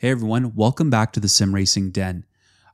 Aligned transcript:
Hey 0.00 0.08
everyone, 0.08 0.54
welcome 0.54 0.88
back 0.88 1.12
to 1.12 1.20
the 1.20 1.28
Sim 1.28 1.54
Racing 1.54 1.90
Den. 1.90 2.24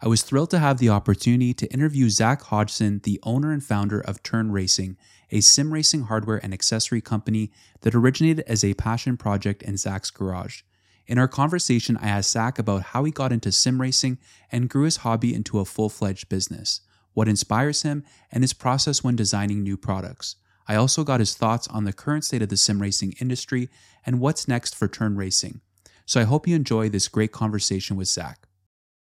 I 0.00 0.06
was 0.06 0.22
thrilled 0.22 0.50
to 0.50 0.60
have 0.60 0.78
the 0.78 0.90
opportunity 0.90 1.52
to 1.54 1.66
interview 1.72 2.08
Zach 2.08 2.40
Hodgson, 2.40 3.00
the 3.02 3.18
owner 3.24 3.50
and 3.50 3.64
founder 3.64 3.98
of 3.98 4.22
Turn 4.22 4.52
Racing, 4.52 4.96
a 5.32 5.40
sim 5.40 5.72
racing 5.72 6.02
hardware 6.02 6.38
and 6.40 6.54
accessory 6.54 7.00
company 7.00 7.50
that 7.80 7.96
originated 7.96 8.44
as 8.46 8.62
a 8.62 8.74
passion 8.74 9.16
project 9.16 9.64
in 9.64 9.76
Zach's 9.76 10.12
garage. 10.12 10.62
In 11.08 11.18
our 11.18 11.26
conversation, 11.26 11.96
I 11.96 12.06
asked 12.06 12.30
Zach 12.30 12.60
about 12.60 12.82
how 12.82 13.02
he 13.02 13.10
got 13.10 13.32
into 13.32 13.50
sim 13.50 13.80
racing 13.80 14.18
and 14.52 14.70
grew 14.70 14.84
his 14.84 14.98
hobby 14.98 15.34
into 15.34 15.58
a 15.58 15.64
full 15.64 15.88
fledged 15.88 16.28
business, 16.28 16.82
what 17.12 17.26
inspires 17.26 17.82
him, 17.82 18.04
and 18.30 18.44
his 18.44 18.52
process 18.52 19.02
when 19.02 19.16
designing 19.16 19.64
new 19.64 19.76
products. 19.76 20.36
I 20.68 20.76
also 20.76 21.02
got 21.02 21.18
his 21.18 21.34
thoughts 21.34 21.66
on 21.66 21.82
the 21.82 21.92
current 21.92 22.24
state 22.24 22.42
of 22.42 22.50
the 22.50 22.56
sim 22.56 22.80
racing 22.80 23.14
industry 23.20 23.68
and 24.06 24.20
what's 24.20 24.46
next 24.46 24.76
for 24.76 24.86
Turn 24.86 25.16
Racing. 25.16 25.60
So 26.06 26.20
I 26.20 26.24
hope 26.24 26.46
you 26.46 26.54
enjoy 26.54 26.88
this 26.88 27.08
great 27.08 27.32
conversation 27.32 27.96
with 27.96 28.06
Zach. 28.06 28.46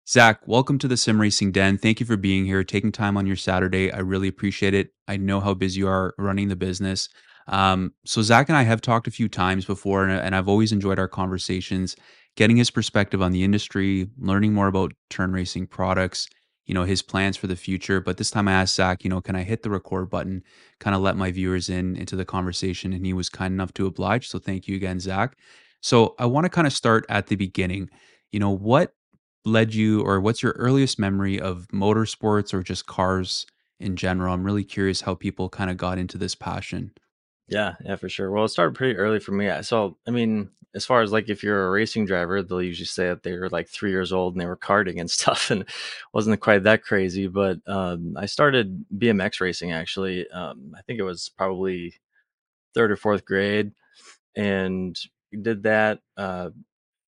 Zach, 0.08 0.40
welcome 0.48 0.78
to 0.78 0.88
the 0.88 0.96
Sim 0.96 1.20
Racing 1.20 1.52
Den. 1.52 1.78
Thank 1.78 2.00
you 2.00 2.06
for 2.06 2.16
being 2.16 2.44
here, 2.44 2.64
taking 2.64 2.90
time 2.90 3.16
on 3.16 3.24
your 3.24 3.36
Saturday. 3.36 3.92
I 3.92 3.98
really 3.98 4.26
appreciate 4.26 4.74
it. 4.74 4.90
I 5.06 5.16
know 5.16 5.38
how 5.38 5.54
busy 5.54 5.78
you 5.78 5.88
are 5.88 6.12
running 6.18 6.48
the 6.48 6.56
business. 6.56 7.08
Um, 7.46 7.94
so, 8.04 8.20
Zach 8.22 8.48
and 8.48 8.58
I 8.58 8.64
have 8.64 8.80
talked 8.80 9.06
a 9.06 9.12
few 9.12 9.28
times 9.28 9.64
before, 9.64 10.04
and, 10.04 10.12
and 10.12 10.34
I've 10.34 10.48
always 10.48 10.72
enjoyed 10.72 10.98
our 10.98 11.06
conversations, 11.06 11.94
getting 12.36 12.56
his 12.56 12.70
perspective 12.70 13.22
on 13.22 13.30
the 13.30 13.44
industry, 13.44 14.08
learning 14.18 14.52
more 14.52 14.66
about 14.66 14.92
turn 15.08 15.32
racing 15.32 15.68
products, 15.68 16.26
you 16.66 16.74
know, 16.74 16.84
his 16.84 17.00
plans 17.00 17.36
for 17.36 17.46
the 17.46 17.56
future. 17.56 18.00
But 18.00 18.16
this 18.16 18.30
time 18.30 18.48
I 18.48 18.52
asked 18.52 18.74
Zach, 18.74 19.04
you 19.04 19.10
know, 19.10 19.20
can 19.20 19.36
I 19.36 19.44
hit 19.44 19.62
the 19.62 19.70
record 19.70 20.10
button, 20.10 20.42
kind 20.80 20.96
of 20.96 21.02
let 21.02 21.16
my 21.16 21.30
viewers 21.30 21.68
in 21.68 21.94
into 21.94 22.16
the 22.16 22.24
conversation? 22.24 22.92
And 22.92 23.06
he 23.06 23.12
was 23.12 23.28
kind 23.28 23.54
enough 23.54 23.72
to 23.74 23.86
oblige. 23.86 24.28
So, 24.28 24.40
thank 24.40 24.66
you 24.66 24.74
again, 24.74 24.98
Zach. 24.98 25.36
So, 25.80 26.14
I 26.18 26.26
want 26.26 26.44
to 26.44 26.50
kind 26.50 26.66
of 26.66 26.72
start 26.72 27.06
at 27.08 27.28
the 27.28 27.36
beginning. 27.36 27.90
You 28.32 28.40
know, 28.40 28.50
what 28.50 28.94
led 29.44 29.74
you 29.74 30.02
or 30.02 30.20
what's 30.20 30.42
your 30.42 30.52
earliest 30.52 30.98
memory 30.98 31.40
of 31.40 31.66
motorsports 31.72 32.52
or 32.52 32.62
just 32.62 32.86
cars 32.86 33.46
in 33.80 33.96
general? 33.96 34.34
I'm 34.34 34.44
really 34.44 34.64
curious 34.64 35.02
how 35.02 35.14
people 35.14 35.48
kind 35.48 35.70
of 35.70 35.76
got 35.76 35.98
into 35.98 36.18
this 36.18 36.34
passion. 36.34 36.92
Yeah, 37.48 37.76
yeah, 37.84 37.96
for 37.96 38.08
sure. 38.08 38.30
Well, 38.30 38.44
it 38.44 38.48
started 38.48 38.74
pretty 38.74 38.96
early 38.96 39.20
for 39.20 39.32
me. 39.32 39.50
So, 39.62 39.96
I 40.06 40.10
mean, 40.10 40.50
as 40.74 40.84
far 40.84 41.00
as 41.00 41.12
like 41.12 41.30
if 41.30 41.42
you're 41.42 41.66
a 41.66 41.70
racing 41.70 42.04
driver, 42.04 42.42
they'll 42.42 42.62
usually 42.62 42.84
say 42.86 43.08
that 43.08 43.22
they 43.22 43.32
were 43.32 43.48
like 43.48 43.68
three 43.68 43.90
years 43.90 44.12
old 44.12 44.34
and 44.34 44.40
they 44.40 44.46
were 44.46 44.56
karting 44.56 45.00
and 45.00 45.10
stuff, 45.18 45.50
and 45.50 45.64
wasn't 46.12 46.40
quite 46.40 46.64
that 46.64 46.82
crazy. 46.82 47.26
But 47.26 47.58
um, 47.66 48.14
I 48.18 48.26
started 48.26 48.84
BMX 48.96 49.40
racing 49.40 49.72
actually. 49.72 50.28
Um, 50.30 50.74
I 50.76 50.82
think 50.82 50.98
it 50.98 51.04
was 51.04 51.30
probably 51.30 51.94
third 52.74 52.92
or 52.92 52.96
fourth 52.96 53.24
grade, 53.24 53.72
and 54.36 54.98
did 55.36 55.64
that. 55.64 56.00
Uh, 56.16 56.50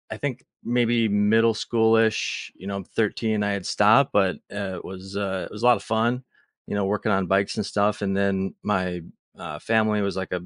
I 0.09 0.17
think 0.17 0.45
maybe 0.63 1.07
middle 1.07 1.53
schoolish. 1.53 2.51
You 2.55 2.67
know, 2.67 2.75
I'm 2.75 2.83
13. 2.83 3.43
I 3.43 3.51
had 3.51 3.65
stopped, 3.65 4.11
but 4.13 4.37
uh, 4.53 4.77
it 4.77 4.85
was 4.85 5.17
uh, 5.17 5.47
it 5.49 5.51
was 5.51 5.63
a 5.63 5.65
lot 5.65 5.77
of 5.77 5.83
fun. 5.83 6.23
You 6.67 6.75
know, 6.75 6.85
working 6.85 7.11
on 7.11 7.27
bikes 7.27 7.57
and 7.57 7.65
stuff. 7.65 8.01
And 8.01 8.15
then 8.15 8.55
my 8.63 9.01
uh, 9.37 9.59
family 9.59 10.01
was 10.01 10.15
like 10.17 10.31
a 10.31 10.41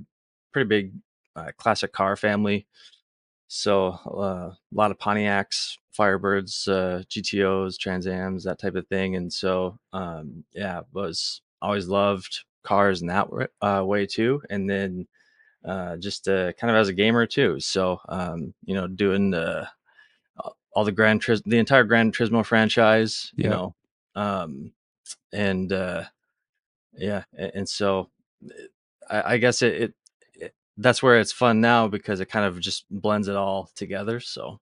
pretty 0.51 0.67
big 0.67 0.93
uh, 1.35 1.51
classic 1.57 1.93
car 1.93 2.15
family. 2.15 2.67
So 3.47 3.99
uh, 4.05 4.51
a 4.53 4.57
lot 4.71 4.91
of 4.91 4.99
Pontiacs, 4.99 5.77
Firebirds, 5.97 6.67
uh, 6.67 7.03
GTOs, 7.03 7.77
Transams, 7.77 8.43
that 8.43 8.59
type 8.59 8.75
of 8.75 8.87
thing. 8.87 9.15
And 9.15 9.31
so, 9.31 9.79
um, 9.91 10.43
yeah, 10.53 10.81
was 10.93 11.41
always 11.61 11.87
loved 11.87 12.43
cars 12.63 13.01
in 13.01 13.07
that 13.07 13.27
way 13.85 14.05
too. 14.05 14.41
And 14.49 14.69
then 14.69 15.07
uh, 15.65 15.97
just 15.97 16.27
uh, 16.27 16.53
kind 16.53 16.71
of 16.71 16.77
as 16.77 16.89
a 16.89 16.93
gamer 16.93 17.25
too. 17.25 17.59
So, 17.59 17.99
um, 18.07 18.53
you 18.63 18.75
know, 18.75 18.88
doing 18.88 19.31
the 19.31 19.67
all 20.73 20.85
the 20.85 20.91
Grand 20.91 21.21
Tris- 21.21 21.41
the 21.45 21.57
entire 21.57 21.83
Gran 21.83 22.11
Turismo 22.11 22.45
franchise, 22.45 23.31
you 23.36 23.49
know, 23.49 23.75
um, 24.15 24.71
and 25.33 25.71
uh, 25.73 26.03
yeah, 26.93 27.23
and, 27.37 27.52
and 27.55 27.70
so 27.70 28.09
I, 29.09 29.33
I 29.33 29.37
guess 29.37 29.61
it, 29.61 29.73
it, 29.81 29.93
it, 30.36 30.53
that's 30.77 31.02
where 31.03 31.20
it's 31.20 31.31
fun 31.31 31.61
now 31.61 31.87
because 31.87 32.20
it 32.20 32.27
kind 32.30 32.45
of 32.45 32.59
just 32.59 32.86
blends 32.89 33.27
it 33.27 33.36
all 33.36 33.70
together. 33.76 34.20
So 34.20 34.59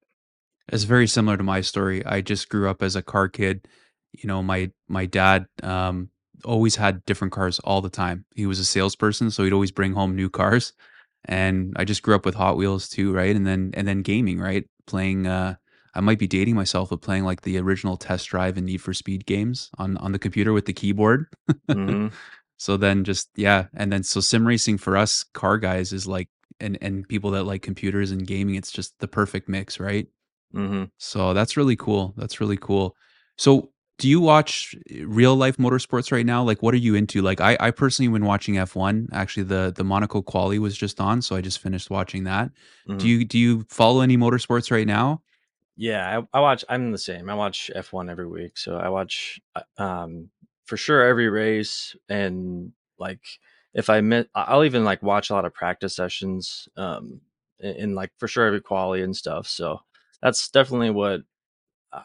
it's 0.69 0.85
very 0.85 1.07
similar 1.07 1.37
to 1.37 1.43
my 1.43 1.61
story. 1.61 2.05
I 2.05 2.21
just 2.21 2.49
grew 2.49 2.69
up 2.69 2.81
as 2.81 2.95
a 2.95 3.01
car 3.03 3.27
kid. 3.27 3.67
You 4.13 4.27
know, 4.27 4.41
my 4.41 4.71
my 4.87 5.05
dad 5.05 5.47
um, 5.61 6.09
always 6.45 6.75
had 6.75 7.03
different 7.05 7.33
cars 7.33 7.59
all 7.59 7.81
the 7.81 7.89
time. 7.89 8.25
He 8.35 8.45
was 8.45 8.59
a 8.59 8.65
salesperson, 8.65 9.31
so 9.31 9.43
he'd 9.43 9.53
always 9.53 9.71
bring 9.71 9.93
home 9.93 10.15
new 10.15 10.29
cars. 10.29 10.73
And 11.25 11.73
I 11.75 11.83
just 11.83 12.03
grew 12.03 12.15
up 12.15 12.25
with 12.25 12.35
Hot 12.35 12.57
Wheels 12.57 12.89
too, 12.89 13.13
right? 13.13 13.35
And 13.35 13.45
then 13.45 13.71
and 13.73 13.87
then 13.87 14.01
gaming, 14.01 14.39
right? 14.39 14.65
Playing 14.85 15.27
uh 15.27 15.55
I 15.93 15.99
might 15.99 16.19
be 16.19 16.27
dating 16.27 16.55
myself, 16.55 16.89
but 16.89 17.01
playing 17.01 17.23
like 17.23 17.41
the 17.41 17.57
original 17.57 17.97
Test 17.97 18.27
Drive 18.27 18.55
and 18.55 18.65
Need 18.67 18.81
for 18.81 18.93
Speed 18.93 19.25
games 19.25 19.69
on 19.77 19.97
on 19.97 20.11
the 20.11 20.19
computer 20.19 20.53
with 20.53 20.65
the 20.65 20.73
keyboard. 20.73 21.25
mm-hmm. 21.69 22.07
So 22.57 22.77
then 22.77 23.03
just 23.03 23.29
yeah, 23.35 23.65
and 23.73 23.91
then 23.91 24.03
so 24.03 24.19
sim 24.19 24.47
racing 24.47 24.77
for 24.77 24.95
us 24.95 25.23
car 25.33 25.57
guys 25.57 25.93
is 25.93 26.07
like 26.07 26.29
and 26.59 26.77
and 26.81 27.07
people 27.07 27.31
that 27.31 27.43
like 27.43 27.61
computers 27.61 28.11
and 28.11 28.25
gaming, 28.25 28.55
it's 28.55 28.71
just 28.71 28.97
the 28.99 29.07
perfect 29.07 29.49
mix, 29.49 29.79
right? 29.79 30.07
Mm-hmm. 30.53 30.85
So 30.97 31.33
that's 31.33 31.57
really 31.57 31.75
cool. 31.75 32.13
That's 32.17 32.39
really 32.39 32.57
cool. 32.57 32.95
So 33.37 33.71
do 33.97 34.07
you 34.07 34.21
watch 34.21 34.75
real 35.01 35.35
life 35.35 35.57
motorsports 35.57 36.11
right 36.11 36.25
now? 36.25 36.43
Like, 36.43 36.61
what 36.61 36.73
are 36.73 36.77
you 36.77 36.95
into? 36.95 37.21
Like, 37.21 37.41
I, 37.41 37.57
I 37.59 37.71
personally 37.71 38.11
been 38.11 38.25
watching 38.25 38.55
F1. 38.55 39.09
Actually, 39.11 39.43
the 39.43 39.73
the 39.75 39.83
Monaco 39.83 40.21
quali 40.21 40.59
was 40.59 40.77
just 40.77 40.99
on, 40.99 41.21
so 41.21 41.35
I 41.35 41.41
just 41.41 41.59
finished 41.59 41.89
watching 41.89 42.23
that. 42.25 42.51
Mm-hmm. 42.87 42.97
Do 42.97 43.07
you 43.07 43.25
do 43.25 43.39
you 43.39 43.65
follow 43.69 44.01
any 44.01 44.17
motorsports 44.17 44.71
right 44.71 44.87
now? 44.87 45.21
Yeah, 45.75 46.21
I, 46.33 46.37
I, 46.37 46.41
watch. 46.41 46.65
I'm 46.69 46.91
the 46.91 46.97
same. 46.97 47.29
I 47.29 47.35
watch 47.35 47.69
F1 47.75 48.09
every 48.09 48.27
week, 48.27 48.57
so 48.57 48.77
I 48.77 48.89
watch 48.89 49.39
uh, 49.55 49.81
um, 49.81 50.29
for 50.65 50.75
sure 50.75 51.03
every 51.03 51.29
race 51.29 51.95
and 52.09 52.71
like 52.97 53.21
if 53.73 53.89
I 53.89 54.01
miss, 54.01 54.25
I'll 54.33 54.63
even 54.63 54.83
like 54.83 55.03
watch 55.03 55.29
a 55.29 55.33
lot 55.33 55.45
of 55.45 55.53
practice 55.53 55.95
sessions, 55.95 56.67
um, 56.77 57.21
in, 57.59 57.93
like 57.93 58.11
for 58.17 58.27
sure 58.27 58.47
every 58.47 58.61
quality 58.61 59.03
and 59.03 59.15
stuff. 59.15 59.47
So 59.47 59.81
that's 60.21 60.49
definitely 60.49 60.89
what 60.89 61.21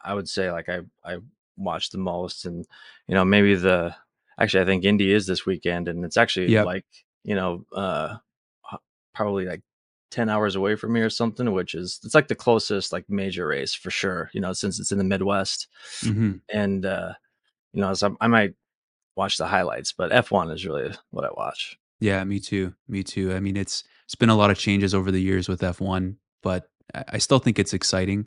I 0.04 0.12
would 0.12 0.28
say. 0.28 0.50
Like 0.50 0.69
I, 0.69 0.80
I 1.03 1.19
watch 1.56 1.90
the 1.90 1.98
most 1.98 2.44
and, 2.44 2.66
you 3.06 3.14
know, 3.14 3.24
maybe 3.24 3.54
the, 3.54 3.94
actually 4.38 4.62
I 4.62 4.66
think 4.66 4.84
Indy 4.84 5.12
is 5.12 5.26
this 5.26 5.46
weekend 5.46 5.88
and 5.88 6.04
it's 6.04 6.16
actually 6.16 6.50
yep. 6.52 6.66
like, 6.66 6.86
you 7.24 7.34
know, 7.34 7.64
uh, 7.74 8.16
probably 9.14 9.44
like 9.46 9.62
10 10.10 10.28
hours 10.28 10.56
away 10.56 10.76
from 10.76 10.92
me 10.92 11.00
or 11.00 11.10
something, 11.10 11.52
which 11.52 11.74
is, 11.74 12.00
it's 12.04 12.14
like 12.14 12.28
the 12.28 12.34
closest 12.34 12.92
like 12.92 13.04
major 13.08 13.46
race 13.46 13.74
for 13.74 13.91
sure, 13.91 14.30
you 14.32 14.41
know, 14.41 14.52
since 14.52 14.80
it's 14.80 14.92
in 14.92 14.98
the 14.98 15.04
Midwest 15.04 15.68
mm-hmm. 16.00 16.32
and, 16.52 16.86
uh, 16.86 17.12
you 17.72 17.80
know, 17.80 17.94
so 17.94 18.16
I 18.20 18.26
might 18.26 18.54
watch 19.16 19.36
the 19.36 19.46
highlights, 19.46 19.92
but 19.92 20.10
F1 20.10 20.52
is 20.52 20.66
really 20.66 20.94
what 21.10 21.24
I 21.24 21.30
watch. 21.34 21.78
Yeah, 22.00 22.24
me 22.24 22.41
too. 22.41 22.74
Me 22.88 23.04
too. 23.04 23.32
I 23.32 23.38
mean, 23.38 23.56
it's 23.56 23.84
it's 24.06 24.16
been 24.16 24.28
a 24.28 24.34
lot 24.34 24.50
of 24.50 24.58
changes 24.58 24.92
over 24.92 25.12
the 25.12 25.22
years 25.22 25.48
with 25.48 25.60
F1, 25.60 26.16
but 26.42 26.68
I 26.92 27.18
still 27.18 27.38
think 27.38 27.60
it's 27.60 27.72
exciting 27.72 28.26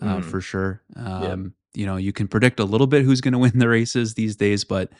uh, 0.00 0.16
mm. 0.16 0.24
for 0.24 0.40
sure. 0.40 0.82
Um, 0.96 1.54
You 1.74 1.86
know, 1.86 1.96
you 1.96 2.12
can 2.12 2.28
predict 2.28 2.60
a 2.60 2.64
little 2.64 2.86
bit 2.86 3.04
who's 3.04 3.20
going 3.20 3.32
to 3.32 3.38
win 3.38 3.58
the 3.58 3.68
races 3.68 4.14
these 4.14 4.36
days, 4.36 4.64
but 4.64 4.90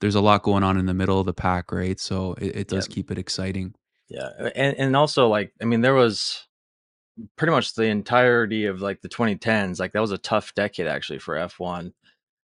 there's 0.00 0.14
a 0.14 0.20
lot 0.20 0.42
going 0.42 0.64
on 0.64 0.78
in 0.78 0.86
the 0.86 0.94
middle 0.94 1.20
of 1.20 1.26
the 1.26 1.34
pack, 1.34 1.70
right? 1.70 1.98
So 1.98 2.34
it, 2.34 2.56
it 2.56 2.68
does 2.68 2.88
keep 2.88 3.10
it 3.10 3.18
exciting. 3.18 3.74
Yeah, 4.08 4.28
and 4.54 4.76
and 4.76 4.96
also 4.96 5.28
like 5.28 5.52
I 5.60 5.64
mean, 5.64 5.80
there 5.80 5.94
was 5.94 6.46
pretty 7.36 7.52
much 7.52 7.74
the 7.74 7.84
entirety 7.84 8.66
of 8.66 8.80
like 8.80 9.00
the 9.00 9.08
2010s. 9.08 9.78
Like 9.78 9.92
that 9.92 10.00
was 10.00 10.12
a 10.12 10.18
tough 10.18 10.54
decade 10.54 10.86
actually 10.86 11.18
for 11.18 11.34
F1 11.34 11.92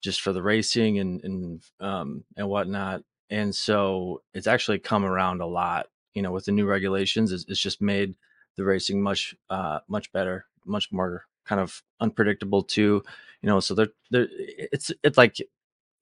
just 0.01 0.21
for 0.21 0.31
the 0.31 0.43
racing 0.43 0.99
and 0.99 1.23
and 1.23 1.63
um, 1.79 2.23
and 2.37 2.47
whatnot. 2.47 3.01
And 3.29 3.53
so 3.53 4.21
it's 4.33 4.47
actually 4.47 4.79
come 4.79 5.05
around 5.05 5.41
a 5.41 5.47
lot. 5.47 5.87
You 6.13 6.21
know, 6.21 6.31
with 6.31 6.45
the 6.45 6.51
new 6.51 6.65
regulations, 6.65 7.31
it's, 7.31 7.45
it's 7.47 7.59
just 7.59 7.81
made 7.81 8.15
the 8.57 8.63
racing 8.63 9.01
much 9.01 9.35
uh, 9.49 9.79
much 9.87 10.11
better, 10.11 10.45
much 10.65 10.91
more 10.91 11.25
kind 11.45 11.61
of 11.61 11.81
unpredictable 11.99 12.63
too. 12.63 13.03
You 13.41 13.47
know, 13.47 13.59
so 13.59 13.73
they're, 13.73 13.89
they're 14.11 14.27
it's 14.29 14.91
it's 15.03 15.17
like 15.17 15.37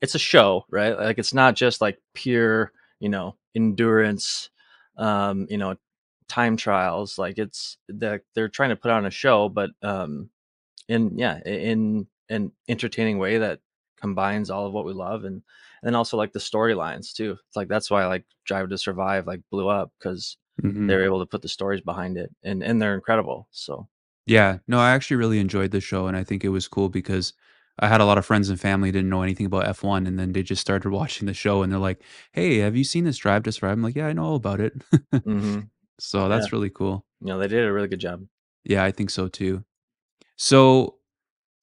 it's 0.02 0.16
a 0.16 0.20
show, 0.20 0.66
right? 0.70 0.98
Like 0.98 1.20
it's 1.20 1.34
not 1.34 1.56
just 1.56 1.82
like 1.82 2.00
pure, 2.14 2.72
you 3.00 3.10
know, 3.10 3.36
endurance, 3.56 4.50
um, 4.98 5.48
you 5.50 5.58
know, 5.58 5.76
time 6.28 6.58
trials. 6.58 7.18
Like 7.18 7.38
it's 7.38 7.78
that 7.90 8.22
they're 8.36 8.50
trying 8.50 8.70
to 8.70 8.76
put 8.76 8.92
on 8.92 9.06
a 9.06 9.12
show, 9.12 9.50
but 9.50 9.72
um, 9.82 10.30
in 10.88 11.18
yeah, 11.18 11.40
in 11.46 12.08
an 12.30 12.52
entertaining 12.68 13.18
way 13.18 13.38
that 13.38 13.60
combines 14.00 14.50
all 14.50 14.68
of 14.68 14.74
what 14.74 14.86
we 14.86 14.94
love 14.94 15.24
and 15.24 15.42
and 15.84 15.96
also 15.96 16.18
like 16.18 16.34
the 16.34 16.40
storylines 16.40 17.14
too. 17.14 17.38
It's 17.48 17.56
like 17.56 17.68
that's 17.68 17.90
why 17.90 18.06
like 18.06 18.26
Drive 18.46 18.70
to 18.70 18.78
Survive 18.78 19.28
like 19.28 19.42
blew 19.52 19.68
up 19.68 19.92
because 19.98 20.38
mm-hmm. 20.62 20.88
they're 20.88 21.06
able 21.06 21.20
to 21.20 21.26
put 21.26 21.42
the 21.42 21.48
stories 21.48 21.82
behind 21.82 22.18
it 22.18 22.34
and 22.44 22.64
and 22.64 22.82
they're 22.82 22.96
incredible. 22.96 23.48
So 23.52 23.88
yeah, 24.28 24.58
no, 24.68 24.80
I 24.80 24.92
actually 24.92 25.18
really 25.18 25.40
enjoyed 25.40 25.72
the 25.72 25.82
show 25.82 26.08
and 26.08 26.16
I 26.16 26.24
think 26.24 26.44
it 26.44 26.50
was 26.50 26.68
cool 26.68 26.90
because 26.90 27.34
I 27.80 27.88
had 27.88 28.02
a 28.02 28.06
lot 28.06 28.18
of 28.18 28.26
friends 28.26 28.50
and 28.50 28.60
family 28.60 28.92
didn't 28.92 29.10
know 29.10 29.22
anything 29.22 29.46
about 29.46 29.66
F1 29.66 30.08
and 30.08 30.20
then 30.20 30.34
they 30.34 30.44
just 30.44 30.62
started 30.62 30.90
watching 30.92 31.26
the 31.26 31.34
show 31.34 31.64
and 31.64 31.72
they're 31.72 31.80
like, 31.80 32.02
"Hey, 32.34 32.58
have 32.58 32.76
you 32.76 32.84
seen 32.84 33.06
this 33.06 33.18
Drive 33.18 33.44
to 33.44 33.52
Survive?" 33.52 33.74
I'm 33.74 33.82
like, 33.82 33.96
"Yeah, 33.96 34.08
I 34.08 34.14
know 34.14 34.26
all 34.26 34.36
about 34.36 34.60
it." 34.60 34.78
mm-hmm. 35.12 35.62
So 36.00 36.30
that's 36.30 36.46
yeah. 36.46 36.50
really 36.52 36.70
cool. 36.70 37.08
Know, 37.22 37.40
they 37.40 37.48
did 37.48 37.66
a 37.66 37.74
really 37.74 37.88
good 37.88 38.00
job. 38.00 38.24
Yeah, 38.64 38.84
I 38.84 38.92
think 38.92 39.10
so 39.10 39.28
too. 39.28 39.64
So 40.36 40.98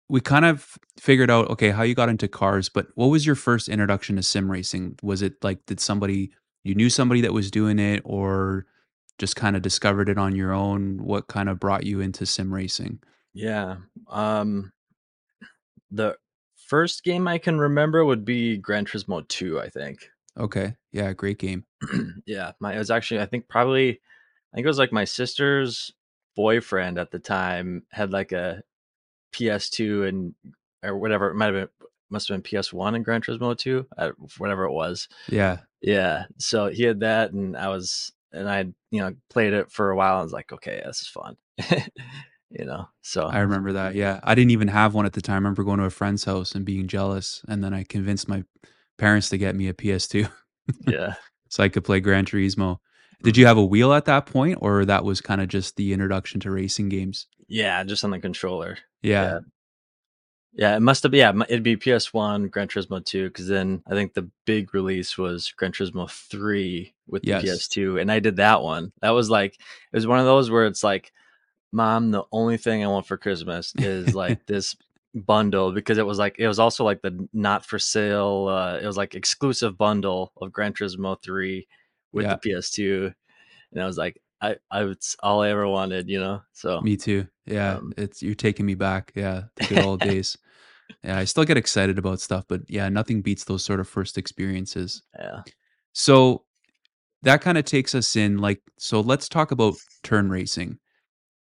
we 0.09 0.21
kind 0.21 0.45
of 0.45 0.77
figured 0.99 1.31
out 1.31 1.49
okay 1.51 1.71
how 1.71 1.85
you 1.85 1.95
got 1.95 2.09
into 2.09 2.27
cars, 2.27 2.69
but 2.69 2.89
what 2.97 3.07
was 3.07 3.25
your 3.25 3.37
first 3.37 3.69
introduction 3.69 4.17
to 4.17 4.25
sim 4.25 4.51
racing? 4.51 4.99
Was 5.05 5.23
it 5.23 5.35
like 5.45 5.65
did 5.67 5.79
somebody 5.79 6.33
you 6.65 6.75
knew 6.75 6.91
somebody 6.91 7.21
that 7.21 7.33
was 7.33 7.51
doing 7.51 7.79
it 7.79 8.03
or 8.05 8.67
just 9.19 9.37
kind 9.37 9.57
of 9.57 9.63
discovered 9.63 10.09
it 10.09 10.19
on 10.19 10.35
your 10.35 10.53
own? 10.53 11.03
What 11.03 11.29
kind 11.29 11.49
of 11.49 11.61
brought 11.61 11.85
you 11.85 12.01
into 12.01 12.27
sim 12.27 12.53
racing? 12.53 13.01
Yeah. 13.33 13.77
Um, 14.09 14.73
the 15.91 16.17
first 16.57 17.05
game 17.05 17.29
I 17.29 17.39
can 17.39 17.59
remember 17.59 18.05
would 18.05 18.25
be 18.25 18.57
Gran 18.57 18.85
Turismo 18.85 19.27
2, 19.29 19.61
I 19.61 19.69
think. 19.69 20.09
Okay. 20.37 20.75
Yeah, 20.93 21.13
great 21.13 21.39
game. 21.39 21.65
yeah, 22.27 22.53
my 22.61 22.75
it 22.75 22.79
was 22.79 22.91
actually 22.91 23.21
I 23.21 23.27
think 23.27 23.49
probably 23.49 23.91
I 23.91 24.57
think 24.57 24.65
it 24.65 24.69
was 24.69 24.79
like 24.79 24.93
my 24.93 25.05
sister's 25.05 25.93
boyfriend 26.35 26.99
at 26.99 27.11
the 27.11 27.19
time 27.21 27.85
had 27.91 28.13
like 28.13 28.33
a 28.33 28.63
PS2 29.33 30.09
and 30.09 30.35
or 30.83 30.97
whatever 30.97 31.31
it 31.31 31.35
might 31.35 31.47
have 31.47 31.55
been 31.55 31.69
must 32.11 32.29
have 32.29 32.43
been 32.43 32.61
PS1 32.61 32.95
and 32.95 33.05
Gran 33.05 33.23
Turismo 33.23 33.57
2, 33.57 33.87
uh, 33.97 34.11
whatever 34.39 34.65
it 34.65 34.73
was. 34.73 35.09
Yeah. 35.29 35.59
Yeah. 35.81 36.27
So 36.39 36.69
he 36.69 36.85
had 36.85 37.01
that 37.01 37.33
and 37.33 37.57
I 37.57 37.69
was 37.69 38.13
and 38.35 38.49
I 38.51 38.61
you 38.91 39.01
know 39.01 39.15
played 39.31 39.53
it 39.53 39.71
for 39.73 39.91
a 39.91 39.97
while 39.97 40.17
and 40.17 40.25
was 40.25 40.33
like, 40.33 40.53
okay, 40.53 40.83
this 40.85 41.01
is 41.01 41.09
fun. 41.09 41.37
you 42.51 42.65
know. 42.65 42.89
So 43.03 43.27
I 43.27 43.41
remember 43.41 43.73
that. 43.73 43.95
Yeah. 43.95 44.21
I 44.23 44.35
didn't 44.35 44.51
even 44.53 44.69
have 44.69 44.95
one 44.95 45.07
at 45.07 45.13
the 45.13 45.21
time. 45.21 45.35
I 45.35 45.37
remember 45.39 45.65
going 45.65 45.79
to 45.81 45.87
a 45.87 45.91
friend's 45.91 46.25
house 46.25 46.55
and 46.55 46.65
being 46.65 46.87
jealous 46.87 47.43
and 47.49 47.63
then 47.65 47.75
I 47.75 47.85
convinced 47.85 48.29
my 48.29 48.45
parents 48.99 49.29
to 49.31 49.39
get 49.39 49.57
me 49.57 49.69
a 49.69 49.75
PS2 49.75 50.31
yeah. 50.87 51.15
so 51.49 51.63
I 51.65 51.69
could 51.69 51.85
play 51.85 52.01
Gran 52.01 52.25
Turismo. 52.27 52.79
Did 53.23 53.35
Mhm. 53.35 53.39
you 53.39 53.47
have 53.47 53.57
a 53.57 53.65
wheel 53.65 53.93
at 53.93 54.05
that 54.05 54.27
point 54.27 54.59
or 54.61 54.85
that 54.85 55.05
was 55.05 55.21
kind 55.21 55.41
of 55.41 55.49
just 55.49 55.77
the 55.77 55.93
introduction 55.93 56.41
to 56.41 56.51
racing 56.51 56.89
games? 56.91 57.27
Yeah, 57.49 57.83
just 57.85 58.05
on 58.05 58.11
the 58.11 58.21
controller. 58.21 58.79
Yeah. 59.03 59.23
Yeah, 59.25 59.39
it 60.57 60.81
must 60.83 61.03
have. 61.03 61.15
Yeah, 61.15 61.33
it'd 61.49 61.63
be 61.63 61.77
PS1, 61.77 62.51
Gran 62.51 62.69
Turismo 62.69 63.05
2, 63.05 63.29
because 63.29 63.49
then 63.49 63.83
I 63.87 63.91
think 63.95 64.15
the 64.15 64.31
big 64.45 64.73
release 64.75 65.19
was 65.19 65.53
Gran 65.57 65.73
Turismo 65.73 66.09
3 66.11 66.95
with 67.09 67.23
the 67.23 67.29
Yes. 67.33 67.43
PS2, 67.69 68.01
and 68.01 68.11
I 68.11 68.21
did 68.21 68.37
that 68.37 68.63
one. 68.63 68.93
That 69.03 69.11
was 69.11 69.29
like 69.31 69.55
it 69.55 69.97
was 69.97 70.07
one 70.07 70.19
of 70.21 70.27
those 70.27 70.51
where 70.51 70.67
it's 70.67 70.85
like, 70.85 71.13
Mom, 71.73 72.11
the 72.13 72.23
only 72.31 72.57
thing 72.57 72.85
I 72.85 72.89
want 72.89 73.07
for 73.07 73.17
Christmas 73.17 73.75
is 73.79 74.15
like 74.15 74.39
this 74.47 74.77
bundle 75.15 75.71
because 75.73 75.97
it 75.99 76.07
was 76.07 76.19
like 76.19 76.37
it 76.39 76.49
was 76.49 76.59
also 76.59 76.85
like 76.85 77.03
the 77.03 77.29
not 77.33 77.65
for 77.67 77.79
sale. 77.79 78.47
Uh, 78.49 78.79
it 78.79 78.87
was 78.87 78.97
like 78.97 79.15
exclusive 79.15 79.77
bundle 79.77 80.33
of 80.41 80.53
Gran 80.53 80.73
Turismo 80.73 81.21
3 81.23 81.67
with 82.13 82.25
Yeah. 82.27 82.37
the 82.43 82.49
PS2, 82.51 83.13
and 83.73 83.83
I 83.83 83.87
was 83.87 83.99
like, 83.99 84.21
I, 84.41 84.57
I 84.71 84.85
it's 84.85 85.17
all 85.21 85.43
I 85.43 85.51
ever 85.51 85.67
wanted, 85.67 86.09
you 86.09 86.21
know. 86.21 86.43
So 86.53 86.81
Me 86.81 86.97
too. 86.97 87.27
Yeah, 87.47 87.75
Um, 87.79 87.93
it's 87.97 88.23
you're 88.23 88.35
taking 88.37 88.67
me 88.67 88.75
back. 88.75 89.13
Yeah, 89.17 89.45
the 89.57 89.65
good 89.65 89.81
old 89.81 90.01
days. 90.03 90.39
Yeah, 91.03 91.19
I 91.19 91.25
still 91.25 91.45
get 91.45 91.57
excited 91.57 91.99
about 91.99 92.21
stuff, 92.21 92.45
but 92.49 92.63
yeah, 92.69 92.89
nothing 92.89 93.23
beats 93.23 93.45
those 93.45 93.65
sort 93.65 93.81
of 93.81 93.89
first 93.89 94.19
experiences. 94.19 95.03
yeah, 95.19 95.43
So 95.93 96.45
that 97.23 97.41
kind 97.41 97.59
of 97.59 97.65
takes 97.65 97.95
us 97.95 98.17
in 98.17 98.39
like 98.39 98.61
so 98.79 99.01
let's 99.01 99.29
talk 99.29 99.51
about 99.51 99.75
turn 100.03 100.31
racing. 100.31 100.79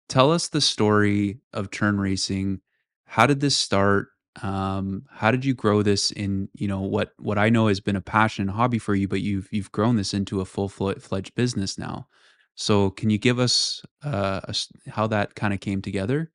Tell 0.07 0.31
us 0.31 0.49
the 0.49 0.61
story 0.61 1.39
of 1.53 1.71
turn 1.71 1.99
racing. 1.99 2.61
How 3.05 3.25
did 3.25 3.39
this 3.39 3.57
start? 3.57 4.09
Um, 4.41 5.03
how 5.09 5.31
did 5.31 5.45
you 5.45 5.53
grow 5.53 5.81
this 5.81 6.11
in, 6.11 6.49
you 6.53 6.67
know, 6.67 6.81
what 6.81 7.13
what 7.17 7.37
I 7.37 7.49
know 7.49 7.67
has 7.67 7.79
been 7.79 7.95
a 7.95 8.01
passion 8.01 8.43
and 8.43 8.51
hobby 8.51 8.79
for 8.79 8.95
you, 8.95 9.07
but 9.07 9.21
you've 9.21 9.47
you've 9.51 9.71
grown 9.71 9.95
this 9.95 10.13
into 10.13 10.41
a 10.41 10.45
full 10.45 10.69
fledged 10.69 11.35
business 11.35 11.77
now. 11.77 12.07
So 12.55 12.89
can 12.91 13.09
you 13.09 13.17
give 13.17 13.39
us 13.39 13.83
uh, 14.03 14.41
a 14.43 14.55
how 14.89 15.07
that 15.07 15.35
kind 15.35 15.53
of 15.53 15.59
came 15.59 15.81
together? 15.81 16.31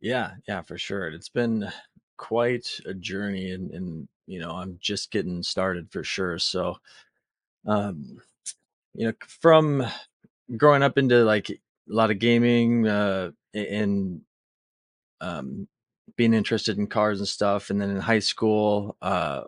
yeah, 0.00 0.32
yeah, 0.48 0.62
for 0.62 0.78
sure. 0.78 1.08
It's 1.08 1.28
been 1.28 1.70
quite 2.20 2.78
a 2.84 2.92
journey, 2.92 3.50
and 3.50 3.70
and 3.72 4.08
you 4.26 4.38
know, 4.38 4.50
I'm 4.50 4.78
just 4.80 5.10
getting 5.10 5.42
started 5.42 5.90
for 5.90 6.04
sure. 6.04 6.38
So, 6.38 6.76
um, 7.66 8.20
you 8.94 9.06
know, 9.06 9.14
from 9.26 9.84
growing 10.56 10.82
up 10.82 10.98
into 10.98 11.24
like 11.24 11.48
a 11.50 11.56
lot 11.88 12.10
of 12.10 12.18
gaming, 12.18 12.86
uh, 12.86 13.30
and 13.54 14.20
um, 15.22 15.66
being 16.16 16.34
interested 16.34 16.76
in 16.78 16.86
cars 16.86 17.20
and 17.20 17.28
stuff, 17.28 17.70
and 17.70 17.80
then 17.80 17.90
in 17.90 18.00
high 18.00 18.18
school, 18.18 18.96
uh, 19.00 19.44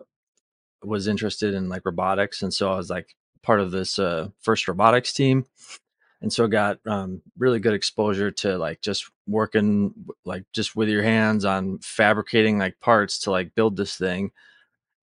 was 0.83 1.09
interested 1.09 1.55
in 1.55 1.69
like 1.69 1.83
robotics, 1.85 2.41
and 2.43 2.55
so 2.55 2.73
I 2.73 2.77
was 2.77 2.89
like 2.91 3.15
part 3.43 3.61
of 3.61 3.71
this 3.71 3.99
uh, 3.99 4.29
first 4.41 4.67
robotics 4.67 5.13
team, 5.13 5.45
and 6.23 6.33
so 6.33 6.47
got 6.47 6.79
um, 6.87 7.21
really 7.37 7.61
good 7.61 7.75
exposure 7.75 8.31
to 8.31 8.57
like 8.57 8.81
just 8.81 9.11
working 9.27 9.93
like 10.25 10.45
just 10.53 10.77
with 10.77 10.89
your 10.89 11.03
hands 11.03 11.45
on 11.45 11.79
fabricating 11.81 12.59
like 12.59 12.79
parts 12.81 13.19
to 13.21 13.33
like 13.33 13.55
build 13.57 13.77
this 13.77 13.97
thing, 13.97 14.31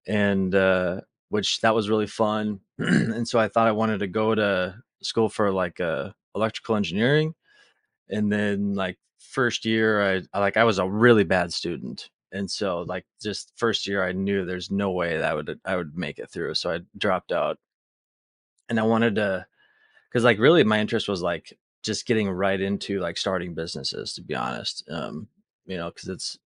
and 0.08 0.56
uh, 0.56 1.02
which 1.30 1.62
that 1.62 1.76
was 1.76 1.90
really 1.90 2.08
fun, 2.08 2.62
and 2.80 3.28
so 3.28 3.40
I 3.40 3.50
thought 3.50 3.68
I 3.68 3.74
wanted 3.74 4.00
to 4.00 4.08
go 4.08 4.34
to 4.34 4.82
school 5.04 5.30
for 5.30 5.52
like 5.52 5.82
uh, 5.82 6.12
electrical 6.36 6.78
engineering, 6.78 7.36
and 8.10 8.32
then 8.32 8.74
like 8.74 8.98
first 9.20 9.66
year 9.66 10.02
I, 10.02 10.22
I 10.34 10.40
like 10.40 10.58
I 10.58 10.64
was 10.64 10.80
a 10.80 10.90
really 10.90 11.26
bad 11.26 11.54
student. 11.54 12.10
And 12.32 12.50
so 12.50 12.82
like 12.82 13.06
just 13.22 13.54
first 13.58 13.88
year 13.88 14.04
I 14.04 14.12
knew 14.12 14.46
there's 14.46 14.72
no 14.72 14.92
way 14.92 15.18
that 15.18 15.32
I 15.32 15.34
would 15.34 15.60
I 15.66 15.76
would 15.76 15.98
make 15.98 16.20
it 16.20 16.30
through. 16.32 16.56
So 16.56 16.72
I 16.72 16.80
dropped 16.98 17.32
out. 17.32 17.58
And 18.70 18.80
I 18.80 18.84
wanted 18.84 19.16
to 19.16 19.48
cuz 20.12 20.24
like 20.24 20.40
really 20.40 20.64
my 20.64 20.80
interest 20.80 21.08
was 21.08 21.22
like 21.22 21.58
just 21.84 22.06
getting 22.06 22.30
right 22.30 22.60
into 22.60 23.00
like 23.00 23.18
starting 23.18 23.54
businesses 23.54 24.14
to 24.14 24.22
be 24.22 24.36
honest 24.36 24.84
um 24.90 25.28
you 25.66 25.78
know 25.78 25.90
cuz 25.92 26.08
it's 26.08 26.40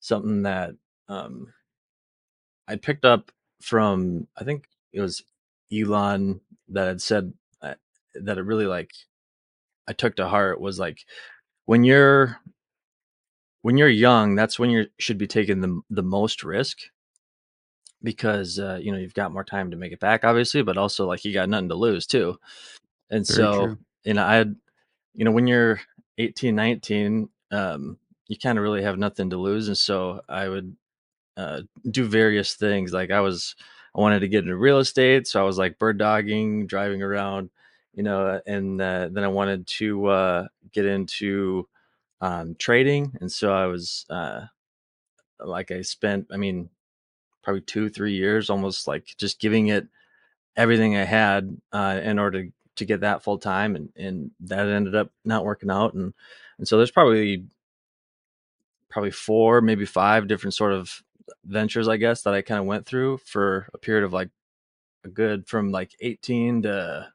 something 0.00 0.42
that 0.42 0.74
um 1.08 1.52
I 2.68 2.76
picked 2.76 3.04
up 3.04 3.32
from 3.60 4.28
I 4.36 4.44
think 4.44 4.66
it 4.92 5.00
was 5.00 5.22
Elon 5.72 6.40
that 6.68 6.86
had 6.86 7.00
said 7.00 7.32
uh, 7.60 7.74
that 8.14 8.38
it 8.38 8.42
really 8.42 8.66
like 8.66 8.90
I 9.88 9.92
took 9.92 10.16
to 10.16 10.28
heart 10.28 10.60
was 10.60 10.78
like 10.78 11.00
when 11.66 11.84
you're 11.84 12.40
when 13.62 13.76
you're 13.76 13.88
young, 13.88 14.34
that's 14.34 14.58
when 14.58 14.70
you 14.70 14.86
should 14.98 15.18
be 15.18 15.26
taking 15.26 15.60
the 15.60 15.80
the 15.90 16.02
most 16.02 16.42
risk 16.44 16.78
because 18.02 18.58
uh, 18.58 18.78
you 18.80 18.92
know 18.92 18.98
you've 18.98 19.14
got 19.14 19.32
more 19.32 19.44
time 19.44 19.70
to 19.70 19.76
make 19.76 19.92
it 19.92 20.00
back, 20.00 20.24
obviously, 20.24 20.62
but 20.62 20.76
also 20.78 21.06
like 21.06 21.24
you 21.24 21.32
got 21.32 21.48
nothing 21.48 21.68
to 21.68 21.74
lose 21.74 22.06
too. 22.06 22.38
And 23.10 23.26
Very 23.26 23.36
so, 23.36 23.66
true. 23.66 23.78
you 24.04 24.14
know, 24.14 24.24
I 24.24 24.44
you 25.14 25.24
know, 25.24 25.30
when 25.30 25.46
you're 25.46 25.80
18, 26.18 26.54
19, 26.54 27.28
um, 27.50 27.98
you 28.28 28.36
kind 28.38 28.58
of 28.58 28.62
really 28.62 28.82
have 28.82 28.98
nothing 28.98 29.30
to 29.30 29.36
lose, 29.36 29.68
and 29.68 29.76
so 29.76 30.22
I 30.28 30.48
would 30.48 30.76
uh, 31.36 31.62
do 31.90 32.06
various 32.06 32.54
things. 32.54 32.92
Like 32.92 33.10
I 33.10 33.20
was, 33.20 33.54
I 33.94 34.00
wanted 34.00 34.20
to 34.20 34.28
get 34.28 34.44
into 34.44 34.56
real 34.56 34.78
estate, 34.78 35.26
so 35.26 35.40
I 35.40 35.44
was 35.44 35.58
like 35.58 35.78
bird 35.78 35.98
dogging, 35.98 36.66
driving 36.66 37.02
around, 37.02 37.50
you 37.94 38.02
know, 38.02 38.40
and 38.46 38.80
uh, 38.80 39.08
then 39.12 39.24
I 39.24 39.28
wanted 39.28 39.66
to 39.66 40.06
uh, 40.06 40.46
get 40.72 40.86
into 40.86 41.68
um, 42.20 42.54
trading, 42.58 43.16
and 43.20 43.30
so 43.30 43.52
I 43.52 43.66
was 43.66 44.06
uh, 44.08 44.46
like, 45.38 45.70
I 45.70 45.82
spent, 45.82 46.28
I 46.32 46.36
mean, 46.38 46.70
probably 47.42 47.62
two, 47.62 47.88
three 47.88 48.14
years, 48.14 48.50
almost 48.50 48.86
like 48.86 49.14
just 49.18 49.40
giving 49.40 49.68
it 49.68 49.88
everything 50.56 50.96
I 50.96 51.04
had 51.04 51.56
uh, 51.72 52.00
in 52.02 52.18
order 52.18 52.44
to, 52.44 52.52
get 52.84 53.02
that 53.02 53.22
full 53.22 53.38
time, 53.38 53.76
and 53.76 53.90
and 53.94 54.32
that 54.40 54.66
ended 54.66 54.96
up 54.96 55.12
not 55.24 55.44
working 55.44 55.70
out, 55.70 55.94
and 55.94 56.12
and 56.58 56.66
so 56.66 56.76
there's 56.76 56.90
probably 56.90 57.44
probably 58.88 59.12
four, 59.12 59.60
maybe 59.60 59.84
five 59.84 60.26
different 60.26 60.54
sort 60.54 60.72
of 60.72 61.02
ventures, 61.44 61.86
I 61.86 61.96
guess, 61.96 62.22
that 62.22 62.34
I 62.34 62.42
kind 62.42 62.58
of 62.58 62.66
went 62.66 62.84
through 62.84 63.18
for 63.18 63.68
a 63.72 63.78
period 63.78 64.04
of 64.04 64.12
like 64.12 64.30
a 65.04 65.08
good 65.08 65.46
from 65.46 65.70
like 65.70 65.92
18 66.00 66.62
to 66.62 67.12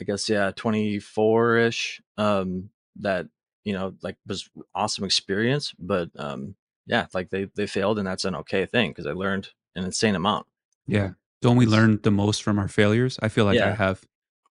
I 0.00 0.04
guess 0.04 0.28
yeah, 0.28 0.52
24 0.54 1.56
ish. 1.56 2.00
Um, 2.16 2.70
that 3.00 3.26
you 3.64 3.72
know 3.72 3.94
like 4.02 4.16
was 4.26 4.48
awesome 4.74 5.04
experience, 5.04 5.72
but 5.78 6.10
um, 6.16 6.54
yeah, 6.88 7.06
like 7.14 7.30
they 7.30 7.48
they 7.54 7.66
failed, 7.66 7.98
and 7.98 8.06
that's 8.06 8.24
an 8.24 8.34
okay 8.36 8.66
thing 8.66 8.90
because 8.90 9.06
I 9.06 9.12
learned 9.12 9.50
an 9.76 9.84
insane 9.84 10.14
amount. 10.14 10.46
Yeah. 10.86 11.10
Don't 11.40 11.56
we 11.56 11.66
learn 11.66 12.00
the 12.02 12.10
most 12.10 12.42
from 12.42 12.58
our 12.58 12.66
failures? 12.66 13.18
I 13.22 13.28
feel 13.28 13.44
like 13.44 13.60
I 13.60 13.72
have 13.72 14.00
for 14.00 14.06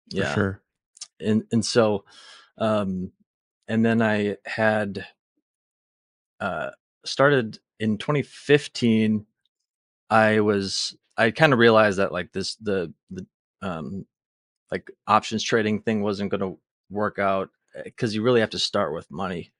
yeah, 0.09 0.35
sure. 0.35 0.63
and 1.19 1.43
and 1.51 1.65
so, 1.65 2.05
um, 2.59 3.11
and 3.67 3.85
then 3.85 4.01
I 4.01 4.37
had 4.45 5.05
uh 6.39 6.71
started 7.05 7.59
in 7.81 7.99
2015 7.99 9.27
I 10.11 10.41
was 10.41 10.97
I 11.17 11.31
kind 11.31 11.53
of 11.53 11.59
realized 11.59 11.99
that 11.99 12.13
like 12.13 12.33
this 12.33 12.57
the 12.57 12.93
the 13.11 13.27
um 13.63 14.07
like 14.71 14.91
options 15.07 15.43
trading 15.43 15.81
thing 15.81 16.03
wasn't 16.03 16.31
going 16.31 16.41
to 16.41 16.59
work 16.91 17.19
out 17.19 17.51
because 17.85 18.15
you 18.15 18.23
really 18.23 18.41
have 18.41 18.51
to 18.51 18.59
start 18.59 18.93
with 18.93 19.11
money. 19.11 19.53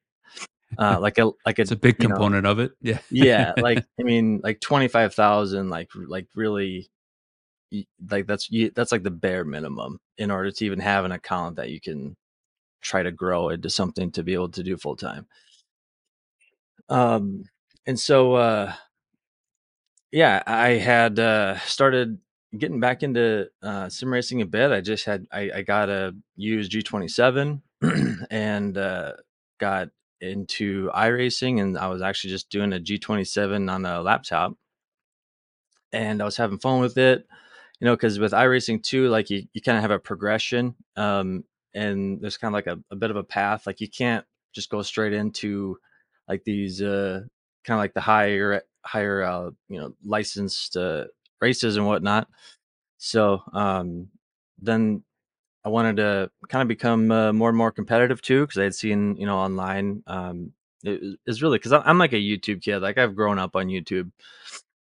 Uh 0.79 0.99
like 1.01 1.19
a 1.19 1.31
like 1.45 1.59
a 1.59 1.63
It's 1.63 1.71
a 1.71 1.77
big 1.77 2.03
you 2.03 2.09
know 2.09 2.15
component 2.15 2.47
of 2.47 2.59
it. 2.59 2.73
Yeah. 2.81 2.99
yeah 3.11 3.55
like 3.61 3.85
I 3.99 4.03
mean 4.03 4.41
like 4.43 4.61
25,000 4.61 5.71
like 5.71 5.91
like 5.95 6.27
really 6.35 6.89
like 8.11 8.27
that's 8.27 8.51
you, 8.51 8.71
that's 8.75 8.93
like 8.93 9.03
the 9.03 9.11
bare 9.11 9.45
minimum 9.45 9.99
in 10.19 10.31
order 10.31 10.51
to 10.51 10.65
even 10.65 10.79
have 10.79 11.05
an 11.05 11.13
account 11.13 11.57
that 11.57 11.71
you 11.71 11.81
can 11.81 12.17
try 12.81 13.03
to 13.03 13.11
grow 13.11 13.49
into 13.49 13.69
something 13.69 14.11
to 14.13 14.23
be 14.23 14.35
able 14.35 14.49
to 14.51 14.63
do 14.63 14.77
full 14.77 14.97
time. 14.97 15.27
Um, 16.89 17.45
and 17.87 17.99
so, 17.99 18.35
uh, 18.35 18.73
yeah, 20.13 20.43
I 20.47 20.71
had 20.71 21.19
uh, 21.19 21.59
started 21.61 22.19
getting 22.57 22.81
back 22.81 23.03
into 23.03 23.49
uh, 23.63 23.89
sim 23.89 24.13
racing 24.13 24.41
a 24.41 24.47
bit. 24.47 24.71
I 24.71 24.81
just 24.81 25.05
had 25.05 25.27
I, 25.33 25.51
I 25.57 25.63
got 25.63 25.89
a 25.89 26.15
used 26.37 26.73
G27 26.73 27.61
and 28.31 28.79
uh, 28.79 29.13
got 29.59 29.89
into 30.21 30.91
iRacing, 30.91 31.61
and 31.61 31.77
I 31.79 31.89
was 31.89 32.03
actually 32.03 32.31
just 32.31 32.51
doing 32.51 32.73
a 32.73 32.81
G27 32.81 33.71
on 33.71 33.85
a 33.87 34.01
laptop, 34.03 34.55
and 35.93 36.21
I 36.21 36.25
was 36.25 36.37
having 36.37 36.59
fun 36.59 36.81
with 36.81 36.99
it. 36.99 37.27
You 37.81 37.85
know, 37.87 37.95
because 37.95 38.19
with 38.19 38.33
iRacing 38.33 38.83
too, 38.83 39.09
like 39.09 39.29
you, 39.29 39.43
you 39.53 39.61
kind 39.61 39.77
of 39.77 39.83
have 39.83 39.91
a 39.91 39.99
progression, 39.99 40.75
um, 40.97 41.45
and 41.75 42.21
there's 42.21 42.39
kind 42.39 42.55
of 42.55 42.55
like 42.55 42.67
a, 42.67 42.79
a 42.91 42.97
bit 42.97 43.11
of 43.11 43.17
a 43.17 43.25
path. 43.25 43.67
Like 43.67 43.81
you 43.81 43.89
can't 43.89 44.25
just 44.55 44.71
go 44.71 44.81
straight 44.83 45.13
into 45.13 45.79
like 46.27 46.45
these 46.45 46.81
uh, 46.81 47.21
kind 47.65 47.79
of 47.79 47.83
like 47.83 47.95
the 47.95 48.01
higher 48.01 48.63
higher 48.85 49.23
uh, 49.23 49.51
you 49.69 49.79
know 49.79 49.93
licensed 50.05 50.77
uh, 50.77 51.05
races 51.41 51.77
and 51.77 51.87
whatnot. 51.87 52.29
So 52.99 53.43
um, 53.53 54.09
then 54.59 55.03
I 55.67 55.69
wanted 55.69 55.97
to 55.97 56.31
kind 56.49 56.63
of 56.63 56.69
become 56.69 57.11
uh, 57.11 57.33
more 57.33 57.49
and 57.49 57.59
more 57.59 57.73
competitive 57.73 58.23
too 58.23 58.43
because 58.43 58.57
I 58.59 58.63
had 58.63 58.75
seen 58.77 59.17
you 59.17 59.27
know 59.27 59.37
online. 59.37 60.05
Um, 60.07 60.53
it 60.85 61.19
is 61.27 61.43
really 61.43 61.59
because 61.59 61.73
I'm 61.73 61.99
like 61.99 62.13
a 62.13 62.17
YouTube 62.17 62.63
kid. 62.63 62.79
Like 62.79 62.99
I've 62.99 63.17
grown 63.17 63.41
up 63.41 63.57
on 63.57 63.67
YouTube. 63.67 64.13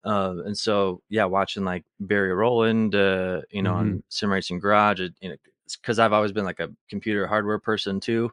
Uh, 0.04 0.36
and 0.44 0.56
so, 0.56 1.02
yeah, 1.08 1.24
watching 1.24 1.64
like 1.64 1.84
Barry 1.98 2.32
Rowland, 2.32 2.94
uh, 2.94 3.40
you 3.50 3.60
know, 3.62 3.72
Mhm. 3.72 3.76
on 3.78 4.02
Sim 4.08 4.30
Racing 4.32 4.60
Garage, 4.60 5.00
it, 5.00 5.14
you 5.20 5.30
know, 5.30 5.36
because 5.82 5.98
I've 5.98 6.12
always 6.12 6.30
been 6.30 6.44
like 6.44 6.60
a 6.60 6.70
computer 6.88 7.26
hardware 7.26 7.58
person 7.58 7.98
too. 7.98 8.30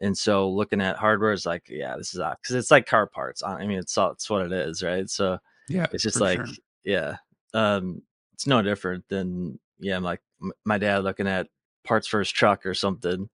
And 0.00 0.18
so, 0.18 0.50
looking 0.50 0.82
at 0.82 0.96
hardware 0.96 1.32
is 1.32 1.46
like, 1.46 1.66
yeah, 1.70 1.96
this 1.96 2.14
is 2.14 2.20
because 2.20 2.56
it's 2.56 2.70
like 2.70 2.84
car 2.84 3.06
parts. 3.06 3.42
I 3.42 3.66
mean, 3.66 3.78
it's 3.78 3.96
it's 3.96 4.28
what 4.28 4.44
it 4.44 4.52
is, 4.52 4.82
right? 4.82 5.08
So 5.08 5.38
Yeah, 5.68 5.86
it's 5.90 6.02
just 6.02 6.20
like, 6.20 6.44
sure. 6.44 6.54
yeah, 6.84 7.16
um, 7.54 8.02
it's 8.34 8.46
no 8.46 8.60
different 8.60 9.08
than 9.08 9.58
yeah, 9.78 9.98
like 9.98 10.20
my 10.66 10.76
dad 10.76 11.04
looking 11.04 11.26
at 11.28 11.46
parts 11.84 12.06
for 12.06 12.18
his 12.20 12.30
truck 12.30 12.66
or 12.66 12.74
something. 12.74 13.28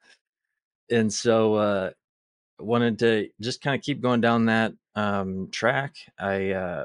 And 0.91 1.13
so, 1.13 1.55
uh, 1.55 1.91
wanted 2.61 2.99
to 3.01 3.29
just 3.41 3.63
kind 3.63 3.77
of 3.77 3.83
keep 3.83 4.01
going 4.01 4.21
down 4.21 4.47
that 4.47 4.73
um, 4.95 5.49
track. 5.51 5.97
I 6.19 6.51
uh, 6.53 6.85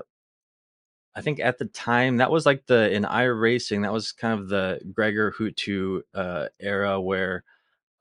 I 1.15 1.22
think 1.22 1.39
at 1.39 1.58
the 1.58 1.65
time 1.65 2.17
that 2.17 2.32
was 2.32 2.46
like 2.46 2.65
the 2.65 2.91
in 2.91 3.03
iRacing 3.03 3.84
that 3.84 3.93
was 3.93 4.12
kind 4.12 4.39
of 4.39 4.50
the 4.50 4.79
Greger 4.91 5.32
Huttu 5.34 6.01
uh, 6.13 6.48
era 6.60 7.00
where 7.00 7.43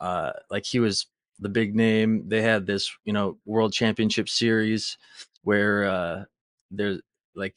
uh, 0.01 0.33
like 0.51 0.65
he 0.65 0.81
was 0.81 1.07
the 1.39 1.49
big 1.49 1.75
name. 1.75 2.29
They 2.29 2.43
had 2.43 2.67
this 2.67 2.91
you 3.05 3.13
know 3.13 3.39
World 3.45 3.73
Championship 3.73 4.29
series 4.29 4.99
where 5.43 5.85
uh, 5.85 6.25
there's 6.71 7.01
like 7.35 7.57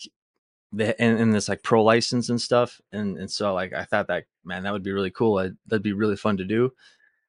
they 0.72 0.93
and, 1.00 1.19
and 1.19 1.34
this 1.34 1.50
like 1.50 1.63
pro 1.63 1.84
license 1.84 2.29
and 2.29 2.41
stuff 2.41 2.81
and 2.91 3.17
and 3.17 3.31
so 3.31 3.53
like 3.53 3.74
I 3.74 3.84
thought 3.84 4.07
that 4.07 4.25
man 4.43 4.63
that 4.63 4.74
would 4.74 4.84
be 4.84 4.91
really 4.91 5.12
cool. 5.12 5.38
I, 5.39 5.51
that'd 5.67 5.84
be 5.84 5.93
really 5.93 6.15
fun 6.15 6.38
to 6.38 6.45
do. 6.45 6.72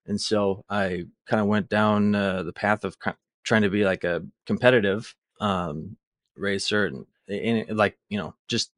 And 0.06 0.20
so 0.20 0.64
I 0.68 1.04
kind 1.26 1.40
of 1.40 1.46
went 1.46 1.68
down 1.68 2.14
uh, 2.14 2.44
the 2.44 2.52
path 2.52 2.84
of 2.84 2.96
trying 3.42 3.62
to 3.62 3.70
be 3.70 3.84
like 3.84 4.04
a 4.04 4.22
competitive 4.46 5.14
um, 5.40 5.96
racer 6.36 6.86
and, 6.86 7.06
and 7.28 7.76
like 7.76 7.98
you 8.08 8.18
know 8.18 8.34
just 8.48 8.70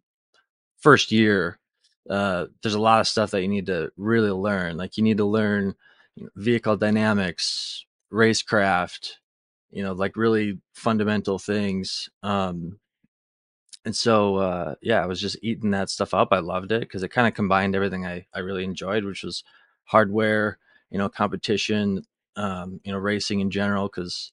first 0.79 1.13
year 1.13 1.59
uh, 2.09 2.47
there's 2.63 2.75
a 2.75 2.81
lot 2.81 3.01
of 3.01 3.09
stuff 3.09 3.31
that 3.31 3.43
you 3.43 3.49
need 3.49 3.67
to 3.67 3.91
really 3.97 4.31
learn 4.31 4.77
like 4.77 4.97
you 4.97 5.03
need 5.03 5.19
to 5.19 5.25
learn 5.25 5.75
vehicle 6.37 6.77
dynamics 6.77 7.85
racecraft 8.13 9.13
you 9.71 9.83
know 9.83 9.93
like 9.93 10.17
really 10.17 10.59
fundamental 10.75 11.39
things 11.39 12.09
um, 12.23 12.79
and 13.89 13.97
so 13.97 14.37
uh, 14.37 14.75
yeah 14.83 15.03
i 15.03 15.07
was 15.07 15.19
just 15.21 15.39
eating 15.43 15.71
that 15.71 15.89
stuff 15.89 16.13
up 16.13 16.29
i 16.33 16.39
loved 16.41 16.73
it 16.73 16.81
because 16.81 17.03
it 17.03 17.09
kind 17.09 17.27
of 17.27 17.33
combined 17.33 17.75
everything 17.75 18.05
I, 18.05 18.27
I 18.35 18.41
really 18.41 18.63
enjoyed 18.65 19.03
which 19.05 19.23
was 19.25 19.43
hardware 19.85 20.59
you 20.91 20.99
know 20.99 21.09
competition 21.09 22.05
um, 22.37 22.81
you 22.85 22.93
know 22.93 22.99
racing 22.99 23.41
in 23.41 23.51
general 23.51 23.89
because 23.89 24.33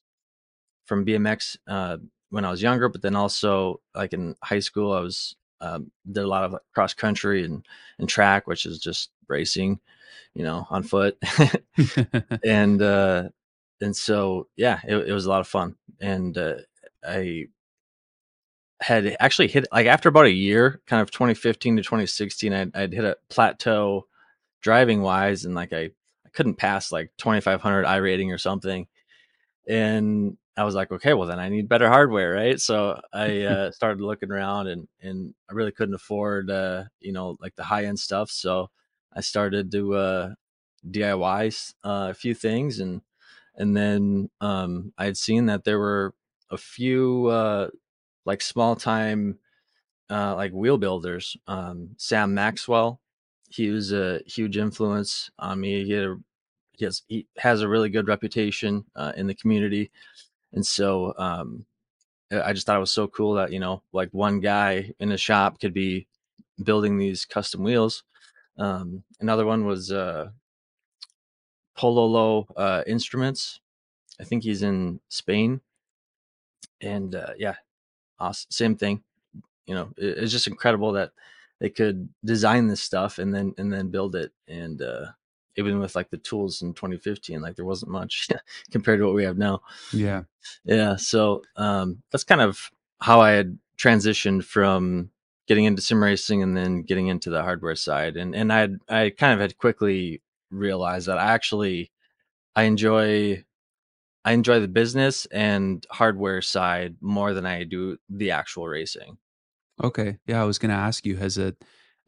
from 0.84 1.06
bmx 1.06 1.56
uh, 1.68 1.96
when 2.30 2.44
i 2.44 2.50
was 2.50 2.62
younger 2.62 2.90
but 2.90 3.02
then 3.02 3.16
also 3.16 3.80
like 3.94 4.12
in 4.12 4.36
high 4.44 4.60
school 4.60 4.92
i 4.92 5.00
was 5.00 5.36
um, 5.62 5.90
did 6.12 6.22
a 6.22 6.28
lot 6.28 6.44
of 6.44 6.52
like, 6.52 6.62
cross 6.74 6.92
country 6.94 7.44
and 7.44 7.66
and 7.98 8.08
track 8.10 8.46
which 8.46 8.66
is 8.66 8.78
just 8.78 9.10
racing 9.28 9.80
you 10.34 10.44
know 10.44 10.66
on 10.70 10.82
foot. 10.82 11.18
And 12.44 12.82
uh 12.82 13.30
and 13.80 13.96
so 13.96 14.48
yeah 14.56 14.80
it, 14.86 14.96
it 14.96 15.12
was 15.12 15.26
a 15.26 15.30
lot 15.30 15.40
of 15.40 15.48
fun. 15.48 15.76
And 16.00 16.36
uh, 16.38 16.56
i 17.06 17.46
had 18.80 19.16
actually 19.20 19.48
hit 19.48 19.66
like 19.72 19.86
after 19.86 20.08
about 20.08 20.26
a 20.26 20.30
year, 20.30 20.80
kind 20.86 21.02
of 21.02 21.10
2015 21.10 21.76
to 21.76 21.82
2016, 21.82 22.52
I'd, 22.52 22.76
I'd 22.76 22.92
hit 22.92 23.04
a 23.04 23.16
plateau 23.28 24.06
driving 24.60 25.02
wise, 25.02 25.44
and 25.44 25.54
like 25.54 25.72
I, 25.72 25.90
I 26.24 26.28
couldn't 26.32 26.56
pass 26.56 26.92
like 26.92 27.12
2500 27.18 27.84
iRating 27.86 28.32
or 28.32 28.38
something, 28.38 28.86
and 29.66 30.36
I 30.56 30.64
was 30.64 30.74
like, 30.74 30.90
okay, 30.92 31.14
well 31.14 31.28
then 31.28 31.38
I 31.38 31.48
need 31.48 31.68
better 31.68 31.88
hardware, 31.88 32.32
right? 32.32 32.60
So 32.60 33.00
I 33.12 33.42
uh, 33.42 33.70
started 33.70 34.00
looking 34.00 34.30
around, 34.30 34.68
and 34.68 34.88
and 35.00 35.34
I 35.50 35.54
really 35.54 35.72
couldn't 35.72 35.94
afford, 35.94 36.50
uh, 36.50 36.84
you 37.00 37.12
know, 37.12 37.36
like 37.40 37.56
the 37.56 37.64
high 37.64 37.84
end 37.84 37.98
stuff, 37.98 38.30
so 38.30 38.70
I 39.12 39.20
started 39.20 39.72
to 39.72 39.94
uh, 39.94 40.34
DIY 40.88 41.72
uh, 41.84 42.08
a 42.10 42.14
few 42.14 42.34
things, 42.34 42.78
and 42.78 43.00
and 43.54 43.74
then 43.74 44.30
um, 44.40 44.92
I 44.98 45.06
had 45.06 45.16
seen 45.16 45.46
that 45.46 45.64
there 45.64 45.78
were 45.78 46.14
a 46.50 46.58
few 46.58 47.26
uh, 47.26 47.68
like 48.26 48.42
small 48.42 48.76
time 48.76 49.38
uh, 50.10 50.34
like 50.34 50.52
wheel 50.52 50.78
builders. 50.78 51.36
Um, 51.46 51.90
Sam 51.96 52.34
Maxwell, 52.34 53.00
he 53.48 53.70
was 53.70 53.92
a 53.92 54.20
huge 54.26 54.56
influence 54.56 55.30
on 55.38 55.60
me. 55.60 55.84
He, 55.84 55.94
a, 55.94 56.16
he 56.72 56.84
has 56.84 57.02
he 57.08 57.26
has 57.38 57.62
a 57.62 57.68
really 57.68 57.88
good 57.88 58.08
reputation 58.08 58.84
uh, 58.94 59.12
in 59.16 59.26
the 59.26 59.34
community, 59.34 59.90
and 60.52 60.66
so 60.66 61.14
um, 61.18 61.64
I 62.30 62.52
just 62.52 62.66
thought 62.66 62.76
it 62.76 62.80
was 62.80 62.92
so 62.92 63.08
cool 63.08 63.34
that 63.34 63.52
you 63.52 63.60
know 63.60 63.82
like 63.92 64.10
one 64.12 64.40
guy 64.40 64.92
in 65.00 65.12
a 65.12 65.16
shop 65.16 65.60
could 65.60 65.74
be 65.74 66.06
building 66.62 66.98
these 66.98 67.24
custom 67.24 67.62
wheels. 67.62 68.04
Um, 68.58 69.02
another 69.20 69.44
one 69.46 69.66
was 69.66 69.92
uh, 69.92 70.30
Pololo 71.76 72.46
uh, 72.56 72.82
Instruments. 72.86 73.60
I 74.20 74.24
think 74.24 74.44
he's 74.44 74.62
in 74.62 75.00
Spain, 75.08 75.60
and 76.80 77.14
uh, 77.14 77.32
yeah, 77.38 77.56
awesome. 78.18 78.48
same 78.50 78.76
thing. 78.76 79.02
You 79.66 79.74
know, 79.74 79.90
it, 79.96 80.18
it's 80.18 80.32
just 80.32 80.46
incredible 80.46 80.92
that 80.92 81.12
they 81.60 81.70
could 81.70 82.08
design 82.24 82.68
this 82.68 82.82
stuff 82.82 83.18
and 83.18 83.34
then 83.34 83.54
and 83.58 83.72
then 83.72 83.88
build 83.88 84.14
it. 84.14 84.32
And 84.48 84.80
uh, 84.82 85.06
even 85.56 85.78
with 85.78 85.94
like 85.94 86.10
the 86.10 86.18
tools 86.18 86.62
in 86.62 86.74
2015, 86.74 87.40
like 87.40 87.56
there 87.56 87.64
wasn't 87.64 87.90
much 87.90 88.28
compared 88.70 89.00
to 89.00 89.06
what 89.06 89.14
we 89.14 89.24
have 89.24 89.38
now. 89.38 89.62
yeah. 89.92 90.22
Yeah, 90.64 90.94
so 90.96 91.42
um, 91.56 92.02
that's 92.12 92.24
kind 92.24 92.40
of 92.40 92.70
how 93.00 93.20
I 93.20 93.32
had 93.32 93.58
transitioned 93.78 94.44
from 94.44 95.10
getting 95.46 95.64
into 95.64 95.82
sim 95.82 96.02
racing 96.02 96.42
and 96.42 96.56
then 96.56 96.82
getting 96.82 97.08
into 97.08 97.30
the 97.30 97.42
hardware 97.42 97.74
side. 97.74 98.16
And 98.16 98.34
and 98.34 98.52
I 98.52 98.68
I 98.88 99.10
kind 99.10 99.32
of 99.32 99.40
had 99.40 99.58
quickly 99.58 100.22
realized 100.50 101.08
that 101.08 101.18
I 101.18 101.32
actually 101.32 101.90
I 102.54 102.64
enjoy 102.64 103.44
I 104.26 104.32
enjoy 104.32 104.60
the 104.60 104.68
business 104.68 105.26
and 105.28 105.86
hardware 105.90 106.42
side 106.42 106.96
more 107.02 107.34
than 107.34 107.46
I 107.46 107.64
do 107.64 107.98
the 108.10 108.32
actual 108.32 108.68
racing. 108.68 109.18
Okay. 109.82 110.18
Yeah, 110.26 110.40
I 110.42 110.44
was 110.44 110.58
gonna 110.58 110.74
ask 110.74 111.04
you, 111.06 111.16
has 111.16 111.38
it 111.38 111.62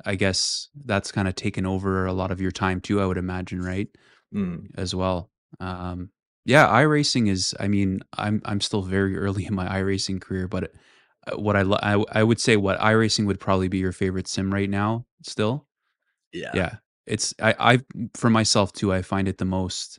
I 0.04 0.14
guess 0.14 0.68
that's 0.84 1.12
kinda 1.12 1.32
taken 1.32 1.66
over 1.66 2.06
a 2.06 2.12
lot 2.12 2.30
of 2.30 2.40
your 2.40 2.50
time 2.52 2.80
too, 2.80 3.00
I 3.00 3.06
would 3.06 3.18
imagine, 3.18 3.60
right? 3.62 3.88
Mm, 4.34 4.68
As 4.76 4.94
well. 4.94 5.30
Um, 5.60 6.10
yeah, 6.46 6.68
iRacing 6.68 7.28
is 7.30 7.54
I 7.60 7.68
mean, 7.68 8.00
I'm 8.14 8.42
I'm 8.44 8.60
still 8.60 8.82
very 8.82 9.16
early 9.18 9.46
in 9.46 9.54
my 9.54 9.66
iRacing 9.68 10.20
career, 10.20 10.48
but 10.48 10.72
uh, 11.28 11.38
what 11.38 11.56
I 11.56 11.62
lo 11.62 11.78
I 11.82 12.04
I 12.20 12.24
would 12.24 12.40
say 12.40 12.56
what 12.56 12.80
iRacing 12.80 13.26
would 13.26 13.40
probably 13.40 13.68
be 13.68 13.78
your 13.78 13.92
favorite 13.92 14.28
sim 14.28 14.52
right 14.54 14.70
now 14.70 15.06
still? 15.22 15.68
yeah. 16.32 16.54
Yeah. 16.54 16.76
It's 17.06 17.34
I 17.40 17.54
I 17.58 17.80
for 18.14 18.30
myself 18.30 18.72
too, 18.72 18.92
I 18.92 19.02
find 19.02 19.28
it 19.28 19.38
the 19.38 19.44
most 19.46 19.98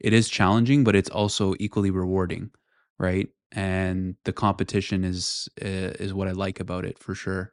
it 0.00 0.12
is 0.12 0.28
challenging, 0.28 0.82
but 0.82 0.96
it's 0.96 1.10
also 1.10 1.54
equally 1.60 1.90
rewarding, 1.90 2.50
right? 2.98 3.28
And 3.52 4.16
the 4.24 4.32
competition 4.32 5.04
is 5.04 5.48
uh, 5.62 5.94
is 5.98 6.14
what 6.14 6.28
I 6.28 6.32
like 6.32 6.60
about 6.60 6.84
it 6.84 6.98
for 6.98 7.14
sure. 7.14 7.52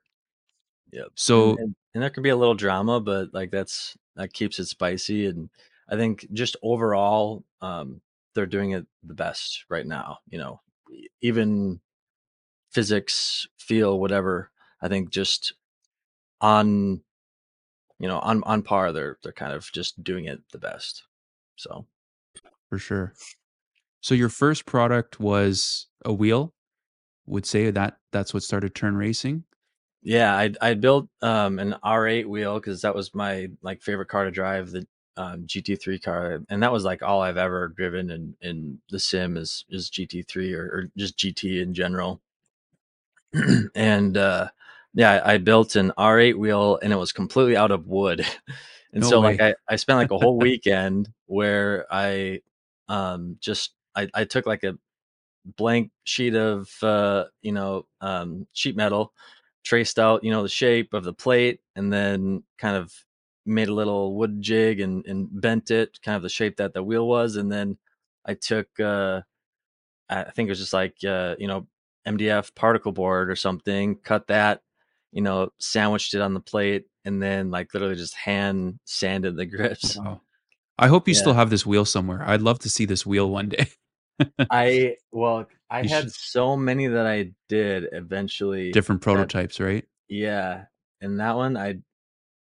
Yep. 0.91 1.07
So 1.15 1.57
and 1.57 1.75
and 1.93 2.03
there 2.03 2.09
can 2.09 2.23
be 2.23 2.29
a 2.29 2.35
little 2.35 2.55
drama, 2.55 2.99
but 2.99 3.33
like 3.33 3.51
that's 3.51 3.97
that 4.15 4.33
keeps 4.33 4.59
it 4.59 4.67
spicy. 4.67 5.25
And 5.25 5.49
I 5.89 5.95
think 5.95 6.27
just 6.33 6.55
overall, 6.61 7.43
um, 7.61 8.01
they're 8.33 8.45
doing 8.45 8.71
it 8.71 8.85
the 9.03 9.13
best 9.13 9.65
right 9.69 9.85
now. 9.85 10.19
You 10.29 10.37
know, 10.37 10.61
even 11.21 11.81
physics, 12.71 13.47
feel, 13.57 13.99
whatever. 13.99 14.51
I 14.81 14.87
think 14.87 15.09
just 15.09 15.53
on 16.39 17.01
you 17.99 18.07
know 18.07 18.19
on 18.19 18.43
on 18.43 18.61
par, 18.61 18.93
they're 18.93 19.17
they're 19.23 19.31
kind 19.33 19.53
of 19.53 19.69
just 19.73 20.01
doing 20.03 20.25
it 20.25 20.39
the 20.51 20.59
best. 20.59 21.03
So 21.55 21.85
for 22.69 22.77
sure. 22.77 23.13
So 24.01 24.15
your 24.15 24.29
first 24.29 24.65
product 24.65 25.19
was 25.19 25.87
a 26.05 26.13
wheel? 26.13 26.53
would 27.27 27.45
say 27.45 27.69
that 27.69 27.97
that's 28.11 28.33
what 28.33 28.41
started 28.41 28.73
Turn 28.73 28.95
Racing. 28.95 29.43
Yeah, 30.01 30.35
I 30.35 30.53
I 30.61 30.73
built 30.73 31.09
um, 31.21 31.59
an 31.59 31.75
R8 31.83 32.25
wheel 32.25 32.55
because 32.55 32.81
that 32.81 32.95
was 32.95 33.13
my 33.13 33.49
like 33.61 33.81
favorite 33.81 34.07
car 34.07 34.23
to 34.23 34.31
drive, 34.31 34.71
the 34.71 34.87
um, 35.17 35.45
GT3 35.45 36.01
car, 36.01 36.39
and 36.49 36.63
that 36.63 36.71
was 36.71 36.85
like 36.85 37.03
all 37.03 37.21
I've 37.21 37.37
ever 37.37 37.67
driven 37.67 38.09
in 38.09 38.35
in 38.41 38.79
the 38.89 38.99
sim 38.99 39.35
is 39.35 39.65
is 39.69 39.89
GT3 39.91 40.53
or, 40.55 40.63
or 40.63 40.91
just 40.97 41.17
GT 41.17 41.61
in 41.61 41.73
general. 41.73 42.21
and 43.75 44.15
uh, 44.15 44.47
yeah, 44.93 45.21
I, 45.25 45.33
I 45.33 45.37
built 45.37 45.75
an 45.75 45.91
R8 45.97 46.35
wheel, 46.35 46.79
and 46.81 46.93
it 46.93 46.97
was 46.97 47.11
completely 47.11 47.57
out 47.57 47.71
of 47.71 47.87
wood. 47.87 48.21
and 48.93 49.01
No 49.01 49.09
so 49.09 49.19
like. 49.19 49.41
I 49.41 49.55
I 49.67 49.75
spent 49.75 49.97
like 49.97 50.11
a 50.11 50.17
whole 50.17 50.37
weekend 50.39 51.11
where 51.25 51.85
I 51.91 52.41
um 52.89 53.37
just 53.39 53.73
I 53.95 54.07
I 54.13 54.23
took 54.25 54.45
like 54.45 54.63
a 54.63 54.77
blank 55.55 55.91
sheet 56.03 56.35
of 56.35 56.69
uh, 56.83 57.25
you 57.41 57.51
know 57.51 57.85
um, 58.01 58.47
sheet 58.53 58.75
metal, 58.75 59.13
traced 59.63 59.99
out 59.99 60.23
you 60.23 60.31
know 60.31 60.43
the 60.43 60.49
shape 60.49 60.93
of 60.93 61.03
the 61.03 61.13
plate, 61.13 61.61
and 61.75 61.91
then 61.91 62.43
kind 62.57 62.75
of 62.75 62.93
made 63.45 63.69
a 63.69 63.73
little 63.73 64.15
wood 64.15 64.41
jig 64.41 64.81
and, 64.81 65.05
and 65.05 65.29
bent 65.31 65.71
it 65.71 66.01
kind 66.01 66.17
of 66.17 66.21
the 66.21 66.29
shape 66.29 66.57
that 66.57 66.73
the 66.73 66.83
wheel 66.83 67.07
was, 67.07 67.35
and 67.35 67.51
then 67.51 67.77
I 68.25 68.33
took 68.33 68.67
uh, 68.79 69.21
I 70.09 70.23
think 70.31 70.47
it 70.47 70.51
was 70.51 70.59
just 70.59 70.73
like 70.73 70.95
uh, 71.05 71.35
you 71.39 71.47
know 71.47 71.67
MDF 72.07 72.55
particle 72.55 72.91
board 72.91 73.29
or 73.29 73.35
something, 73.35 73.95
cut 73.95 74.27
that, 74.27 74.61
you 75.11 75.21
know, 75.21 75.49
sandwiched 75.59 76.13
it 76.13 76.21
on 76.21 76.33
the 76.33 76.39
plate, 76.39 76.85
and 77.03 77.21
then 77.21 77.51
like 77.51 77.73
literally 77.73 77.95
just 77.95 78.15
hand 78.15 78.79
sanded 78.85 79.35
the 79.35 79.45
grips. 79.45 79.97
Wow. 79.97 80.21
I 80.79 80.87
hope 80.87 81.07
you 81.07 81.13
Yeah. 81.13 81.19
still 81.21 81.33
have 81.33 81.49
this 81.49 81.65
wheel 81.65 81.85
somewhere. 81.85 82.23
I'd 82.27 82.41
love 82.41 82.59
to 82.59 82.69
see 82.69 82.85
this 82.85 83.05
wheel 83.05 83.29
one 83.29 83.49
day. 83.49 83.67
I 84.49 84.97
well, 85.11 85.47
I 85.69 85.81
You 85.83 85.89
had 85.89 86.03
should- 86.05 86.13
so 86.13 86.55
many 86.57 86.87
that 86.87 87.05
I 87.07 87.31
did 87.49 87.85
eventually. 87.91 88.71
Different 88.71 89.01
that- 89.01 89.05
prototypes, 89.05 89.59
right? 89.59 89.85
Yeah, 90.09 90.65
and 91.01 91.19
that 91.19 91.35
one, 91.35 91.57
I, 91.57 91.79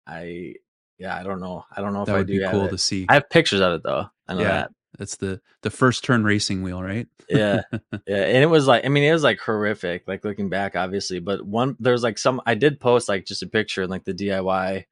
I, 0.06 0.56
yeah, 0.98 1.16
I 1.18 1.24
don't 1.24 1.40
know. 1.40 1.64
I 1.72 1.82
don't 1.82 1.94
know 1.94 2.02
if 2.02 2.08
That 2.08 2.16
I 2.16 2.18
would 2.20 2.28
do 2.28 2.40
be 2.40 2.48
cool 2.50 2.68
to 2.68 2.78
see. 2.78 3.06
I 3.10 3.14
have 3.16 3.30
pictures 3.30 3.62
of 3.62 3.74
it 3.74 3.84
though. 3.84 4.08
I 4.28 4.34
know 4.34 4.42
Yeah. 4.42 4.48
that. 4.48 4.72
That's 5.00 5.16
the 5.18 5.42
the 5.64 5.72
first 5.72 6.04
turn 6.04 6.24
racing 6.24 6.62
wheel, 6.62 6.84
right? 6.84 7.08
Yeah, 7.28 7.62
yeah, 8.06 8.26
and 8.26 8.44
it 8.44 8.50
was 8.50 8.68
like, 8.68 8.86
I 8.86 8.90
mean, 8.90 9.04
it 9.04 9.12
was 9.12 9.24
like 9.24 9.40
horrific. 9.40 10.04
Like 10.08 10.24
looking 10.24 10.50
back, 10.50 10.76
obviously, 10.76 11.20
but 11.20 11.44
one 11.48 11.76
there's 11.80 12.04
like 12.04 12.20
some 12.20 12.40
I 12.46 12.54
did 12.54 12.80
post 12.80 13.10
like 13.10 13.26
just 13.26 13.42
a 13.42 13.48
picture 13.48 13.82
in 13.82 13.90
like 13.90 14.04
the 14.04 14.14
DIY 14.14 14.84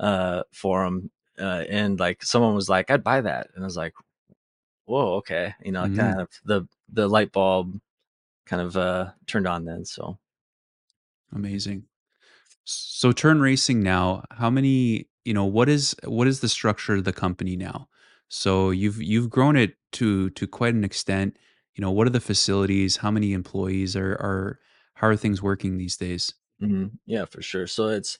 uh 0.00 0.42
forum, 0.52 1.10
uh, 1.40 1.64
and 1.68 1.98
like 2.00 2.22
someone 2.24 2.54
was 2.54 2.68
like, 2.68 2.90
"I'd 2.90 3.04
buy 3.04 3.20
that," 3.22 3.48
and 3.54 3.64
I 3.64 3.66
was 3.66 3.76
like, 3.76 3.94
"Whoa, 4.86 5.16
okay," 5.16 5.54
you 5.64 5.72
know, 5.72 5.88
Mhm. 5.88 5.96
kind 5.96 6.20
of 6.20 6.28
the 6.44 6.68
the 6.90 7.08
light 7.08 7.32
bulb 7.32 7.80
kind 8.46 8.62
of 8.62 8.76
uh 8.76 9.12
turned 9.26 9.48
on 9.48 9.64
then. 9.66 9.84
So 9.86 10.18
Amazing. 11.32 11.84
So 12.64 13.12
turn 13.12 13.40
racing 13.40 13.82
now, 13.82 14.24
how 14.32 14.50
many, 14.50 15.08
you 15.24 15.34
know, 15.34 15.44
what 15.44 15.68
is 15.68 15.96
what 16.04 16.28
is 16.28 16.40
the 16.40 16.48
structure 16.48 16.94
of 16.96 17.04
the 17.04 17.12
company 17.12 17.56
now? 17.56 17.88
So 18.28 18.70
you've 18.70 19.02
you've 19.02 19.30
grown 19.30 19.56
it 19.56 19.76
to 19.94 20.30
to 20.30 20.46
quite 20.48 20.74
an 20.74 20.84
extent. 20.84 21.38
You 21.74 21.82
know, 21.82 21.90
what 21.92 22.06
are 22.06 22.10
the 22.12 22.20
facilities? 22.20 22.98
How 22.98 23.10
many 23.10 23.32
employees 23.34 23.96
are 23.96 24.12
are 24.14 24.60
how 24.94 25.08
are 25.08 25.16
things 25.16 25.42
working 25.42 25.78
these 25.78 25.96
days? 25.96 26.34
Mhm. 26.62 26.98
Yeah, 27.06 27.24
for 27.26 27.42
sure. 27.42 27.66
So 27.66 27.88
it's 27.88 28.18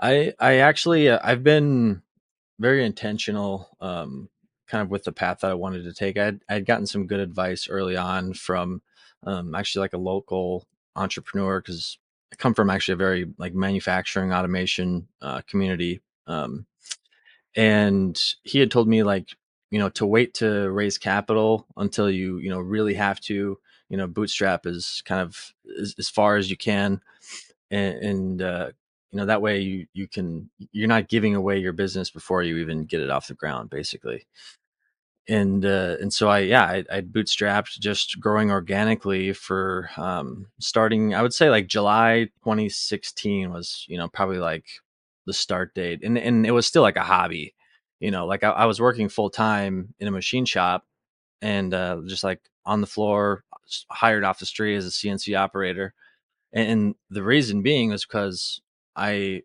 I 0.00 0.34
I 0.40 0.56
actually 0.58 1.08
uh, 1.10 1.20
I've 1.24 1.44
been 1.44 2.02
very 2.62 2.84
intentional 2.86 3.76
um 3.80 4.28
kind 4.68 4.82
of 4.82 4.90
with 4.90 5.04
the 5.04 5.12
path 5.12 5.40
that 5.40 5.50
I 5.50 5.54
wanted 5.54 5.84
to 5.84 5.92
take. 5.92 6.16
I'd 6.16 6.40
I'd 6.48 6.66
gotten 6.66 6.86
some 6.86 7.06
good 7.06 7.20
advice 7.20 7.68
early 7.68 7.96
on 7.96 8.32
from 8.34 8.82
um 9.24 9.54
actually 9.54 9.80
like 9.80 9.92
a 9.92 9.98
local 9.98 10.66
entrepreneur 10.96 11.60
cuz 11.60 11.98
I 12.32 12.36
come 12.36 12.54
from 12.54 12.70
actually 12.70 12.94
a 12.94 13.04
very 13.06 13.26
like 13.38 13.54
manufacturing 13.54 14.32
automation 14.32 15.08
uh 15.20 15.42
community 15.42 16.00
um 16.26 16.66
and 17.56 18.18
he 18.44 18.60
had 18.60 18.70
told 18.70 18.88
me 18.88 19.02
like 19.02 19.30
you 19.70 19.78
know 19.78 19.90
to 19.90 20.06
wait 20.06 20.34
to 20.34 20.70
raise 20.70 20.98
capital 20.98 21.66
until 21.76 22.10
you 22.10 22.38
you 22.38 22.48
know 22.50 22.60
really 22.60 22.94
have 22.94 23.20
to 23.20 23.58
you 23.88 23.96
know 23.96 24.06
bootstrap 24.06 24.66
is 24.66 25.02
kind 25.04 25.20
of 25.20 25.52
as, 25.80 25.94
as 25.98 26.08
far 26.08 26.36
as 26.36 26.50
you 26.50 26.56
can 26.56 27.00
and, 27.70 27.94
and 27.96 28.42
uh, 28.42 28.70
you 29.12 29.18
know 29.18 29.26
that 29.26 29.42
way 29.42 29.60
you 29.60 29.86
you 29.92 30.08
can 30.08 30.50
you're 30.72 30.88
not 30.88 31.08
giving 31.08 31.34
away 31.36 31.58
your 31.58 31.72
business 31.72 32.10
before 32.10 32.42
you 32.42 32.56
even 32.58 32.84
get 32.84 33.00
it 33.00 33.10
off 33.10 33.28
the 33.28 33.34
ground 33.34 33.70
basically. 33.70 34.26
And 35.28 35.64
uh, 35.64 35.96
and 36.00 36.12
so 36.12 36.28
I 36.28 36.40
yeah 36.40 36.64
I, 36.64 36.84
I 36.90 37.00
bootstrapped 37.02 37.78
just 37.78 38.20
growing 38.20 38.50
organically 38.50 39.32
for 39.32 39.90
um, 39.96 40.46
starting 40.60 41.14
I 41.14 41.22
would 41.22 41.34
say 41.34 41.50
like 41.50 41.68
July 41.68 42.24
2016 42.44 43.52
was 43.52 43.84
you 43.88 43.98
know 43.98 44.08
probably 44.08 44.38
like 44.38 44.66
the 45.26 45.34
start 45.34 45.74
date. 45.74 46.02
And 46.02 46.18
and 46.18 46.46
it 46.46 46.52
was 46.52 46.66
still 46.66 46.82
like 46.82 46.96
a 46.96 47.02
hobby 47.02 47.54
you 48.00 48.10
know 48.10 48.26
like 48.26 48.44
I, 48.44 48.50
I 48.50 48.64
was 48.66 48.80
working 48.80 49.08
full 49.08 49.30
time 49.30 49.94
in 50.00 50.08
a 50.08 50.12
machine 50.12 50.46
shop 50.46 50.84
and 51.42 51.74
uh, 51.74 52.00
just 52.06 52.24
like 52.24 52.40
on 52.64 52.80
the 52.80 52.86
floor 52.86 53.44
hired 53.90 54.24
off 54.24 54.38
the 54.38 54.46
street 54.46 54.76
as 54.76 54.86
a 54.86 54.90
CNC 54.90 55.38
operator. 55.38 55.94
And 56.52 56.94
the 57.10 57.22
reason 57.22 57.62
being 57.62 57.90
was 57.90 58.06
because 58.06 58.61
I 58.96 59.42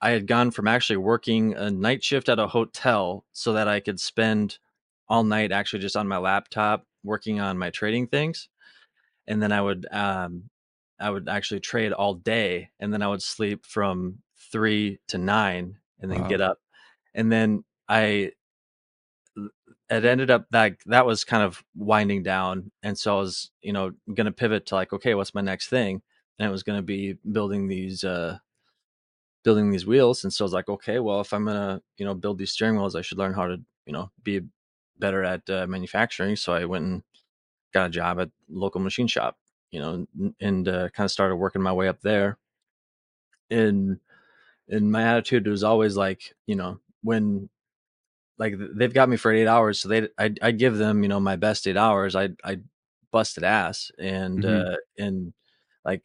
I 0.00 0.10
had 0.10 0.26
gone 0.26 0.50
from 0.50 0.68
actually 0.68 0.98
working 0.98 1.54
a 1.54 1.70
night 1.70 2.04
shift 2.04 2.28
at 2.28 2.38
a 2.38 2.48
hotel 2.48 3.24
so 3.32 3.52
that 3.54 3.68
I 3.68 3.80
could 3.80 3.98
spend 4.00 4.58
all 5.08 5.24
night 5.24 5.52
actually 5.52 5.80
just 5.80 5.96
on 5.96 6.08
my 6.08 6.18
laptop 6.18 6.86
working 7.02 7.40
on 7.40 7.58
my 7.58 7.70
trading 7.70 8.06
things, 8.06 8.48
and 9.26 9.42
then 9.42 9.52
I 9.52 9.62
would 9.62 9.86
um 9.92 10.50
I 11.00 11.10
would 11.10 11.28
actually 11.28 11.60
trade 11.60 11.92
all 11.92 12.14
day, 12.14 12.70
and 12.80 12.92
then 12.92 13.02
I 13.02 13.08
would 13.08 13.22
sleep 13.22 13.66
from 13.66 14.20
three 14.52 15.00
to 15.08 15.18
nine, 15.18 15.78
and 16.00 16.10
then 16.12 16.22
Wow. 16.22 16.26
get 16.26 16.40
up, 16.40 16.58
and 17.14 17.32
then 17.32 17.64
I 17.88 18.32
it 19.90 20.04
ended 20.04 20.30
up 20.30 20.46
that 20.50 20.76
that 20.86 21.06
was 21.06 21.24
kind 21.24 21.42
of 21.42 21.62
winding 21.76 22.22
down 22.22 22.70
and 22.82 22.98
so 22.98 23.16
i 23.16 23.20
was 23.20 23.50
you 23.62 23.72
know 23.72 23.92
going 24.14 24.26
to 24.26 24.32
pivot 24.32 24.66
to 24.66 24.74
like 24.74 24.92
okay 24.92 25.14
what's 25.14 25.34
my 25.34 25.40
next 25.40 25.68
thing 25.68 26.02
and 26.38 26.48
it 26.48 26.52
was 26.52 26.62
going 26.62 26.78
to 26.78 26.82
be 26.82 27.14
building 27.32 27.68
these 27.68 28.04
uh 28.04 28.38
building 29.42 29.70
these 29.70 29.86
wheels 29.86 30.24
and 30.24 30.32
so 30.32 30.44
i 30.44 30.46
was 30.46 30.52
like 30.52 30.68
okay 30.68 30.98
well 30.98 31.20
if 31.20 31.32
i'm 31.32 31.44
going 31.44 31.56
to 31.56 31.82
you 31.98 32.04
know 32.04 32.14
build 32.14 32.38
these 32.38 32.52
steering 32.52 32.76
wheels 32.76 32.96
i 32.96 33.02
should 33.02 33.18
learn 33.18 33.34
how 33.34 33.46
to 33.46 33.60
you 33.86 33.92
know 33.92 34.10
be 34.22 34.40
better 34.98 35.22
at 35.22 35.48
uh, 35.50 35.66
manufacturing 35.66 36.34
so 36.36 36.52
i 36.52 36.64
went 36.64 36.84
and 36.84 37.02
got 37.72 37.86
a 37.86 37.90
job 37.90 38.20
at 38.20 38.30
local 38.50 38.80
machine 38.80 39.06
shop 39.06 39.38
you 39.70 39.80
know 39.80 40.06
and, 40.18 40.34
and 40.40 40.68
uh, 40.68 40.88
kind 40.90 41.04
of 41.06 41.10
started 41.10 41.36
working 41.36 41.62
my 41.62 41.72
way 41.72 41.88
up 41.88 42.00
there 42.02 42.38
and 43.50 43.98
and 44.68 44.90
my 44.92 45.02
attitude 45.04 45.46
was 45.48 45.64
always 45.64 45.96
like 45.96 46.34
you 46.46 46.56
know 46.56 46.80
when 47.02 47.48
like 48.38 48.54
they've 48.76 48.94
got 48.94 49.08
me 49.08 49.16
for 49.16 49.32
eight 49.32 49.46
hours, 49.48 49.80
so 49.80 49.88
they 49.88 50.08
I 50.18 50.34
I 50.42 50.50
give 50.52 50.78
them 50.78 51.02
you 51.02 51.08
know 51.08 51.20
my 51.20 51.36
best 51.36 51.66
eight 51.68 51.76
hours. 51.76 52.16
I 52.16 52.30
I 52.44 52.58
busted 53.12 53.44
ass, 53.44 53.92
and 53.98 54.44
Mhm. 54.44 54.46
uh, 54.46 54.76
and 54.98 55.32
like 55.84 56.04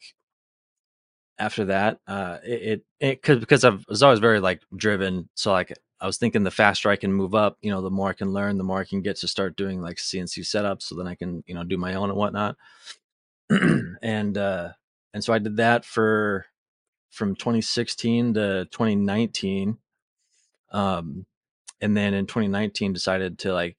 after 1.37 1.65
that, 1.65 1.99
uh, 2.07 2.37
it 2.43 2.61
it, 2.61 2.85
it 2.99 3.21
cause, 3.21 3.39
because 3.39 3.63
I 3.63 3.77
was 3.87 4.03
always 4.03 4.19
very 4.19 4.39
like 4.39 4.61
driven. 4.75 5.29
So 5.35 5.51
like 5.51 5.73
I 6.01 6.05
was 6.05 6.17
thinking, 6.17 6.43
the 6.43 6.51
faster 6.51 6.89
I 6.89 6.95
can 6.95 7.13
move 7.13 7.35
up, 7.35 7.57
you 7.61 7.71
know, 7.71 7.81
the 7.81 7.89
more 7.89 8.09
I 8.09 8.13
can 8.13 8.31
learn, 8.31 8.57
the 8.57 8.63
more 8.63 8.79
I 8.79 8.85
can 8.85 9.01
get 9.01 9.17
to 9.17 9.27
start 9.27 9.55
doing 9.55 9.81
like 9.81 9.97
CNC 9.97 10.39
setups, 10.39 10.83
so 10.83 10.95
then 10.95 11.07
I 11.07 11.15
can 11.15 11.43
you 11.47 11.55
know 11.55 11.63
do 11.63 11.77
my 11.77 11.95
own 11.95 12.09
and 12.09 12.17
whatnot. 12.17 12.57
and 14.01 14.37
uh, 14.37 14.69
and 15.13 15.23
so 15.23 15.33
I 15.33 15.39
did 15.39 15.57
that 15.57 15.85
for 15.85 16.45
from 17.09 17.35
2016 17.35 18.35
to 18.35 18.65
2019. 18.71 19.77
Um, 20.71 21.25
and 21.81 21.95
then 21.95 22.13
in 22.13 22.25
2019 22.27 22.93
decided 22.93 23.39
to 23.39 23.53
like 23.53 23.77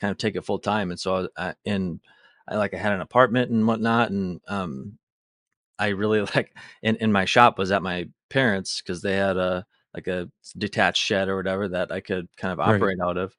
kind 0.00 0.10
of 0.10 0.18
take 0.18 0.36
it 0.36 0.44
full 0.44 0.58
time 0.58 0.90
and 0.90 0.98
so 0.98 1.28
I, 1.36 1.48
I 1.48 1.54
and 1.64 2.00
I 2.48 2.56
like 2.56 2.74
I 2.74 2.78
had 2.78 2.92
an 2.92 3.00
apartment 3.00 3.50
and 3.50 3.66
whatnot 3.66 4.10
and 4.10 4.40
um 4.48 4.98
I 5.78 5.88
really 5.88 6.20
like 6.34 6.56
in, 6.82 6.96
in 6.96 7.12
my 7.12 7.24
shop 7.24 7.58
was 7.58 7.72
at 7.72 7.82
my 7.82 8.08
parents 8.30 8.80
because 8.82 9.02
they 9.02 9.16
had 9.16 9.36
a 9.36 9.66
like 9.94 10.06
a 10.08 10.28
detached 10.58 11.02
shed 11.02 11.28
or 11.28 11.36
whatever 11.36 11.68
that 11.68 11.92
I 11.92 12.00
could 12.00 12.28
kind 12.36 12.52
of 12.52 12.60
Right. 12.64 12.80
operate 12.82 12.98
out 13.02 13.16
of 13.16 13.36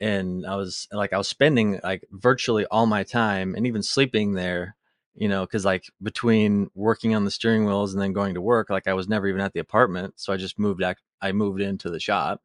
and 0.00 0.46
I 0.46 0.56
was 0.56 0.88
like 0.92 1.12
I 1.12 1.18
was 1.18 1.28
spending 1.28 1.80
like 1.82 2.04
virtually 2.10 2.66
all 2.66 2.86
my 2.86 3.02
time 3.04 3.54
and 3.54 3.66
even 3.66 3.82
sleeping 3.82 4.32
there 4.34 4.76
you 5.14 5.28
know 5.28 5.42
because 5.46 5.64
like 5.64 5.84
between 6.02 6.70
working 6.74 7.14
on 7.14 7.24
the 7.24 7.30
steering 7.30 7.66
wheels 7.66 7.92
and 7.92 8.02
then 8.02 8.12
going 8.12 8.34
to 8.34 8.40
work 8.40 8.70
like 8.70 8.88
I 8.88 8.94
was 8.94 9.08
never 9.08 9.26
even 9.28 9.40
at 9.40 9.52
the 9.52 9.60
apartment 9.60 10.14
so 10.16 10.32
I 10.32 10.36
just 10.36 10.58
moved 10.58 10.82
ac- 10.82 10.98
I 11.20 11.32
moved 11.32 11.60
into 11.60 11.90
the 11.90 12.00
shop 12.00 12.42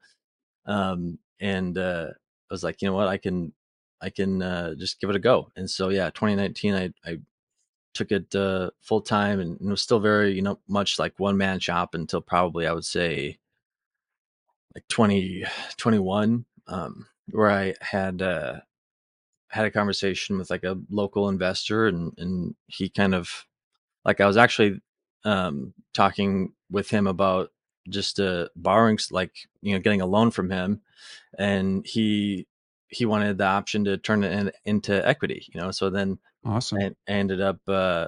um, 0.65 1.19
and 1.39 1.77
uh, 1.77 2.07
I 2.11 2.53
was 2.53 2.63
like, 2.63 2.81
you 2.81 2.87
know 2.87 2.95
what, 2.95 3.07
I 3.07 3.17
can, 3.17 3.53
I 4.01 4.09
can 4.09 4.41
uh, 4.41 4.75
just 4.75 4.99
give 4.99 5.09
it 5.09 5.15
a 5.15 5.19
go. 5.19 5.49
And 5.55 5.69
so 5.69 5.89
yeah, 5.89 6.09
2019, 6.11 6.73
I 6.73 6.93
I 7.05 7.19
took 7.97 8.11
it 8.11 8.33
uh, 8.35 8.69
full 8.81 9.01
time, 9.01 9.39
and 9.39 9.59
it 9.59 9.67
was 9.67 9.81
still 9.81 9.99
very 9.99 10.33
you 10.33 10.41
know 10.41 10.59
much 10.67 10.99
like 10.99 11.19
one 11.19 11.37
man 11.37 11.59
shop 11.59 11.95
until 11.95 12.21
probably 12.21 12.67
I 12.67 12.73
would 12.73 12.85
say 12.85 13.37
like 14.75 14.87
2021, 14.89 16.45
um, 16.67 17.07
where 17.31 17.49
I 17.49 17.73
had 17.81 18.21
uh, 18.21 18.59
had 19.47 19.65
a 19.65 19.71
conversation 19.71 20.37
with 20.37 20.49
like 20.49 20.63
a 20.63 20.77
local 20.89 21.29
investor, 21.29 21.87
and 21.87 22.13
and 22.17 22.55
he 22.67 22.89
kind 22.89 23.15
of 23.15 23.45
like 24.05 24.21
I 24.21 24.27
was 24.27 24.37
actually 24.37 24.81
um, 25.25 25.73
talking 25.93 26.53
with 26.69 26.89
him 26.89 27.07
about 27.07 27.51
just 27.89 28.19
uh, 28.19 28.49
borrowing, 28.55 28.99
like 29.11 29.33
you 29.61 29.73
know, 29.73 29.79
getting 29.79 30.01
a 30.01 30.05
loan 30.05 30.31
from 30.31 30.51
him, 30.51 30.81
and 31.37 31.85
he 31.85 32.47
he 32.89 33.05
wanted 33.05 33.37
the 33.37 33.45
option 33.45 33.83
to 33.85 33.97
turn 33.97 34.23
it 34.23 34.31
in, 34.31 34.51
into 34.65 35.07
equity. 35.07 35.45
You 35.53 35.61
know, 35.61 35.71
so 35.71 35.89
then 35.89 36.19
awesome. 36.45 36.79
I, 36.79 36.85
I 37.07 37.11
ended 37.11 37.41
up 37.41 37.59
uh, 37.67 38.07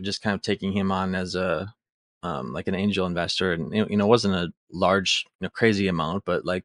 just 0.00 0.22
kind 0.22 0.34
of 0.34 0.42
taking 0.42 0.72
him 0.72 0.90
on 0.92 1.14
as 1.14 1.34
a 1.34 1.72
um, 2.22 2.52
like 2.52 2.68
an 2.68 2.74
angel 2.74 3.06
investor, 3.06 3.52
and 3.52 3.72
you 3.74 3.96
know, 3.96 4.04
it 4.04 4.08
wasn't 4.08 4.34
a 4.34 4.52
large, 4.70 5.24
you 5.40 5.46
know, 5.46 5.50
crazy 5.50 5.88
amount, 5.88 6.24
but 6.26 6.44
like 6.44 6.64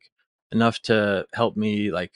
enough 0.51 0.81
to 0.83 1.25
help 1.33 1.55
me 1.55 1.91
like 1.91 2.11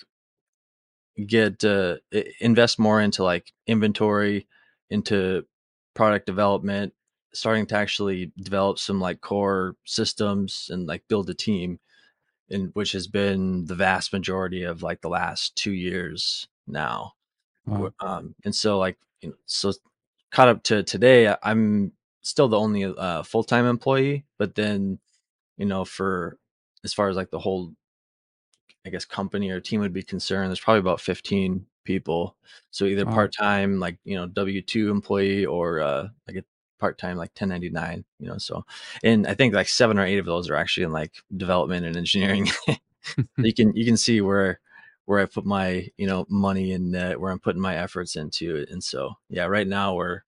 get 1.26 1.64
uh, 1.64 1.96
invest 2.40 2.80
more 2.80 3.02
into 3.02 3.24
like 3.24 3.52
inventory, 3.68 4.48
into 4.90 5.46
product 5.94 6.26
development, 6.26 6.94
starting 7.34 7.66
to 7.68 7.76
actually 7.76 8.32
develop 8.38 8.80
some 8.80 9.00
like 9.00 9.22
core 9.22 9.76
systems 9.86 10.68
and 10.70 10.88
like 10.88 11.04
build 11.08 11.30
a 11.30 11.34
team, 11.34 11.80
and 12.52 12.72
which 12.76 12.92
has 12.94 13.08
been 13.08 13.66
the 13.66 13.76
vast 13.76 14.14
majority 14.14 14.64
of 14.64 14.84
like 14.84 15.02
the 15.02 15.10
last 15.10 15.56
two 15.56 15.74
years 15.74 16.48
now. 16.68 17.14
Wow. 17.66 17.94
Um, 18.00 18.36
and 18.46 18.56
so 18.56 18.78
like 18.80 18.98
you 19.22 19.30
know, 19.30 19.36
so 19.46 19.74
caught 20.32 20.48
up 20.50 20.64
to 20.64 20.84
today, 20.84 21.34
I'm 21.44 21.94
still 22.22 22.48
the 22.48 22.60
only 22.60 22.86
uh, 22.86 23.24
full 23.24 23.44
time 23.44 23.66
employee, 23.66 24.26
but 24.38 24.56
then 24.56 25.00
you 25.58 25.66
know 25.66 25.86
for 25.86 26.40
as 26.84 26.94
far 26.94 27.10
as 27.10 27.18
like 27.18 27.32
the 27.32 27.40
whole 27.40 27.74
I 28.86 28.90
guess 28.90 29.06
company 29.06 29.50
or 29.50 29.60
team 29.60 29.82
would 29.82 29.94
be 29.94 30.04
concerned, 30.04 30.50
there's 30.50 30.60
probably 30.60 30.80
about 30.80 31.02
15 31.02 31.68
people. 31.84 32.38
So 32.72 32.86
either 32.86 33.06
Wow. 33.06 33.16
part 33.16 33.34
time, 33.34 33.80
like 33.80 34.00
you 34.04 34.16
know, 34.16 34.26
W 34.28 34.62
two 34.62 34.90
employee, 34.90 35.46
or 35.46 35.80
uh, 35.82 36.10
like 36.28 36.38
a 36.38 36.44
part 36.80 36.98
time, 36.98 37.18
like 37.18 37.32
1099. 37.32 38.06
You 38.20 38.28
know, 38.28 38.38
so 38.38 38.66
and 39.04 39.28
I 39.28 39.34
think 39.34 39.54
like 39.54 39.68
seven 39.68 40.00
or 40.00 40.06
eight 40.06 40.20
of 40.20 40.26
those 40.26 40.50
are 40.50 40.56
actually 40.56 40.84
in 40.86 40.92
like 40.92 41.14
development 41.36 41.86
and 41.86 41.98
engineering. 41.98 42.48
you 43.38 43.54
can 43.54 43.76
you 43.76 43.86
can 43.86 43.98
see 43.98 44.22
where 44.22 44.60
where 45.06 45.20
I 45.20 45.26
put 45.26 45.46
my 45.46 45.88
you 45.98 46.08
know 46.08 46.26
money 46.30 46.74
and 46.74 46.96
uh, 46.96 47.14
where 47.16 47.32
I'm 47.32 47.40
putting 47.40 47.62
my 47.62 47.76
efforts 47.76 48.16
into 48.16 48.56
it. 48.56 48.70
And 48.70 48.84
so 48.84 49.14
yeah, 49.30 49.46
right 49.46 49.68
now 49.68 49.96
we're 49.96 50.22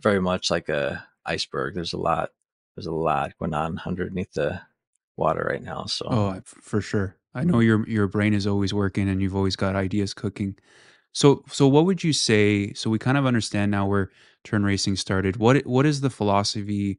very 0.00 0.20
much 0.20 0.50
like 0.50 0.68
a 0.68 1.04
iceberg. 1.24 1.74
There's 1.74 1.92
a 1.92 1.98
lot 1.98 2.30
there's 2.74 2.86
a 2.86 2.92
lot 2.92 3.36
going 3.38 3.54
on 3.54 3.80
underneath 3.86 4.32
the 4.32 4.60
water 5.16 5.46
right 5.48 5.62
now. 5.62 5.84
So 5.86 6.06
Oh, 6.10 6.40
for 6.44 6.80
sure. 6.80 7.16
I 7.34 7.44
know 7.44 7.60
your 7.60 7.86
your 7.88 8.06
brain 8.06 8.32
is 8.32 8.46
always 8.46 8.72
working 8.72 9.08
and 9.08 9.20
you've 9.20 9.36
always 9.36 9.56
got 9.56 9.76
ideas 9.76 10.14
cooking. 10.14 10.56
So 11.16 11.42
so 11.48 11.66
what 11.66 11.86
would 11.86 12.04
you 12.04 12.12
say 12.12 12.74
so 12.74 12.90
we 12.90 12.98
kind 12.98 13.16
of 13.16 13.24
understand 13.24 13.70
now 13.70 13.86
where 13.86 14.10
turn 14.44 14.64
racing 14.64 14.96
started. 14.96 15.36
What 15.38 15.66
what 15.66 15.86
is 15.86 16.02
the 16.02 16.10
philosophy 16.10 16.98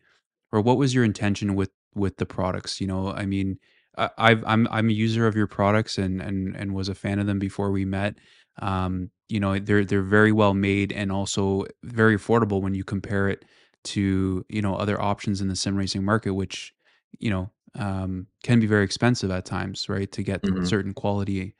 or 0.51 0.59
what 0.59 0.77
was 0.77 0.95
your 0.95 1.03
intention 1.03 1.53
with 1.53 1.69
with 1.93 2.17
the 2.17 2.25
products, 2.25 2.81
you 2.81 2.87
know? 2.87 3.11
I 3.11 3.27
mean, 3.27 3.59
I, 3.95 4.09
I've 4.17 4.43
I'm 4.47 4.67
I'm 4.71 4.89
a 4.89 4.93
user 4.93 5.27
of 5.27 5.35
your 5.35 5.45
products 5.45 5.99
and 5.99 6.19
and 6.19 6.55
and 6.55 6.73
was 6.73 6.89
a 6.89 6.95
fan 6.95 7.19
of 7.19 7.27
them 7.27 7.37
before 7.37 7.69
we 7.71 7.85
met. 7.85 8.15
Um, 8.59 9.11
you 9.29 9.39
know, 9.39 9.59
they're 9.59 9.85
they're 9.85 10.01
very 10.01 10.31
well 10.31 10.55
made 10.55 10.91
and 10.91 11.11
also 11.11 11.65
very 11.83 12.17
affordable 12.17 12.59
when 12.59 12.73
you 12.73 12.83
compare 12.83 13.29
it 13.29 13.45
to, 13.83 14.43
you 14.49 14.63
know, 14.63 14.75
other 14.75 14.99
options 14.99 15.41
in 15.41 15.47
the 15.47 15.55
sim 15.55 15.75
racing 15.75 16.03
market 16.03 16.33
which, 16.33 16.73
you 17.19 17.29
know, 17.29 17.51
um, 17.75 18.25
can 18.43 18.59
be 18.59 18.65
very 18.65 18.83
expensive 18.83 19.29
at 19.29 19.45
times, 19.45 19.87
right? 19.87 20.11
To 20.11 20.23
get 20.23 20.41
mhm. 20.41 20.67
certain 20.67 20.95
quality. 20.95 21.53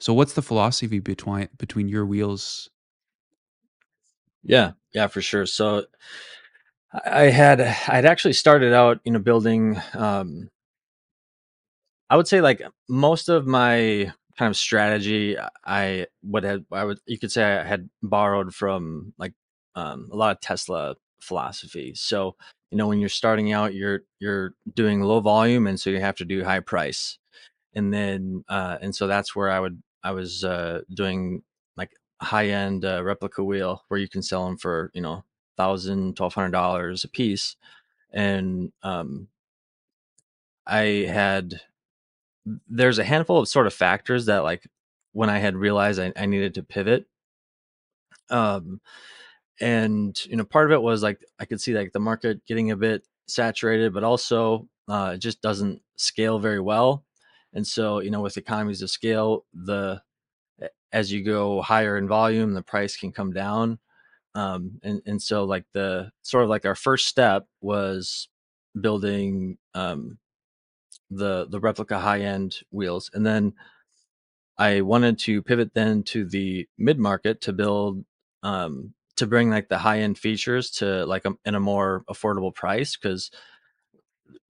So 0.00 0.12
what's 0.14 0.32
the 0.32 0.42
philosophy 0.42 0.98
between 0.98 1.48
between 1.58 1.88
your 1.88 2.04
wheels? 2.06 2.70
yeah, 4.42 4.72
yeah, 4.94 5.06
for 5.06 5.20
sure. 5.20 5.46
So 5.46 5.84
I 7.04 7.24
had 7.24 7.60
I'd 7.60 8.04
actually 8.04 8.32
started 8.34 8.72
out, 8.72 9.00
you 9.04 9.12
know, 9.12 9.18
building 9.18 9.80
um 9.94 10.50
I 12.08 12.16
would 12.16 12.28
say 12.28 12.40
like 12.40 12.62
most 12.88 13.28
of 13.28 13.46
my 13.46 14.12
kind 14.38 14.50
of 14.50 14.56
strategy 14.56 15.36
I 15.64 16.06
would 16.22 16.44
have 16.44 16.64
I 16.72 16.84
would 16.84 16.98
you 17.06 17.18
could 17.18 17.32
say 17.32 17.44
I 17.44 17.64
had 17.64 17.88
borrowed 18.02 18.54
from 18.54 19.12
like 19.18 19.34
um 19.74 20.08
a 20.12 20.16
lot 20.16 20.32
of 20.36 20.40
Tesla 20.40 20.96
philosophy. 21.20 21.94
So, 21.94 22.36
you 22.70 22.78
know, 22.78 22.88
when 22.88 22.98
you're 23.00 23.08
starting 23.08 23.52
out, 23.52 23.74
you're 23.74 24.00
you're 24.18 24.54
doing 24.74 25.02
low 25.02 25.20
volume 25.20 25.66
and 25.66 25.78
so 25.78 25.90
you 25.90 26.00
have 26.00 26.16
to 26.16 26.24
do 26.24 26.44
high 26.44 26.60
price. 26.60 27.18
And 27.74 27.92
then 27.94 28.44
uh 28.48 28.78
and 28.80 28.94
so 28.94 29.06
that's 29.06 29.36
where 29.36 29.50
I 29.50 29.60
would 29.60 29.82
I 30.02 30.12
was 30.12 30.44
uh 30.44 30.82
doing 30.92 31.42
like 31.76 31.92
high 32.20 32.48
end 32.48 32.84
uh, 32.84 33.02
replica 33.04 33.44
wheel 33.44 33.84
where 33.88 34.00
you 34.00 34.08
can 34.08 34.22
sell 34.22 34.46
them 34.46 34.56
for, 34.56 34.90
you 34.94 35.02
know, 35.02 35.24
thousand, 35.56 36.16
twelve 36.16 36.34
hundred 36.34 36.52
dollars 36.52 37.04
a 37.04 37.08
piece 37.08 37.56
and 38.12 38.72
um, 38.82 39.28
I 40.66 41.06
had 41.08 41.60
there's 42.68 42.98
a 42.98 43.04
handful 43.04 43.38
of 43.38 43.48
sort 43.48 43.66
of 43.66 43.74
factors 43.74 44.26
that 44.26 44.44
like 44.44 44.66
when 45.12 45.30
I 45.30 45.38
had 45.38 45.56
realized 45.56 46.00
I, 46.00 46.12
I 46.16 46.26
needed 46.26 46.54
to 46.54 46.62
pivot. 46.62 47.06
Um, 48.30 48.80
and 49.60 50.18
you 50.26 50.36
know, 50.36 50.44
part 50.44 50.66
of 50.66 50.72
it 50.72 50.82
was 50.82 51.02
like 51.02 51.24
I 51.40 51.44
could 51.44 51.60
see 51.60 51.74
like 51.76 51.92
the 51.92 52.00
market 52.00 52.44
getting 52.46 52.70
a 52.70 52.76
bit 52.76 53.04
saturated, 53.28 53.94
but 53.94 54.04
also 54.04 54.68
uh, 54.88 55.12
it 55.14 55.18
just 55.18 55.42
doesn't 55.42 55.82
scale 55.96 56.38
very 56.38 56.60
well. 56.60 57.04
And 57.52 57.66
so, 57.66 58.00
you 58.00 58.10
know, 58.10 58.20
with 58.20 58.36
economies 58.36 58.82
of 58.82 58.90
scale, 58.90 59.44
the 59.52 60.02
as 60.92 61.12
you 61.12 61.22
go 61.24 61.62
higher 61.62 61.96
in 61.96 62.08
volume, 62.08 62.54
the 62.54 62.62
price 62.62 62.96
can 62.96 63.12
come 63.12 63.32
down. 63.32 63.78
Um, 64.34 64.80
and 64.82 65.02
and 65.06 65.20
so 65.20 65.44
like 65.44 65.64
the 65.72 66.12
sort 66.22 66.44
of 66.44 66.50
like 66.50 66.64
our 66.64 66.74
first 66.76 67.06
step 67.06 67.46
was 67.60 68.28
building 68.80 69.58
um, 69.74 70.18
the 71.10 71.46
the 71.48 71.60
replica 71.60 71.98
high 71.98 72.20
end 72.20 72.58
wheels, 72.70 73.10
and 73.12 73.26
then 73.26 73.54
I 74.56 74.82
wanted 74.82 75.18
to 75.20 75.42
pivot 75.42 75.74
then 75.74 76.02
to 76.04 76.24
the 76.24 76.68
mid 76.78 76.98
market 76.98 77.40
to 77.42 77.52
build 77.52 78.04
um, 78.42 78.94
to 79.16 79.26
bring 79.26 79.50
like 79.50 79.68
the 79.68 79.78
high 79.78 80.00
end 80.00 80.18
features 80.18 80.70
to 80.72 81.04
like 81.06 81.24
a, 81.24 81.32
in 81.44 81.54
a 81.54 81.60
more 81.60 82.04
affordable 82.08 82.54
price 82.54 82.96
because 82.96 83.30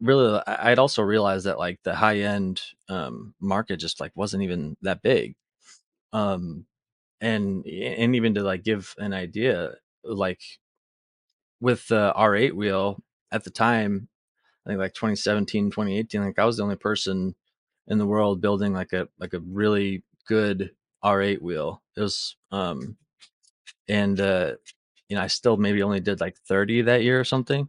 really 0.01 0.41
I- 0.47 0.73
I'd 0.73 0.79
also 0.79 1.03
realized 1.03 1.47
that 1.47 1.59
like 1.59 1.81
the 1.83 1.95
high 1.95 2.19
end 2.21 2.63
um, 2.89 3.35
market 3.41 3.77
just 3.79 4.01
like 4.01 4.13
wasn't 4.15 4.43
even 4.43 4.77
that 4.83 5.03
big. 5.03 5.37
Um, 6.13 6.67
and 7.21 7.67
and 7.67 8.17
even 8.17 8.35
to 8.35 8.43
like 8.43 8.65
give 8.65 8.95
an 8.99 9.13
idea 9.15 9.75
like 10.05 10.41
with 11.61 11.87
the 11.89 12.13
R8 12.17 12.55
wheel 12.55 13.03
at 13.33 13.45
the 13.45 13.51
time 13.51 14.09
I 14.67 14.71
think 14.71 14.81
like 14.81 14.95
2017 14.95 15.71
2018 15.71 16.25
like 16.25 16.39
I 16.39 16.45
was 16.45 16.59
the 16.59 16.63
only 16.63 16.77
person 16.77 17.35
in 17.89 17.99
the 17.99 18.07
world 18.07 18.41
building 18.41 18.73
like 18.73 18.93
a 18.93 19.09
like 19.19 19.35
a 19.35 19.41
really 19.41 20.05
good 20.27 20.73
R8 21.05 21.43
wheel 21.43 21.83
it 21.97 22.01
was 22.01 22.37
um 22.53 22.97
and 23.89 24.21
uh 24.21 24.55
you 25.09 25.17
know 25.17 25.23
I 25.23 25.29
still 25.29 25.57
maybe 25.57 25.83
only 25.83 26.01
did 26.01 26.21
like 26.21 26.37
30 26.49 26.83
that 26.83 27.03
year 27.05 27.21
or 27.21 27.25
something 27.25 27.69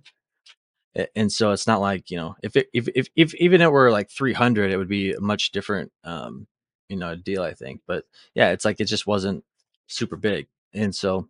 and 1.15 1.31
so 1.31 1.51
it's 1.51 1.67
not 1.67 1.81
like 1.81 2.11
you 2.11 2.17
know 2.17 2.35
if 2.43 2.55
it 2.55 2.67
if 2.73 2.87
if, 2.95 3.07
if 3.15 3.33
even 3.35 3.61
it 3.61 3.71
were 3.71 3.91
like 3.91 4.09
300 4.09 4.71
it 4.71 4.77
would 4.77 4.89
be 4.89 5.13
a 5.13 5.21
much 5.21 5.51
different 5.51 5.91
um 6.03 6.47
you 6.89 6.97
know 6.97 7.15
deal 7.15 7.43
I 7.43 7.53
think. 7.53 7.81
But 7.87 8.05
yeah 8.35 8.51
it's 8.51 8.65
like 8.65 8.79
it 8.79 8.85
just 8.85 9.07
wasn't 9.07 9.43
super 9.87 10.17
big. 10.17 10.47
And 10.73 10.93
so 10.95 11.27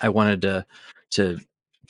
I 0.00 0.08
wanted 0.08 0.42
to 0.42 0.66
to 1.12 1.38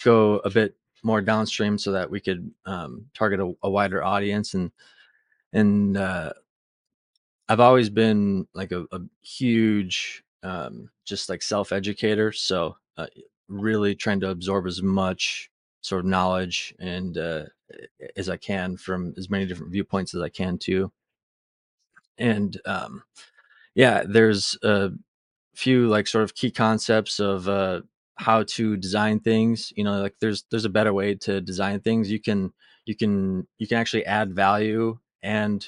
go 0.02 0.38
a 0.38 0.50
bit 0.50 0.76
more 1.02 1.20
downstream 1.20 1.78
so 1.78 1.92
that 1.92 2.10
we 2.10 2.20
could 2.20 2.50
um, 2.66 3.06
target 3.14 3.40
a, 3.40 3.52
a, 3.62 3.70
wider 3.70 4.02
audience. 4.02 4.54
And 4.54 4.70
and 5.52 5.96
uh, 5.96 6.32
I've 7.48 7.60
always 7.60 7.90
been 7.90 8.46
like 8.54 8.72
a, 8.72 8.86
a 8.92 9.00
huge 9.22 10.24
um, 10.42 10.90
just 11.04 11.28
like 11.28 11.42
self 11.42 11.72
educator 11.72 12.32
so 12.32 12.76
uh, 12.96 13.06
really 13.48 13.94
trying 13.94 14.20
to 14.20 14.30
absorb 14.30 14.66
as 14.66 14.82
much 14.82 15.49
sort 15.80 16.00
of 16.00 16.06
knowledge 16.06 16.74
and 16.78 17.16
uh, 17.16 17.44
as 18.16 18.28
I 18.28 18.36
can 18.36 18.76
from 18.76 19.14
as 19.16 19.30
many 19.30 19.46
different 19.46 19.72
viewpoints 19.72 20.14
as 20.14 20.22
I 20.22 20.28
can 20.28 20.58
too. 20.58 20.92
And 22.18 22.60
um, 22.66 23.02
yeah 23.74 24.02
there's 24.06 24.58
a 24.62 24.90
few 25.54 25.88
like 25.88 26.06
sort 26.06 26.24
of 26.24 26.34
key 26.34 26.50
concepts 26.50 27.20
of 27.20 27.48
uh, 27.48 27.80
how 28.16 28.42
to 28.42 28.76
design 28.76 29.20
things 29.20 29.72
you 29.76 29.84
know 29.84 30.00
like 30.02 30.14
there's 30.20 30.44
there's 30.50 30.64
a 30.64 30.70
better 30.70 30.92
way 30.92 31.14
to 31.14 31.40
design 31.40 31.80
things. 31.80 32.10
You 32.10 32.20
can 32.20 32.52
you 32.84 32.96
can 32.96 33.46
you 33.58 33.66
can 33.66 33.78
actually 33.78 34.04
add 34.06 34.34
value 34.34 34.98
and 35.22 35.66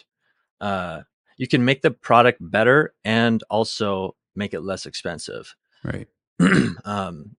uh, 0.61 1.03
you 1.37 1.49
can 1.49 1.65
make 1.65 1.83
the 1.83 1.91
product 1.91 2.39
better 2.41 2.95
and 3.05 3.43
also 3.51 4.17
make 4.35 4.55
it 4.55 4.61
less 4.61 4.87
expensive. 4.87 5.55
Right. 5.85 6.09
um, 6.85 7.37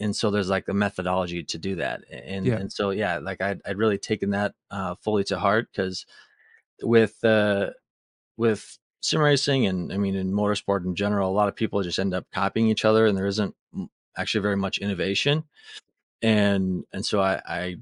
and, 0.00 0.14
so 0.14 0.30
there's 0.30 0.50
like 0.50 0.68
a 0.68 0.74
methodology 0.74 1.42
to 1.44 1.58
do 1.58 1.76
that 1.76 2.02
and 2.10 2.46
Yeah. 2.46 2.56
and 2.56 2.72
so 2.72 2.90
yeah 2.90 3.18
like 3.18 3.40
i'd, 3.40 3.60
I'd 3.64 3.78
really 3.78 3.98
taken 3.98 4.30
that 4.30 4.54
uh, 4.70 4.96
fully 4.96 5.24
to 5.24 5.38
heart 5.38 5.68
because 5.72 6.04
with 6.82 7.22
uh 7.24 7.70
with 8.36 8.78
sim 9.02 9.20
racing 9.20 9.66
and 9.66 9.92
I 9.92 9.98
mean 9.98 10.14
in 10.14 10.32
motorsport 10.32 10.84
in 10.84 10.94
general, 10.94 11.30
a 11.30 11.34
lot 11.34 11.48
of 11.48 11.56
people 11.56 11.82
just 11.82 11.98
end 11.98 12.14
up 12.14 12.26
copying 12.32 12.68
each 12.68 12.84
other, 12.84 13.06
and 13.06 13.16
there 13.16 13.26
isn't 13.26 13.54
actually 14.16 14.42
very 14.42 14.56
much 14.56 14.78
innovation. 14.78 15.44
And 16.22 16.84
and 16.92 17.04
so 17.04 17.20
I, 17.20 17.42
I 17.46 17.76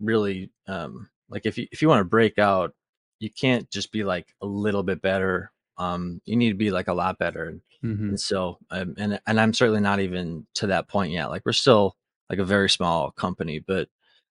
really 0.00 0.50
um, 0.66 1.08
like 1.28 1.46
if 1.46 1.56
you 1.56 1.66
if 1.72 1.80
you 1.80 1.88
want 1.88 2.00
to 2.00 2.04
break 2.04 2.38
out, 2.38 2.74
you 3.20 3.30
can't 3.30 3.70
just 3.70 3.92
be 3.92 4.04
like 4.04 4.34
a 4.42 4.46
little 4.46 4.82
bit 4.82 5.00
better. 5.00 5.52
Um, 5.78 6.20
you 6.24 6.36
need 6.36 6.50
to 6.50 6.56
be 6.56 6.70
like 6.70 6.88
a 6.88 6.94
lot 6.94 7.18
better. 7.18 7.58
Mm-hmm. 7.84 8.10
And 8.10 8.20
so 8.20 8.58
um, 8.70 8.94
and 8.96 9.20
and 9.26 9.40
I'm 9.40 9.52
certainly 9.52 9.80
not 9.80 10.00
even 10.00 10.46
to 10.54 10.68
that 10.68 10.88
point 10.88 11.12
yet. 11.12 11.26
Like 11.26 11.42
we're 11.44 11.52
still 11.52 11.96
like 12.30 12.38
a 12.38 12.44
very 12.44 12.70
small 12.70 13.10
company, 13.10 13.58
but 13.58 13.88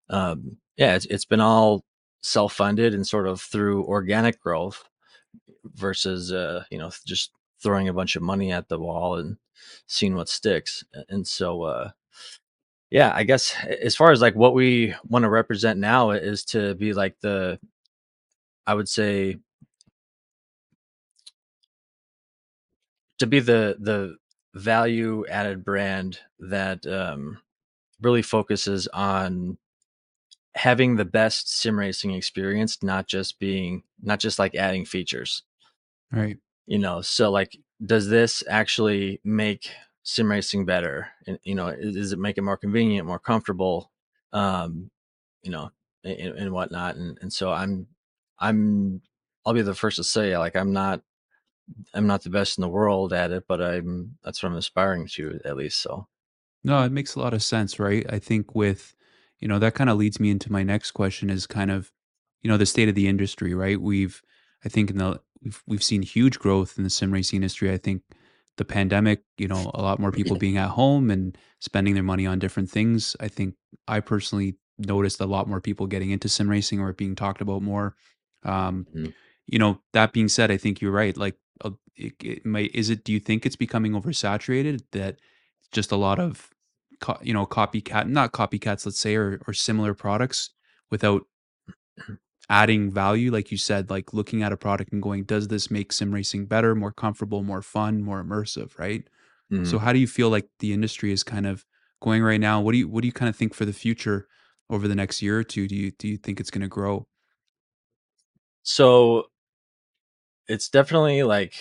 um, 0.09 0.57
yeah, 0.75 0.95
it's 0.95 1.05
it's 1.05 1.25
been 1.25 1.41
all 1.41 1.83
self 2.21 2.53
funded 2.53 2.93
and 2.93 3.05
sort 3.07 3.27
of 3.27 3.41
through 3.41 3.85
organic 3.85 4.41
growth 4.41 4.83
versus 5.65 6.31
uh, 6.31 6.63
you 6.71 6.77
know 6.79 6.91
just 7.05 7.31
throwing 7.61 7.87
a 7.87 7.93
bunch 7.93 8.15
of 8.15 8.23
money 8.23 8.51
at 8.51 8.69
the 8.69 8.79
wall 8.79 9.17
and 9.17 9.37
seeing 9.87 10.15
what 10.15 10.29
sticks. 10.29 10.83
And 11.09 11.27
so 11.27 11.63
uh, 11.63 11.91
yeah, 12.89 13.11
I 13.13 13.23
guess 13.23 13.55
as 13.81 13.95
far 13.95 14.11
as 14.11 14.21
like 14.21 14.35
what 14.35 14.53
we 14.53 14.95
want 15.07 15.23
to 15.23 15.29
represent 15.29 15.79
now 15.79 16.11
is 16.11 16.43
to 16.45 16.75
be 16.75 16.93
like 16.93 17.19
the 17.21 17.59
I 18.65 18.73
would 18.73 18.89
say 18.89 19.37
to 23.23 23.27
be 23.27 23.39
the 23.39 23.77
the 23.79 24.17
value 24.53 25.25
added 25.27 25.63
brand 25.63 26.19
that 26.39 26.85
um, 26.85 27.39
really 28.01 28.21
focuses 28.21 28.85
on 28.87 29.57
having 30.55 30.97
the 30.97 31.05
best 31.05 31.49
sim 31.57 31.79
racing 31.79 32.11
experience, 32.11 32.83
not 32.83 33.07
just 33.07 33.39
being 33.39 33.83
not 34.01 34.19
just 34.19 34.39
like 34.39 34.55
adding 34.55 34.83
features. 34.83 35.43
Right. 36.11 36.37
You 36.65 36.79
know, 36.79 36.99
so 36.99 37.31
like 37.31 37.57
does 37.83 38.09
this 38.09 38.43
actually 38.49 39.21
make 39.23 39.69
sim 40.03 40.29
racing 40.29 40.65
better? 40.65 41.07
And 41.25 41.39
you 41.43 41.55
know, 41.55 41.73
does 41.73 42.11
it 42.11 42.19
make 42.19 42.37
it 42.37 42.41
more 42.41 42.57
convenient, 42.57 43.07
more 43.07 43.19
comfortable? 43.19 43.89
Um, 44.33 44.91
you 45.43 45.51
know, 45.51 45.71
and, 46.03 46.37
and 46.37 46.51
whatnot. 46.51 46.97
And 46.97 47.17
and 47.21 47.31
so 47.31 47.53
I'm 47.53 47.87
I'm 48.37 49.01
I'll 49.45 49.53
be 49.53 49.61
the 49.61 49.73
first 49.73 49.95
to 49.95 50.03
say 50.03 50.37
like 50.37 50.57
I'm 50.57 50.73
not 50.73 51.01
I'm 51.93 52.07
not 52.07 52.23
the 52.23 52.29
best 52.29 52.57
in 52.57 52.61
the 52.61 52.69
world 52.69 53.13
at 53.13 53.31
it, 53.31 53.45
but 53.47 53.61
I'm 53.61 54.17
that's 54.23 54.43
what 54.43 54.49
I'm 54.49 54.57
aspiring 54.57 55.07
to 55.13 55.39
at 55.45 55.55
least. 55.55 55.81
So 55.81 56.07
no, 56.63 56.81
it 56.83 56.91
makes 56.91 57.15
a 57.15 57.19
lot 57.19 57.33
of 57.33 57.43
sense, 57.43 57.79
right? 57.79 58.05
I 58.09 58.19
think 58.19 58.55
with 58.55 58.95
you 59.43 59.49
know, 59.49 59.59
that 59.59 59.75
kind 59.75 59.89
of 59.89 59.97
leads 59.97 60.21
me 60.21 60.31
into 60.31 60.53
my 60.53 60.63
next 60.63 60.91
question 60.91 61.29
is 61.29 61.45
kind 61.45 61.69
of, 61.69 61.91
you 62.43 62.49
know, 62.49 62.55
the 62.55 62.65
state 62.65 62.87
of 62.87 62.95
the 62.95 63.09
industry, 63.09 63.53
right? 63.53 63.79
We've, 63.79 64.21
I 64.63 64.69
think 64.69 64.89
in 64.89 64.97
the, 64.99 65.19
we've, 65.43 65.61
we've 65.67 65.83
seen 65.83 66.01
huge 66.01 66.39
growth 66.39 66.77
in 66.77 66.85
the 66.85 66.89
sim 66.89 67.11
racing 67.11 67.35
industry. 67.37 67.69
I 67.69 67.75
think 67.75 68.03
the 68.55 68.63
pandemic, 68.63 69.23
you 69.37 69.49
know, 69.49 69.69
a 69.73 69.81
lot 69.81 69.99
more 69.99 70.13
people 70.13 70.37
being 70.37 70.55
at 70.55 70.69
home 70.69 71.11
and 71.11 71.37
spending 71.59 71.93
their 71.93 72.03
money 72.03 72.25
on 72.25 72.39
different 72.39 72.69
things. 72.69 73.17
I 73.19 73.27
think 73.27 73.55
I 73.85 73.99
personally 73.99 74.55
noticed 74.77 75.19
a 75.19 75.25
lot 75.25 75.49
more 75.49 75.59
people 75.59 75.87
getting 75.87 76.11
into 76.11 76.29
sim 76.29 76.49
racing 76.49 76.79
or 76.79 76.93
being 76.93 77.13
talked 77.13 77.41
about 77.41 77.61
more. 77.61 77.97
Um, 78.43 78.87
mm-hmm. 78.95 79.11
You 79.47 79.59
know, 79.59 79.81
that 79.91 80.13
being 80.13 80.29
said, 80.29 80.51
I 80.51 80.55
think 80.57 80.79
you're 80.79 80.89
right. 80.89 81.17
Like, 81.17 81.35
uh, 81.61 81.71
it, 81.95 82.13
it 82.21 82.45
may, 82.45 82.65
is 82.65 82.89
it, 82.89 83.03
do 83.03 83.11
you 83.11 83.19
think 83.19 83.45
it's 83.45 83.55
becoming 83.55 83.93
oversaturated 83.93 84.81
that 84.91 85.17
just 85.71 85.91
a 85.91 85.95
lot 85.95 86.19
of 86.19 86.49
co- 86.99 87.19
you 87.21 87.33
know 87.33 87.45
copycat 87.45 88.07
not 88.07 88.31
copycats 88.31 88.85
let's 88.85 88.99
say 88.99 89.15
or, 89.15 89.41
or 89.47 89.53
similar 89.53 89.93
products 89.93 90.51
without 90.91 91.23
adding 92.49 92.91
value? 92.91 93.31
Like 93.31 93.51
you 93.51 93.57
said 93.57 93.89
like 93.89 94.13
looking 94.13 94.43
at 94.43 94.51
a 94.51 94.57
product 94.57 94.91
and 94.91 95.01
going 95.01 95.23
does 95.23 95.47
this 95.47 95.69
make 95.71 95.91
sim 95.91 96.13
racing 96.13 96.45
better 96.45 96.75
more 96.75 96.91
comfortable 96.91 97.43
more 97.43 97.61
fun 97.61 98.01
more 98.01 98.23
immersive 98.23 98.77
right? 98.77 99.07
Mm-hmm. 99.51 99.65
so 99.65 99.77
how 99.77 99.93
do 99.93 99.99
you 99.99 100.07
feel 100.07 100.29
like 100.29 100.47
the 100.59 100.73
industry 100.73 101.11
is 101.11 101.23
kind 101.23 101.45
of 101.45 101.65
going 102.03 102.21
right 102.21 102.39
now? 102.39 102.61
What 102.61 102.73
do 102.73 102.77
you 102.77 102.87
what 102.87 103.01
do 103.01 103.07
you 103.07 103.13
kind 103.13 103.29
of 103.29 103.35
think 103.35 103.55
for 103.55 103.65
the 103.65 103.73
future 103.73 104.27
over 104.69 104.87
the 104.87 104.95
next 104.95 105.21
year 105.21 105.39
or 105.39 105.43
two? 105.43 105.67
Do 105.67 105.75
you 105.75 105.91
do 105.91 106.07
you 106.07 106.17
think 106.17 106.39
it's 106.39 106.51
going 106.51 106.61
to 106.61 106.67
grow? 106.67 107.07
So 108.63 109.25
it's 110.47 110.69
definitely 110.69 111.23
like 111.23 111.53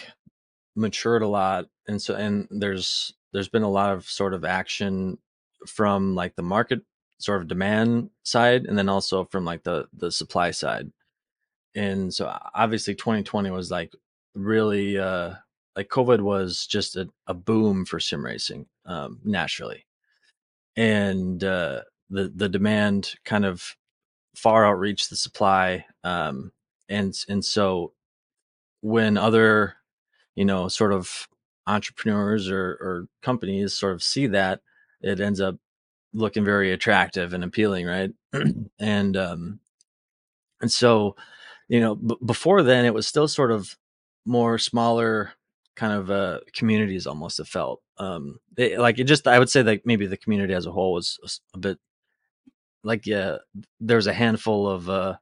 matured 0.75 1.23
a 1.23 1.29
lot 1.29 1.67
and 1.87 2.01
so 2.01 2.15
and 2.15 2.49
there's 2.51 3.15
there's 3.33 3.49
been 3.49 3.63
a 3.63 3.71
lot 3.71 3.93
of 3.93 4.05
sort 4.05 4.35
of 4.35 4.45
action 4.45 5.19
from 5.67 6.15
like 6.15 6.37
the 6.37 6.43
market 6.43 6.81
sort 7.19 7.41
of 7.41 7.49
demand 7.49 8.11
side 8.25 8.65
and 8.65 8.77
then 8.77 8.89
also 8.89 9.25
from 9.27 9.45
like 9.45 9.63
the 9.63 9.87
the 9.93 10.11
supply 10.11 10.51
side. 10.51 10.91
And 11.75 12.13
so 12.13 12.37
obviously 12.55 12.95
2020 12.95 13.51
was 13.51 13.71
like 13.71 13.93
really 14.35 14.99
uh 14.99 15.35
like 15.77 15.89
covid 15.89 16.21
was 16.21 16.67
just 16.67 16.97
a, 16.97 17.09
a 17.27 17.35
boom 17.35 17.85
for 17.85 18.01
sim 18.01 18.25
racing 18.25 18.67
um 18.87 19.21
naturally. 19.25 19.87
And 20.77 21.43
uh 21.45 21.83
the 22.11 22.33
the 22.35 22.49
demand 22.49 23.15
kind 23.25 23.45
of 23.45 23.77
far 24.37 24.67
outreached 24.67 25.11
the 25.11 25.17
supply 25.17 25.87
um 26.05 26.53
and 26.89 27.15
and 27.29 27.45
so 27.45 27.93
when 28.83 29.17
other 29.19 29.77
you 30.37 30.45
know 30.45 30.69
sort 30.69 30.93
of 30.93 31.29
entrepreneurs 31.67 32.51
or, 32.51 32.73
or 32.81 33.09
companies 33.23 33.75
sort 33.75 33.95
of 33.95 34.03
see 34.03 34.27
that 34.27 34.61
it 35.03 35.21
ends 35.21 35.41
up 35.41 35.57
looking 36.15 36.45
very 36.45 36.73
attractive 36.73 37.33
and 37.33 37.45
appealing, 37.45 37.87
right? 37.87 38.11
and 38.79 39.17
um, 39.17 39.61
and 40.61 40.71
so, 40.71 41.17
you 41.69 41.81
know, 41.81 41.97
b- 41.97 42.17
before 42.25 42.63
then, 42.63 42.85
it 42.85 42.95
was 42.95 43.07
still 43.07 43.29
sort 43.29 43.51
of 43.51 43.77
more 44.25 44.59
smaller 44.59 45.33
kind 45.75 45.93
of 45.93 46.11
uh, 46.11 46.41
communities 46.55 47.07
almost. 47.07 47.41
It 47.41 47.47
felt 47.49 47.83
um, 47.99 48.39
like 48.57 48.99
it 48.99 49.05
just. 49.05 49.27
I 49.27 49.39
would 49.39 49.51
say 49.51 49.63
that 49.63 49.85
maybe 49.85 50.07
the 50.07 50.17
community 50.17 50.55
as 50.55 50.67
a 50.67 50.73
whole 50.73 50.93
was, 50.95 51.41
a 51.55 51.59
bit 51.59 51.79
like 52.85 53.07
yeah, 53.07 53.39
there 53.81 53.97
was 53.97 54.07
a 54.07 54.13
handful 54.13 54.69
of 54.69 54.89
uh, 54.89 55.17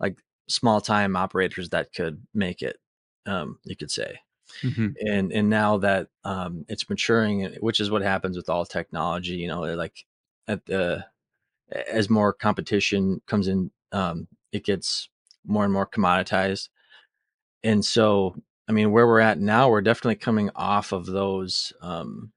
like 0.00 0.16
small 0.48 0.80
time 0.80 1.16
operators 1.16 1.70
that 1.70 1.92
could 1.94 2.22
make 2.34 2.62
it. 2.62 2.78
Um, 3.26 3.58
you 3.64 3.76
could 3.76 3.90
say, 3.90 4.20
Mm-hmm. 4.62 4.88
And 5.06 5.32
and 5.32 5.48
now 5.48 5.78
that 5.78 6.08
um, 6.24 6.64
it's 6.68 6.88
maturing, 6.88 7.54
which 7.60 7.80
is 7.80 7.90
what 7.90 8.02
happens 8.02 8.36
with 8.36 8.48
all 8.48 8.64
technology, 8.64 9.34
you 9.34 9.48
know, 9.48 9.60
like 9.60 10.04
at 10.48 10.66
the 10.66 11.06
as 11.90 12.10
more 12.10 12.32
competition 12.32 13.22
comes 13.26 13.48
in, 13.48 13.70
um, 13.92 14.28
it 14.52 14.64
gets 14.64 15.08
more 15.46 15.64
and 15.64 15.72
more 15.72 15.86
commoditized. 15.86 16.68
And 17.62 17.84
so, 17.84 18.36
I 18.68 18.72
mean, 18.72 18.90
where 18.90 19.06
we're 19.06 19.20
at 19.20 19.38
now, 19.38 19.68
we're 19.68 19.82
definitely 19.82 20.16
coming 20.16 20.50
off 20.56 20.92
of 20.92 21.06
those 21.06 21.72
um, 21.80 22.32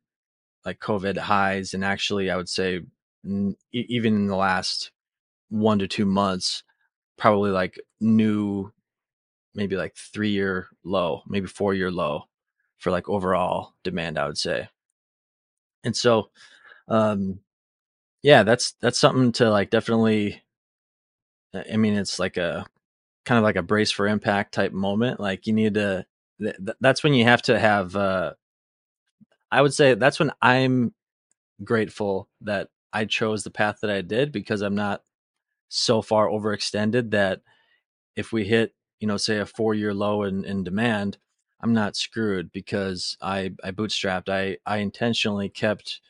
like 0.65 0.79
COVID 0.79 1.17
highs, 1.17 1.73
and 1.73 1.83
actually, 1.83 2.29
I 2.29 2.37
would 2.37 2.49
say 2.49 2.81
n- 3.25 3.55
even 3.71 4.15
in 4.15 4.27
the 4.27 4.35
last 4.35 4.91
one 5.49 5.79
to 5.79 5.87
two 5.87 6.05
months, 6.05 6.63
probably 7.17 7.51
like 7.51 7.79
new 7.99 8.71
maybe 9.55 9.75
like 9.75 9.95
three 9.95 10.31
year 10.31 10.67
low, 10.83 11.23
maybe 11.27 11.47
four 11.47 11.73
year 11.73 11.91
low 11.91 12.23
for 12.77 12.91
like 12.91 13.09
overall 13.09 13.73
demand, 13.83 14.17
I 14.17 14.27
would 14.27 14.37
say. 14.37 14.69
And 15.83 15.95
so, 15.95 16.29
um, 16.87 17.39
yeah, 18.21 18.43
that's 18.43 18.73
that's 18.81 18.99
something 18.99 19.31
to 19.33 19.49
like 19.49 19.69
definitely. 19.69 20.41
I 21.53 21.77
mean, 21.77 21.93
it's 21.95 22.17
like 22.17 22.37
a 22.37 22.65
kind 23.25 23.37
of 23.37 23.43
like 23.43 23.57
a 23.57 23.61
brace 23.61 23.91
for 23.91 24.07
impact 24.07 24.53
type 24.53 24.71
moment. 24.71 25.19
Like 25.19 25.47
you 25.47 25.53
need 25.53 25.75
to. 25.75 26.05
Th- 26.41 26.55
that's 26.81 27.03
when 27.03 27.13
you 27.13 27.25
have 27.25 27.41
to 27.43 27.59
have. 27.59 27.95
Uh, 27.95 28.33
I 29.51 29.61
would 29.61 29.73
say 29.73 29.93
that's 29.93 30.19
when 30.19 30.31
I'm 30.41 30.93
grateful 31.63 32.29
that 32.41 32.69
I 32.91 33.05
chose 33.05 33.43
the 33.43 33.51
path 33.51 33.79
that 33.81 33.91
I 33.91 34.01
did 34.01 34.31
because 34.31 34.61
I'm 34.61 34.75
not 34.75 35.03
so 35.69 36.01
far 36.01 36.27
overextended 36.27 37.11
that 37.11 37.41
if 38.15 38.31
we 38.31 38.45
hit 38.45 38.73
you 38.99 39.07
know, 39.07 39.17
say 39.17 39.39
a 39.39 39.45
four 39.45 39.73
year 39.73 39.93
low 39.93 40.23
in, 40.23 40.45
in 40.45 40.63
demand, 40.63 41.17
I'm 41.61 41.73
not 41.73 41.95
screwed 41.95 42.51
because 42.51 43.17
I, 43.21 43.51
I 43.63 43.71
bootstrapped. 43.71 44.29
I, 44.29 44.57
I 44.65 44.77
intentionally 44.77 45.49
kept 45.49 46.01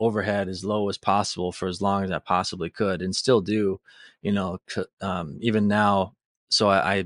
overhead 0.00 0.48
as 0.48 0.64
low 0.64 0.88
as 0.88 0.98
possible 0.98 1.52
for 1.52 1.68
as 1.68 1.80
long 1.80 2.04
as 2.04 2.10
I 2.10 2.18
possibly 2.18 2.70
could 2.70 3.02
and 3.02 3.14
still 3.14 3.40
do, 3.40 3.80
you 4.22 4.32
know, 4.32 4.58
um, 5.00 5.38
even 5.40 5.68
now. 5.68 6.14
So 6.50 6.68
I, 6.68 6.96
I 6.96 7.04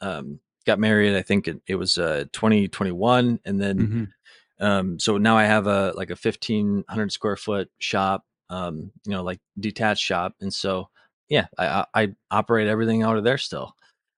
um, 0.00 0.40
got 0.66 0.78
married, 0.78 1.16
I 1.16 1.22
think 1.22 1.48
it, 1.48 1.60
it 1.66 1.74
was 1.76 1.98
uh, 1.98 2.24
2021. 2.32 3.40
And 3.44 3.60
then, 3.60 3.78
mm-hmm. 3.78 4.64
um, 4.64 4.98
so 4.98 5.18
now 5.18 5.36
I 5.36 5.44
have 5.44 5.66
a 5.66 5.92
like 5.96 6.10
a 6.10 6.20
1500 6.20 7.12
square 7.12 7.36
foot 7.36 7.70
shop, 7.78 8.24
um, 8.50 8.92
you 9.04 9.12
know, 9.12 9.22
like 9.22 9.40
detached 9.58 10.02
shop. 10.02 10.34
And 10.40 10.52
so, 10.52 10.88
yeah, 11.28 11.46
I, 11.58 11.86
I 11.94 12.14
operate 12.30 12.68
everything 12.68 13.02
out 13.02 13.16
of 13.16 13.24
there 13.24 13.38
still. 13.38 13.74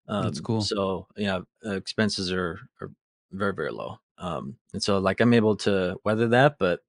Um, 0.09 0.25
That's 0.25 0.41
cool. 0.41 0.61
So 0.61 1.07
yeah, 1.17 1.41
uh, 1.65 1.77
expenses 1.77 2.33
are 2.33 2.61
are 2.81 2.91
very 3.33 3.55
very 3.55 3.71
low. 3.71 3.99
Um, 4.19 4.57
and 4.73 4.83
so 4.83 4.99
like 4.99 5.21
I'm 5.21 5.35
able 5.35 5.57
to 5.57 5.97
weather 6.05 6.29
that, 6.29 6.57
but 6.59 6.81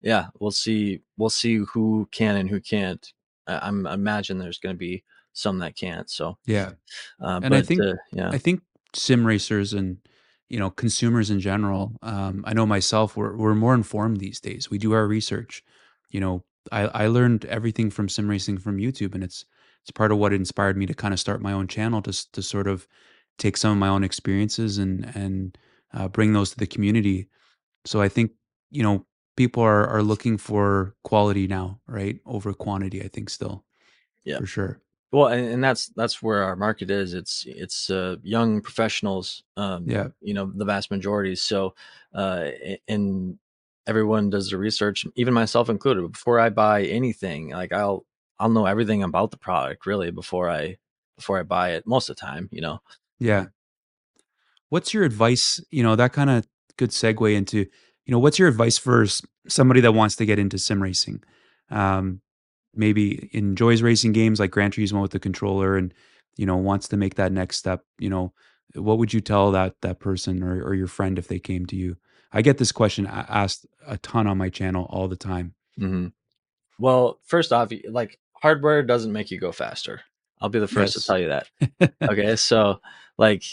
yeah, 0.00 0.26
we'll 0.40 0.50
see. 0.50 1.00
We'll 1.16 1.30
see 1.30 1.56
who 1.56 2.08
can 2.10 2.36
and 2.36 2.48
who 2.48 2.60
can't. 2.60 3.12
I, 3.46 3.68
am 3.68 3.86
I 3.86 3.94
imagine 3.94 4.38
there's 4.38 4.58
going 4.58 4.74
to 4.74 4.78
be 4.78 5.04
some 5.32 5.58
that 5.60 5.76
can't. 5.76 6.10
So 6.10 6.38
yeah, 6.44 6.72
uh, 7.20 7.40
and 7.42 7.50
but, 7.50 7.52
I 7.54 7.62
think 7.62 7.80
uh, 7.82 7.94
yeah, 8.12 8.30
I 8.30 8.38
think 8.38 8.62
sim 8.94 9.26
racers 9.26 9.72
and 9.72 9.98
you 10.48 10.58
know 10.58 10.70
consumers 10.70 11.30
in 11.30 11.40
general. 11.40 11.92
Um, 12.02 12.44
I 12.46 12.52
know 12.52 12.66
myself. 12.66 13.16
We're 13.16 13.36
we're 13.36 13.54
more 13.54 13.74
informed 13.74 14.18
these 14.18 14.40
days. 14.40 14.70
We 14.70 14.78
do 14.78 14.92
our 14.92 15.06
research. 15.06 15.62
You 16.10 16.20
know, 16.20 16.44
I 16.70 16.82
I 16.82 17.06
learned 17.06 17.44
everything 17.44 17.90
from 17.90 18.08
sim 18.08 18.28
racing 18.28 18.58
from 18.58 18.78
YouTube, 18.78 19.14
and 19.14 19.22
it's 19.22 19.44
it's 19.82 19.90
part 19.90 20.12
of 20.12 20.18
what 20.18 20.32
inspired 20.32 20.76
me 20.76 20.86
to 20.86 20.94
kind 20.94 21.12
of 21.14 21.20
start 21.20 21.42
my 21.42 21.52
own 21.52 21.68
channel 21.68 22.02
to 22.02 22.32
to 22.32 22.42
sort 22.42 22.66
of 22.66 22.86
take 23.38 23.56
some 23.56 23.72
of 23.72 23.78
my 23.78 23.88
own 23.88 24.04
experiences 24.04 24.78
and 24.78 25.04
and 25.14 25.58
uh, 25.94 26.08
bring 26.08 26.32
those 26.32 26.50
to 26.50 26.56
the 26.58 26.66
community. 26.66 27.28
So 27.84 28.00
I 28.00 28.08
think 28.08 28.32
you 28.70 28.82
know 28.82 29.06
people 29.36 29.62
are 29.62 29.86
are 29.86 30.02
looking 30.02 30.38
for 30.38 30.94
quality 31.04 31.46
now, 31.46 31.80
right, 31.86 32.18
over 32.26 32.52
quantity. 32.54 33.02
I 33.02 33.08
think 33.08 33.30
still 33.30 33.64
Yeah. 34.24 34.38
for 34.38 34.46
sure. 34.46 34.80
Well, 35.10 35.26
and, 35.28 35.46
and 35.46 35.64
that's 35.64 35.88
that's 35.88 36.22
where 36.22 36.42
our 36.42 36.56
market 36.56 36.90
is. 36.90 37.12
It's 37.12 37.44
it's 37.46 37.90
uh, 37.90 38.16
young 38.22 38.62
professionals. 38.62 39.42
Um, 39.56 39.88
Yeah, 39.88 40.08
you 40.20 40.32
know, 40.34 40.50
the 40.54 40.64
vast 40.64 40.90
majority. 40.90 41.34
So, 41.34 41.74
uh, 42.14 42.48
and 42.88 43.38
everyone 43.86 44.30
does 44.30 44.48
the 44.50 44.56
research, 44.56 45.06
even 45.16 45.34
myself 45.34 45.68
included. 45.68 46.10
Before 46.12 46.38
I 46.40 46.48
buy 46.50 46.84
anything, 46.84 47.50
like 47.50 47.72
I'll 47.72 48.06
I'll 48.42 48.48
know 48.48 48.66
everything 48.66 49.04
about 49.04 49.30
the 49.30 49.36
product 49.36 49.86
really 49.86 50.10
before 50.10 50.50
I 50.50 50.76
before 51.16 51.38
I 51.38 51.44
buy 51.44 51.74
it. 51.74 51.86
Most 51.86 52.10
of 52.10 52.16
the 52.16 52.20
time, 52.20 52.48
you 52.50 52.60
know. 52.60 52.80
yeah. 53.20 53.46
What's 54.68 54.92
your 54.92 55.04
advice? 55.04 55.64
You 55.70 55.84
know, 55.84 55.94
that 55.94 56.12
kind 56.12 56.28
of 56.28 56.46
good 56.76 56.90
segue 56.90 57.32
into, 57.36 57.58
you 57.58 58.10
know, 58.10 58.18
what's 58.18 58.40
your 58.40 58.48
advice 58.48 58.78
for 58.78 59.06
somebody 59.46 59.80
that 59.82 59.92
wants 59.92 60.16
to 60.16 60.26
get 60.26 60.40
into 60.40 60.58
sim 60.58 60.82
racing? 60.82 61.22
Um, 61.70 62.20
maybe 62.74 63.30
enjoys 63.32 63.80
racing 63.80 64.12
games 64.12 64.40
like 64.40 64.50
Gran 64.50 64.72
Turismo 64.72 65.02
with 65.02 65.12
the 65.12 65.20
controller 65.20 65.76
and, 65.76 65.94
you 66.36 66.44
know, 66.44 66.56
wants 66.56 66.88
to 66.88 66.96
make 66.96 67.14
that 67.14 67.30
next 67.30 67.58
step. 67.58 67.84
You 67.98 68.10
know, 68.10 68.32
what 68.74 68.98
would 68.98 69.12
you 69.12 69.20
tell 69.20 69.52
that 69.52 69.76
that 69.82 70.00
person 70.00 70.42
or, 70.42 70.60
or 70.64 70.74
your 70.74 70.88
friend 70.88 71.16
if 71.16 71.28
they 71.28 71.38
came 71.38 71.64
to 71.66 71.76
you? 71.76 71.96
I 72.32 72.42
get 72.42 72.58
this 72.58 72.72
question 72.72 73.06
asked 73.06 73.66
a 73.86 73.98
ton 73.98 74.26
on 74.26 74.36
my 74.36 74.48
channel 74.48 74.86
all 74.90 75.06
the 75.06 75.16
time. 75.16 75.54
hmm 75.78 76.08
Well, 76.80 77.20
first 77.24 77.52
off, 77.52 77.70
like 77.88 78.18
hardware 78.42 78.82
doesn't 78.82 79.12
make 79.12 79.30
you 79.30 79.38
go 79.38 79.52
faster. 79.52 80.00
I'll 80.40 80.48
be 80.48 80.58
the 80.58 80.66
first 80.66 80.94
to 80.94 81.02
tell 81.02 81.18
you 81.18 81.28
that. 81.28 81.46
Okay, 82.02 82.34
so 82.34 82.80
like, 83.16 83.44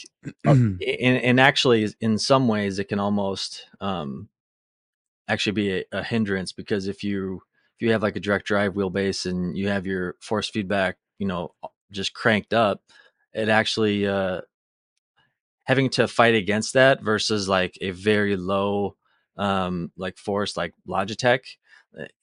uh, 0.45 0.51
and, 0.51 0.81
and 0.81 1.39
actually, 1.39 1.87
in 2.01 2.17
some 2.17 2.47
ways, 2.47 2.79
it 2.79 2.85
can 2.85 2.99
almost 2.99 3.67
um, 3.79 4.27
actually 5.27 5.53
be 5.53 5.71
a, 5.77 5.83
a 5.91 6.03
hindrance 6.03 6.51
because 6.51 6.87
if 6.87 7.03
you 7.03 7.41
if 7.77 7.85
you 7.85 7.91
have 7.91 8.01
like 8.01 8.15
a 8.15 8.19
direct 8.19 8.47
drive 8.47 8.73
wheelbase 8.73 9.29
and 9.29 9.55
you 9.55 9.69
have 9.69 9.85
your 9.85 10.15
force 10.19 10.49
feedback, 10.49 10.97
you 11.19 11.27
know, 11.27 11.53
just 11.91 12.13
cranked 12.13 12.53
up, 12.53 12.81
it 13.33 13.47
actually 13.47 14.07
uh, 14.07 14.41
having 15.65 15.89
to 15.91 16.07
fight 16.07 16.33
against 16.33 16.73
that 16.73 17.03
versus 17.03 17.47
like 17.47 17.77
a 17.79 17.91
very 17.91 18.35
low 18.35 18.95
um, 19.37 19.91
like 19.95 20.17
force 20.17 20.57
like 20.57 20.73
Logitech, 20.87 21.41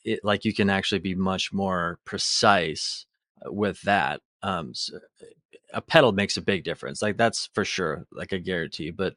it 0.05 0.20
like 0.22 0.44
you 0.44 0.55
can 0.55 0.70
actually 0.70 1.00
be 1.00 1.14
much 1.14 1.52
more 1.52 1.98
precise 2.05 3.07
uh, 3.44 3.52
with 3.52 3.81
that. 3.83 4.20
Um, 4.42 4.74
so 4.74 4.98
a 5.72 5.81
pedal 5.81 6.12
makes 6.12 6.37
a 6.37 6.42
big 6.42 6.64
difference. 6.64 7.02
Like 7.02 7.16
that's 7.16 7.48
for 7.52 7.64
sure, 7.64 8.07
like 8.12 8.33
a 8.33 8.38
guarantee. 8.38 8.90
But 8.90 9.14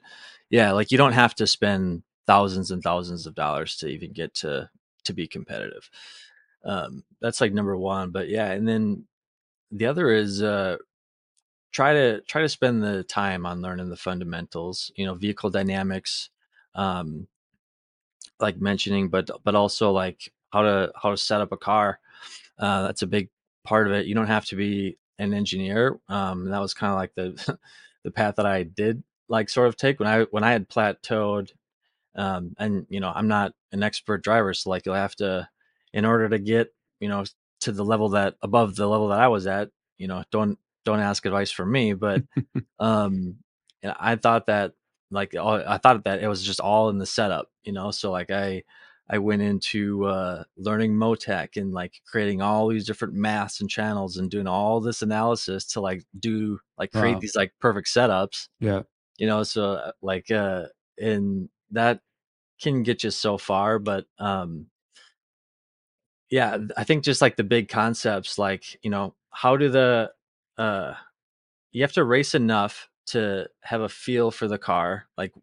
yeah, 0.49 0.71
like 0.71 0.91
you 0.91 0.97
don't 0.97 1.13
have 1.13 1.35
to 1.35 1.47
spend 1.47 2.03
thousands 2.27 2.71
and 2.71 2.81
thousands 2.83 3.25
of 3.25 3.35
dollars 3.35 3.77
to 3.77 3.87
even 3.87 4.11
get 4.13 4.33
to 4.35 4.69
to 5.05 5.13
be 5.13 5.27
competitive. 5.27 5.89
Um, 6.65 7.03
that's 7.21 7.41
like 7.41 7.53
number 7.53 7.77
one. 7.77 8.11
But 8.11 8.29
yeah, 8.29 8.51
and 8.51 8.67
then 8.67 9.05
the 9.71 9.85
other 9.85 10.11
is 10.11 10.41
uh, 10.41 10.77
try 11.71 11.93
to 11.93 12.21
try 12.21 12.41
to 12.41 12.49
spend 12.49 12.83
the 12.83 13.03
time 13.03 13.45
on 13.45 13.61
learning 13.61 13.89
the 13.89 13.97
fundamentals. 13.97 14.91
You 14.95 15.05
know, 15.05 15.13
vehicle 15.13 15.49
dynamics, 15.49 16.29
um, 16.75 17.27
like 18.39 18.59
mentioning, 18.59 19.09
but 19.09 19.29
but 19.43 19.55
also 19.55 19.91
like 19.91 20.31
how 20.51 20.61
to 20.63 20.91
how 21.01 21.11
to 21.11 21.17
set 21.17 21.41
up 21.41 21.51
a 21.51 21.57
car. 21.57 21.99
Uh, 22.57 22.83
that's 22.83 23.01
a 23.01 23.07
big 23.07 23.29
part 23.63 23.87
of 23.87 23.93
it. 23.93 24.05
You 24.05 24.15
don't 24.15 24.27
have 24.27 24.45
to 24.45 24.55
be 24.55 24.97
an 25.17 25.33
engineer. 25.33 25.99
Um, 26.07 26.49
that 26.49 26.61
was 26.61 26.73
kind 26.73 26.91
of 26.91 26.97
like 26.97 27.13
the 27.15 27.57
the 28.03 28.11
path 28.11 28.35
that 28.37 28.45
I 28.45 28.63
did 28.63 29.03
like 29.27 29.49
sort 29.49 29.67
of 29.67 29.77
take 29.77 29.99
when 29.99 30.09
I 30.09 30.23
when 30.31 30.43
I 30.43 30.51
had 30.51 30.69
plateaued. 30.69 31.51
Um, 32.15 32.55
and 32.57 32.85
you 32.89 32.99
know, 32.99 33.11
I'm 33.13 33.27
not 33.27 33.53
an 33.71 33.83
expert 33.83 34.23
driver, 34.23 34.53
so 34.53 34.69
like 34.69 34.85
you'll 34.85 34.95
have 34.95 35.15
to, 35.17 35.47
in 35.93 36.05
order 36.05 36.27
to 36.29 36.39
get 36.39 36.73
you 36.99 37.07
know 37.07 37.23
to 37.61 37.71
the 37.71 37.85
level 37.85 38.09
that 38.09 38.35
above 38.41 38.75
the 38.75 38.87
level 38.87 39.09
that 39.09 39.19
I 39.19 39.27
was 39.27 39.47
at, 39.47 39.69
you 39.97 40.07
know, 40.07 40.23
don't 40.31 40.57
don't 40.85 40.99
ask 40.99 41.25
advice 41.25 41.51
from 41.51 41.71
me, 41.71 41.93
but 41.93 42.23
um, 42.79 43.35
I 43.83 44.15
thought 44.15 44.47
that 44.47 44.73
like 45.11 45.35
all, 45.35 45.61
I 45.65 45.77
thought 45.77 46.03
that 46.05 46.21
it 46.21 46.27
was 46.27 46.43
just 46.43 46.59
all 46.59 46.89
in 46.89 46.97
the 46.97 47.05
setup, 47.05 47.49
you 47.63 47.71
know. 47.71 47.91
So 47.91 48.11
like 48.11 48.31
I 48.31 48.63
I 49.09 49.17
went 49.17 49.41
into 49.41 50.05
uh, 50.05 50.43
learning 50.55 50.93
Motec 50.93 51.57
and 51.57 51.73
like 51.73 52.01
creating 52.05 52.41
all 52.41 52.67
these 52.67 52.85
different 52.85 53.15
maths 53.15 53.59
and 53.59 53.69
channels 53.69 54.17
and 54.17 54.29
doing 54.29 54.45
all 54.47 54.79
this 54.81 55.01
analysis 55.01 55.65
to 55.67 55.81
like 55.81 56.03
do 56.19 56.59
like 56.77 56.91
create 56.91 57.15
wow. 57.15 57.19
these 57.19 57.35
like 57.35 57.53
perfect 57.59 57.87
setups, 57.87 58.49
Yeah. 58.59 58.83
you 59.17 59.25
know. 59.25 59.41
So 59.43 59.73
uh, 59.73 59.91
like 60.01 60.29
uh, 60.29 60.65
and 60.99 61.49
that 61.71 62.01
can 62.61 62.83
get 62.83 63.03
you 63.03 63.09
so 63.09 63.37
far, 63.37 63.79
but 63.79 64.05
um, 64.19 64.67
yeah, 66.29 66.57
I 66.77 66.83
think 66.83 67.03
just 67.03 67.21
like 67.21 67.35
the 67.35 67.43
big 67.43 67.67
concepts, 67.69 68.37
like 68.37 68.77
you 68.83 68.91
know, 68.91 69.15
how 69.31 69.57
do 69.57 69.69
the 69.69 70.11
uh 70.57 70.93
you 71.71 71.81
have 71.81 71.93
to 71.93 72.03
race 72.03 72.35
enough 72.35 72.89
to 73.07 73.47
have 73.61 73.81
a 73.81 73.89
feel 73.89 74.29
for 74.29 74.47
the 74.47 74.57
car 74.57 75.07
like 75.17 75.33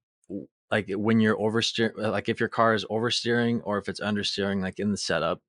like 0.71 0.91
when 0.91 1.21
you're 1.21 1.37
oversteer 1.37 1.97
like 1.97 2.29
if 2.29 2.41
your 2.41 2.49
car 2.49 2.75
is 2.75 2.85
oversteering 2.87 3.61
or 3.65 3.79
if 3.79 3.89
it's 3.89 4.01
understeering 4.01 4.63
like 4.63 4.79
in 4.79 4.91
the 4.91 4.97
setup 4.97 5.41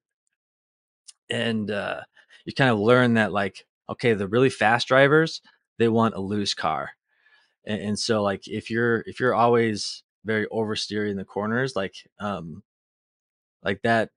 and 1.30 1.72
uh 1.72 2.02
you 2.46 2.54
kind 2.54 2.70
of 2.70 2.80
learn 2.80 3.16
that 3.16 3.32
like 3.32 3.66
okay 3.90 4.14
the 4.14 4.28
really 4.28 4.50
fast 4.50 4.88
drivers 4.88 5.42
they 5.78 5.88
want 5.88 6.16
a 6.16 6.20
loose 6.20 6.54
car. 6.54 6.92
And, 7.66 7.82
and 7.82 8.00
so 8.00 8.24
like 8.24 8.48
if 8.48 8.70
you're 8.70 9.04
if 9.06 9.20
you're 9.20 9.36
always 9.36 10.04
very 10.26 10.48
oversteering 10.48 11.16
the 11.18 11.26
corners 11.26 11.76
like 11.76 11.96
um 12.20 12.64
like 13.64 13.82
that 13.84 14.10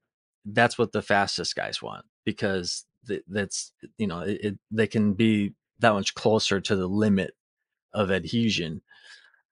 that's 0.45 0.79
what 0.79 0.93
the 0.93 1.03
fastest 1.03 1.55
guys 1.55 1.83
want 1.83 2.05
because 2.25 2.85
th- 3.07 3.25
that's 3.29 3.73
you 3.99 4.07
know 4.07 4.21
it, 4.21 4.41
it, 4.43 4.59
they 4.71 4.87
can 4.87 5.15
be 5.15 5.55
that 5.79 5.93
much 5.93 6.15
closer 6.15 6.61
to 6.61 6.77
the 6.77 6.87
limit 6.87 7.35
of 7.93 8.11
adhesion 8.11 8.83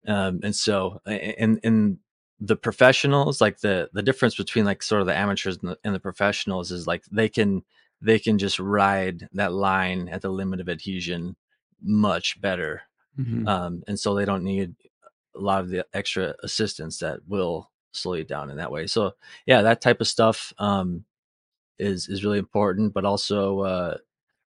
um, 0.08 0.40
and 0.42 0.56
so 0.56 1.00
and 1.06 1.60
and 1.62 1.98
the 2.40 2.56
professionals 2.56 3.40
like 3.40 3.60
the 3.60 3.90
the 3.92 4.02
difference 4.02 4.36
between 4.36 4.64
like 4.64 4.82
sort 4.82 5.00
of 5.00 5.06
the 5.06 5.16
amateurs 5.16 5.58
and 5.60 5.70
the, 5.70 5.78
and 5.84 5.94
the 5.94 6.00
professionals 6.00 6.70
is 6.72 6.86
like 6.86 7.04
they 7.10 7.28
can 7.28 7.62
they 8.00 8.18
can 8.18 8.38
just 8.38 8.58
ride 8.60 9.28
that 9.32 9.52
line 9.52 10.08
at 10.08 10.22
the 10.22 10.30
limit 10.30 10.60
of 10.60 10.68
adhesion 10.68 11.36
much 11.82 12.40
better 12.40 12.82
hmm 13.16 13.46
um, 13.48 13.82
and 13.88 13.98
so 13.98 14.14
they 14.14 14.24
don't 14.24 14.44
need 14.44 14.74
a 15.36 15.40
lot 15.40 15.60
of 15.60 15.70
the 15.70 15.86
extra 15.94 16.34
assistance 16.42 16.98
that 16.98 17.20
will 17.26 17.70
slow 17.92 18.14
you 18.14 18.24
down 18.24 18.50
in 18.50 18.56
that 18.58 18.70
way. 18.72 18.86
So 18.86 19.14
yeah 19.46 19.62
that 19.62 19.80
type 19.80 20.00
of 20.00 20.08
stuff 20.08 20.52
um, 20.58 21.04
is 21.78 22.08
is 22.08 22.24
really 22.24 22.38
important 22.38 22.94
but 22.94 23.04
also 23.04 23.60
uh, 23.60 23.96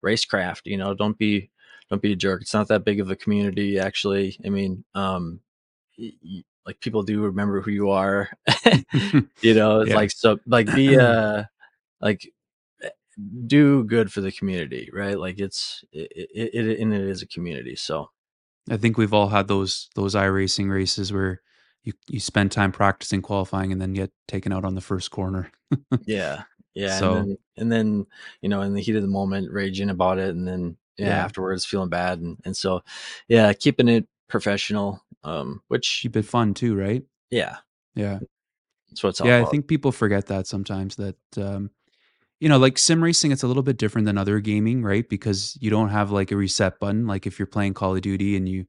racecraft 0.05 0.63
you 0.65 0.77
know 0.77 0.95
don't 0.95 1.19
be 1.19 1.51
don't 1.91 2.03
be 2.03 2.13
a 2.13 2.17
jerk. 2.17 2.43
It's 2.43 2.55
not 2.55 2.69
that 2.69 2.85
big 2.85 3.01
of 3.01 3.11
a 3.11 3.17
community 3.17 3.79
actually. 3.79 4.39
I 4.45 4.49
mean 4.51 4.85
um, 4.95 5.41
like 6.67 6.81
people 6.81 7.03
do 7.03 7.23
remember 7.23 7.61
who 7.61 7.71
you 7.71 7.91
are 7.91 8.29
you 9.41 9.55
know 9.55 9.81
it's 9.81 9.91
yeah. 9.91 9.97
like 9.97 10.11
so 10.11 10.39
like 10.47 10.73
be 10.75 10.97
uh 10.99 11.45
like 12.01 12.31
eh, 12.83 12.89
do 13.47 13.85
good 13.85 14.13
for 14.13 14.21
the 14.21 14.33
community 14.33 14.89
right 14.93 15.19
like 15.19 15.39
it's 15.39 15.85
it, 15.93 16.11
it, 16.13 16.51
it 16.55 16.81
and 16.81 16.95
it 16.95 17.03
is 17.03 17.23
a 17.23 17.27
community 17.27 17.77
so 17.77 18.11
I 18.69 18.77
think 18.77 18.97
we've 18.99 19.15
all 19.15 19.29
had 19.29 19.49
those 19.49 19.89
those 19.95 20.15
iRacing 20.15 20.71
races 20.71 21.13
where 21.13 21.41
you 21.83 21.93
you 22.09 22.21
spend 22.21 22.53
time 22.53 22.73
practicing 22.73 23.23
qualifying 23.23 23.73
and 23.73 23.81
then 23.81 23.93
get 23.93 24.11
taken 24.29 24.53
out 24.53 24.65
on 24.65 24.75
the 24.75 24.81
first 24.81 25.11
corner. 25.11 25.51
yeah 26.05 26.43
yeah 26.75 26.93
and 26.93 26.99
So 27.01 27.15
then 27.15 27.39
and 27.57 27.73
then 27.73 28.07
you 28.43 28.49
know 28.49 28.61
in 28.63 28.75
the 28.75 28.81
heat 28.81 28.97
of 28.97 29.03
the 29.03 29.09
moment 29.09 29.51
raging 29.51 29.91
about 29.91 30.19
it 30.19 30.31
and 30.31 30.47
then 30.47 30.77
yeah 30.97 31.09
yeah, 31.09 31.25
afterwards 31.25 31.65
feeling 31.65 31.89
bad 31.89 32.21
and, 32.21 32.39
and 32.45 32.57
so 32.57 32.83
yeah 33.29 33.53
keeping 33.53 33.89
it 33.89 34.07
professional 34.29 35.03
um 35.25 35.63
which 35.69 36.01
keep 36.03 36.17
it 36.17 36.25
fun 36.25 36.55
too, 36.55 36.75
right? 36.77 37.05
yeah 37.31 37.57
Yeah. 37.95 38.21
that's 38.89 39.03
what 39.03 39.11
it's 39.11 39.21
all 39.21 39.29
Yeah, 39.29 39.39
I 39.39 39.45
think 39.45 39.69
people 39.69 39.93
forget 39.93 40.27
that 40.27 40.47
sometimes 40.47 40.97
that 40.97 41.17
um 41.37 41.71
you 42.41 42.49
know, 42.49 42.59
like 42.59 42.79
sim 42.79 43.03
racing 43.05 43.33
it's 43.33 43.43
a 43.45 43.49
little 43.49 43.63
bit 43.65 43.79
different 43.79 44.07
than 44.07 44.19
other 44.19 44.41
gaming, 44.41 44.83
right? 44.83 45.09
Because 45.09 45.59
you 45.61 45.71
don't 45.71 45.91
have 45.91 46.11
like 46.13 46.33
a 46.33 46.37
reset 46.37 46.81
button 46.81 47.07
like 47.07 47.27
if 47.27 47.39
you're 47.39 47.47
playing 47.47 47.75
Call 47.75 47.97
of 47.97 48.03
Duty 48.03 48.37
and 48.37 48.49
you 48.49 48.67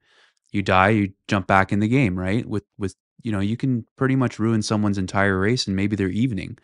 you 0.52 0.62
die, 0.62 0.90
you 0.90 1.12
jump 1.28 1.46
back 1.48 1.72
in 1.72 1.80
the 1.80 1.88
game, 1.88 2.18
right? 2.18 2.46
With 2.48 2.64
with 2.78 2.96
you 3.22 3.32
know, 3.32 3.40
you 3.40 3.56
can 3.58 3.86
pretty 3.96 4.16
much 4.16 4.38
ruin 4.40 4.62
someone's 4.62 4.98
entire 4.98 5.38
race 5.40 5.66
and 5.68 5.76
maybe 5.76 5.96
their 5.96 6.08
evening. 6.10 6.58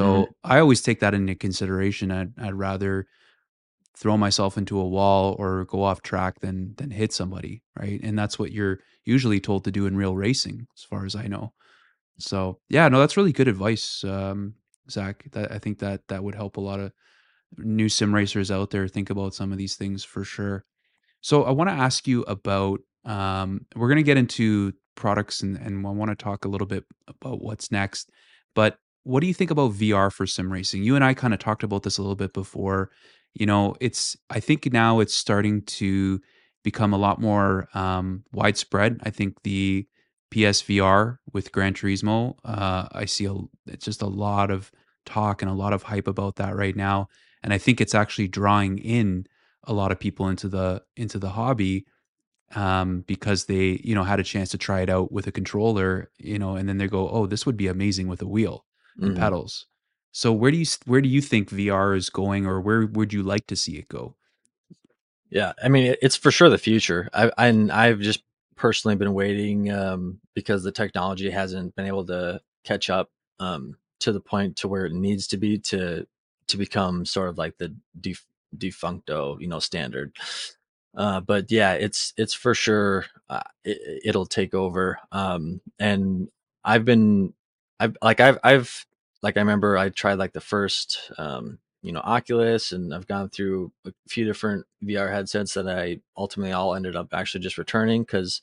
hmm 0.00 0.24
So 0.24 0.36
I 0.44 0.60
always 0.60 0.82
take 0.82 1.00
that 1.00 1.14
into 1.14 1.34
consideration. 1.36 2.10
I'd, 2.12 2.32
I'd 2.40 2.54
rather 2.54 3.06
throw 4.00 4.16
myself 4.16 4.56
into 4.56 4.80
a 4.80 4.88
wall 4.88 5.36
or 5.38 5.66
go 5.66 5.82
off 5.82 6.00
track 6.02 6.40
than 6.40 6.74
than 6.78 6.90
hit 6.90 7.12
somebody, 7.12 7.62
right? 7.78 8.00
And 8.02 8.18
that's 8.18 8.38
what 8.38 8.52
you're 8.52 8.80
usually 9.04 9.40
told 9.40 9.64
to 9.64 9.70
do 9.70 9.86
in 9.86 9.96
real 9.96 10.16
racing, 10.16 10.66
as 10.76 10.82
far 10.82 11.04
as 11.04 11.14
I 11.14 11.26
know. 11.26 11.52
So 12.18 12.58
yeah, 12.68 12.88
no, 12.88 12.98
that's 12.98 13.16
really 13.16 13.32
good 13.32 13.48
advice, 13.48 14.02
um, 14.04 14.54
Zach. 14.90 15.24
That 15.32 15.52
I 15.52 15.58
think 15.58 15.78
that 15.80 16.08
that 16.08 16.24
would 16.24 16.34
help 16.34 16.56
a 16.56 16.62
lot 16.62 16.80
of 16.80 16.92
new 17.58 17.88
sim 17.88 18.14
racers 18.14 18.50
out 18.50 18.70
there 18.70 18.88
think 18.88 19.10
about 19.10 19.34
some 19.34 19.52
of 19.52 19.58
these 19.58 19.76
things 19.76 20.02
for 20.02 20.24
sure. 20.24 20.64
So 21.20 21.44
I 21.44 21.50
want 21.50 21.70
to 21.70 21.76
ask 21.76 22.06
you 22.08 22.22
about. 22.22 22.80
Um, 23.02 23.64
we're 23.74 23.88
going 23.88 23.96
to 23.96 24.02
get 24.02 24.18
into 24.18 24.74
products 24.94 25.40
and 25.42 25.56
and 25.56 25.86
I 25.86 25.90
want 25.90 26.10
to 26.10 26.14
talk 26.14 26.44
a 26.44 26.48
little 26.48 26.66
bit 26.66 26.84
about 27.08 27.40
what's 27.40 27.70
next. 27.72 28.10
But 28.54 28.76
what 29.04 29.20
do 29.20 29.26
you 29.26 29.34
think 29.34 29.50
about 29.50 29.72
VR 29.72 30.12
for 30.12 30.26
sim 30.26 30.52
racing? 30.52 30.84
You 30.84 30.96
and 30.96 31.04
I 31.04 31.14
kind 31.14 31.32
of 31.32 31.40
talked 31.40 31.62
about 31.62 31.82
this 31.82 31.98
a 31.98 32.02
little 32.02 32.16
bit 32.16 32.34
before. 32.34 32.90
You 33.34 33.46
know, 33.46 33.74
it's 33.80 34.16
I 34.28 34.40
think 34.40 34.72
now 34.72 35.00
it's 35.00 35.14
starting 35.14 35.62
to 35.62 36.20
become 36.62 36.92
a 36.92 36.98
lot 36.98 37.20
more 37.20 37.68
um, 37.74 38.24
widespread. 38.32 39.00
I 39.02 39.10
think 39.10 39.42
the 39.42 39.86
PSVR 40.32 41.18
with 41.32 41.52
Gran 41.52 41.74
Turismo, 41.74 42.34
uh, 42.44 42.88
I 42.92 43.04
see 43.04 43.26
a, 43.26 43.34
it's 43.66 43.84
just 43.84 44.02
a 44.02 44.06
lot 44.06 44.50
of 44.50 44.70
talk 45.06 45.42
and 45.42 45.50
a 45.50 45.54
lot 45.54 45.72
of 45.72 45.82
hype 45.84 46.06
about 46.06 46.36
that 46.36 46.56
right 46.56 46.76
now, 46.76 47.08
and 47.42 47.52
I 47.52 47.58
think 47.58 47.80
it's 47.80 47.94
actually 47.94 48.28
drawing 48.28 48.78
in 48.78 49.26
a 49.64 49.72
lot 49.72 49.92
of 49.92 50.00
people 50.00 50.28
into 50.28 50.48
the 50.48 50.82
into 50.96 51.18
the 51.18 51.30
hobby 51.30 51.86
um, 52.54 53.02
because 53.06 53.44
they 53.46 53.80
you 53.84 53.94
know 53.94 54.04
had 54.04 54.20
a 54.20 54.24
chance 54.24 54.50
to 54.50 54.58
try 54.58 54.80
it 54.80 54.90
out 54.90 55.12
with 55.12 55.26
a 55.26 55.32
controller, 55.32 56.10
you 56.18 56.38
know, 56.38 56.56
and 56.56 56.68
then 56.68 56.78
they 56.78 56.88
go, 56.88 57.08
oh, 57.08 57.26
this 57.26 57.46
would 57.46 57.56
be 57.56 57.68
amazing 57.68 58.08
with 58.08 58.22
a 58.22 58.26
wheel 58.26 58.64
and 59.00 59.14
hmm 59.14 59.20
pedals. 59.20 59.66
So 60.12 60.32
where 60.32 60.50
do 60.50 60.58
you 60.58 60.66
where 60.86 61.00
do 61.00 61.08
you 61.08 61.20
think 61.20 61.50
VR 61.50 61.96
is 61.96 62.10
going, 62.10 62.46
or 62.46 62.60
where 62.60 62.86
would 62.86 63.12
you 63.12 63.22
like 63.22 63.46
to 63.48 63.56
see 63.56 63.76
it 63.76 63.88
go? 63.88 64.16
Yeah, 65.30 65.52
I 65.62 65.68
mean, 65.68 65.94
it's 66.02 66.16
for 66.16 66.30
sure 66.30 66.48
the 66.48 66.58
future. 66.58 67.08
I, 67.12 67.30
I 67.38 67.68
I've 67.72 68.00
just 68.00 68.24
personally 68.56 68.96
been 68.96 69.14
waiting 69.14 69.70
um, 69.72 70.20
because 70.34 70.62
the 70.64 70.72
technology 70.72 71.30
hasn't 71.30 71.74
been 71.76 71.86
able 71.86 72.04
to 72.06 72.40
catch 72.64 72.90
up 72.90 73.10
um, 73.38 73.76
to 74.00 74.12
the 74.12 74.20
point 74.20 74.56
to 74.56 74.68
where 74.68 74.86
it 74.86 74.92
needs 74.92 75.28
to 75.28 75.36
be 75.36 75.58
to 75.58 76.06
to 76.48 76.56
become 76.56 77.04
sort 77.04 77.28
of 77.28 77.38
like 77.38 77.58
the 77.58 77.74
def, 78.00 78.24
defuncto, 78.56 79.40
you 79.40 79.46
know, 79.46 79.60
standard. 79.60 80.16
Uh, 80.96 81.20
but 81.20 81.50
yeah, 81.52 81.74
it's 81.74 82.12
it's 82.16 82.34
for 82.34 82.54
sure 82.54 83.06
uh, 83.28 83.42
it, 83.64 84.02
it'll 84.04 84.26
take 84.26 84.54
over. 84.54 84.98
Um, 85.12 85.60
and 85.78 86.28
I've 86.64 86.84
been, 86.84 87.32
I've 87.78 87.96
like 88.02 88.18
I've 88.18 88.38
I've 88.42 88.86
like 89.22 89.36
I 89.36 89.40
remember 89.40 89.76
I 89.76 89.90
tried 89.90 90.14
like 90.14 90.32
the 90.32 90.40
first 90.40 91.10
um, 91.18 91.58
you 91.82 91.92
know 91.92 92.00
Oculus, 92.00 92.72
and 92.72 92.94
I've 92.94 93.06
gone 93.06 93.28
through 93.30 93.72
a 93.86 93.92
few 94.08 94.24
different 94.24 94.66
VR 94.84 95.10
headsets 95.12 95.54
that 95.54 95.68
I 95.68 96.00
ultimately 96.16 96.52
all 96.52 96.74
ended 96.74 96.96
up 96.96 97.08
actually 97.12 97.42
just 97.42 97.58
returning 97.58 98.02
because 98.02 98.40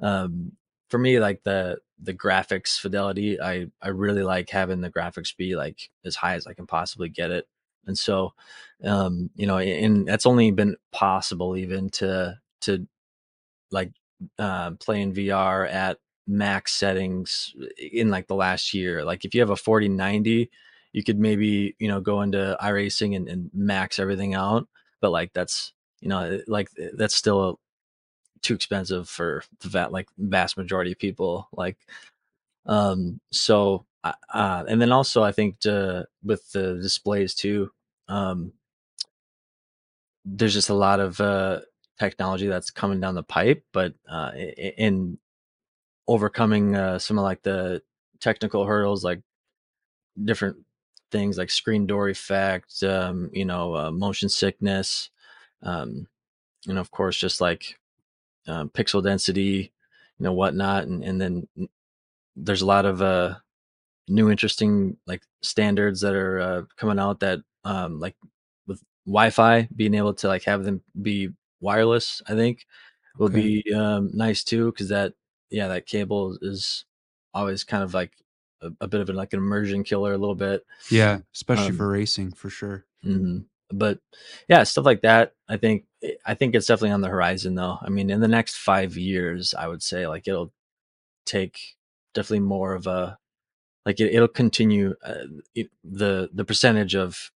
um, 0.00 0.52
for 0.90 0.98
me 0.98 1.20
like 1.20 1.42
the 1.44 1.78
the 2.02 2.14
graphics 2.14 2.78
fidelity, 2.78 3.40
I 3.40 3.68
I 3.82 3.88
really 3.88 4.22
like 4.22 4.50
having 4.50 4.80
the 4.80 4.90
graphics 4.90 5.36
be 5.36 5.56
like 5.56 5.90
as 6.04 6.16
high 6.16 6.34
as 6.34 6.46
I 6.46 6.54
can 6.54 6.66
possibly 6.66 7.08
get 7.08 7.30
it, 7.30 7.46
and 7.86 7.98
so 7.98 8.34
um, 8.84 9.30
you 9.36 9.46
know, 9.46 9.58
and 9.58 10.06
that's 10.06 10.26
only 10.26 10.50
been 10.50 10.76
possible 10.92 11.56
even 11.56 11.90
to 11.90 12.38
to 12.62 12.86
like 13.70 13.92
uh, 14.38 14.72
play 14.72 15.02
in 15.02 15.12
VR 15.12 15.68
at 15.70 15.98
max 16.26 16.72
settings 16.72 17.54
in 17.78 18.10
like 18.10 18.26
the 18.26 18.34
last 18.34 18.74
year. 18.74 19.04
Like 19.04 19.24
if 19.24 19.34
you 19.34 19.40
have 19.40 19.50
a 19.50 19.56
4090, 19.56 20.50
you 20.92 21.02
could 21.02 21.18
maybe, 21.18 21.74
you 21.78 21.88
know, 21.88 22.00
go 22.00 22.22
into 22.22 22.56
iRacing 22.60 23.16
and, 23.16 23.28
and 23.28 23.50
max 23.52 23.98
everything 23.98 24.34
out. 24.34 24.68
But 25.00 25.10
like 25.10 25.32
that's, 25.32 25.72
you 26.00 26.08
know, 26.08 26.40
like 26.46 26.68
that's 26.94 27.14
still 27.14 27.60
too 28.42 28.54
expensive 28.54 29.08
for 29.08 29.42
the 29.60 29.68
va- 29.68 29.88
like 29.90 30.08
vast 30.18 30.56
majority 30.56 30.92
of 30.92 30.98
people. 30.98 31.48
Like, 31.52 31.76
um, 32.66 33.20
so, 33.32 33.86
uh, 34.04 34.12
uh, 34.32 34.64
and 34.68 34.80
then 34.80 34.92
also 34.92 35.22
I 35.22 35.32
think 35.32 35.60
to, 35.60 36.06
with 36.22 36.50
the 36.52 36.78
displays 36.80 37.34
too, 37.34 37.70
um, 38.08 38.52
there's 40.24 40.54
just 40.54 40.70
a 40.70 40.74
lot 40.74 41.00
of 41.00 41.20
uh, 41.20 41.60
technology 41.98 42.46
that's 42.46 42.70
coming 42.70 43.00
down 43.00 43.14
the 43.14 43.22
pipe, 43.22 43.64
but 43.72 43.94
uh, 44.08 44.30
in 44.34 45.18
overcoming 46.08 46.76
uh, 46.76 46.98
some 46.98 47.18
of 47.18 47.24
like 47.24 47.42
the 47.42 47.82
technical 48.20 48.64
hurdles, 48.64 49.04
like 49.04 49.22
different 50.24 50.56
things 51.10 51.38
like 51.38 51.50
screen 51.50 51.86
door 51.86 52.08
effect, 52.08 52.82
um, 52.82 53.30
you 53.32 53.44
know, 53.44 53.74
uh, 53.76 53.90
motion 53.90 54.28
sickness, 54.28 55.10
um, 55.62 56.06
and 56.68 56.78
of 56.78 56.90
course, 56.90 57.18
just 57.18 57.40
like 57.40 57.78
um, 58.48 58.70
pixel 58.70 59.02
density, 59.02 59.72
you 60.18 60.24
know, 60.24 60.32
whatnot, 60.32 60.84
and 60.84 61.04
and 61.04 61.20
then 61.20 61.48
there's 62.36 62.62
a 62.62 62.66
lot 62.66 62.86
of 62.86 63.02
uh, 63.02 63.36
new 64.08 64.30
interesting 64.30 64.96
like 65.06 65.22
standards 65.42 66.00
that 66.02 66.14
are 66.14 66.40
uh, 66.40 66.62
coming 66.76 66.98
out 66.98 67.20
that 67.20 67.40
um, 67.64 68.00
like 68.00 68.16
with 68.66 68.82
Wi-Fi 69.06 69.68
being 69.76 69.94
able 69.94 70.14
to 70.14 70.28
like 70.28 70.44
have 70.44 70.64
them 70.64 70.82
be 71.02 71.30
wireless, 71.60 72.22
I 72.28 72.34
think 72.34 72.66
will 73.18 73.28
Okay. 73.28 73.30
be 73.30 73.64
um, 73.74 74.10
nice 74.14 74.44
too 74.44 74.72
because 74.72 74.88
that 74.90 75.14
yeah 75.50 75.68
that 75.68 75.86
cable 75.86 76.36
is 76.42 76.84
always 77.32 77.64
kind 77.64 77.82
of 77.82 77.94
like 77.94 78.12
a, 78.62 78.70
a 78.80 78.88
bit 78.88 79.00
of 79.00 79.08
an, 79.08 79.16
like 79.16 79.32
an 79.32 79.38
immersion 79.40 79.84
killer 79.84 80.12
a 80.12 80.18
little 80.18 80.34
bit. 80.34 80.64
Yeah, 80.90 81.20
especially 81.34 81.68
Um, 81.70 81.76
for 81.76 81.88
racing, 81.88 82.32
for 82.32 82.50
sure. 82.50 82.84
mhm. 83.04 83.44
But 83.70 83.98
yeah, 84.48 84.62
stuff 84.62 84.84
like 84.84 85.00
that. 85.02 85.32
I 85.48 85.56
think 85.56 85.86
I 86.24 86.34
think 86.34 86.54
it's 86.54 86.66
definitely 86.66 86.90
on 86.92 87.00
the 87.00 87.08
horizon 87.08 87.54
though. 87.54 87.78
I 87.82 87.88
mean, 87.88 88.10
in 88.10 88.20
the 88.20 88.28
next 88.28 88.56
five 88.56 88.96
years, 88.96 89.54
I 89.54 89.66
would 89.68 89.82
say 89.82 90.06
like 90.06 90.28
it'll 90.28 90.52
take 91.26 91.58
definitely 92.14 92.40
more 92.40 92.74
of 92.74 92.86
a 92.86 93.18
like 93.86 93.98
it, 94.00 94.14
it'll 94.14 94.28
continue 94.28 94.94
uh, 95.02 95.24
it, 95.54 95.70
the 95.82 96.30
the 96.32 96.44
percentage 96.44 96.94
of 96.94 97.30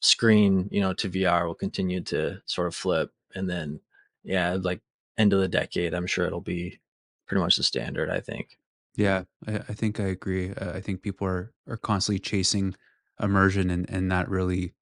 screen 0.00 0.68
you 0.72 0.80
know 0.80 0.92
to 0.94 1.08
VR 1.10 1.46
will 1.46 1.54
continue 1.54 2.00
to 2.00 2.40
sort 2.46 2.66
of 2.66 2.74
flip 2.74 3.12
and 3.34 3.48
then 3.48 3.80
yeah 4.24 4.56
like 4.60 4.80
end 5.16 5.32
of 5.32 5.40
the 5.40 5.48
decade 5.48 5.94
I'm 5.94 6.06
sure 6.06 6.26
it'll 6.26 6.40
be 6.40 6.80
pretty 7.28 7.42
much 7.42 7.56
the 7.56 7.62
standard 7.62 8.10
I 8.10 8.20
think 8.20 8.58
Yeah, 8.96 9.24
I, 9.46 9.56
I 9.56 9.74
think 9.74 10.00
I 10.00 10.04
agree. 10.04 10.52
Uh, 10.52 10.72
I 10.72 10.80
think 10.80 11.02
people 11.02 11.26
are 11.26 11.52
are 11.68 11.76
constantly 11.76 12.18
chasing 12.18 12.74
immersion, 13.20 13.70
and 13.70 13.88
and 13.90 14.10
that 14.10 14.28
really 14.28 14.74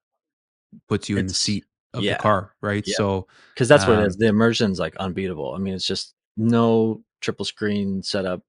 puts 0.89 1.09
you 1.09 1.19
in 1.19 1.27
the 1.27 1.35
seat 1.35 1.65
of 1.95 2.05
the 2.05 2.15
car, 2.17 2.55
right? 2.63 2.87
yeah 2.87 2.95
So, 2.97 3.27
because 3.55 3.69
that's 3.69 3.87
what 3.87 3.99
it 3.99 4.07
is 4.07 4.15
um, 4.15 4.19
the 4.19 4.27
immersion's 4.29 4.79
like 4.79 4.97
unbeatable 4.97 5.55
I 5.55 5.59
mean 5.59 5.75
it's 5.75 5.87
just 5.87 6.15
no 6.37 7.03
triple 7.21 7.45
screen 7.45 8.03
setup 8.03 8.43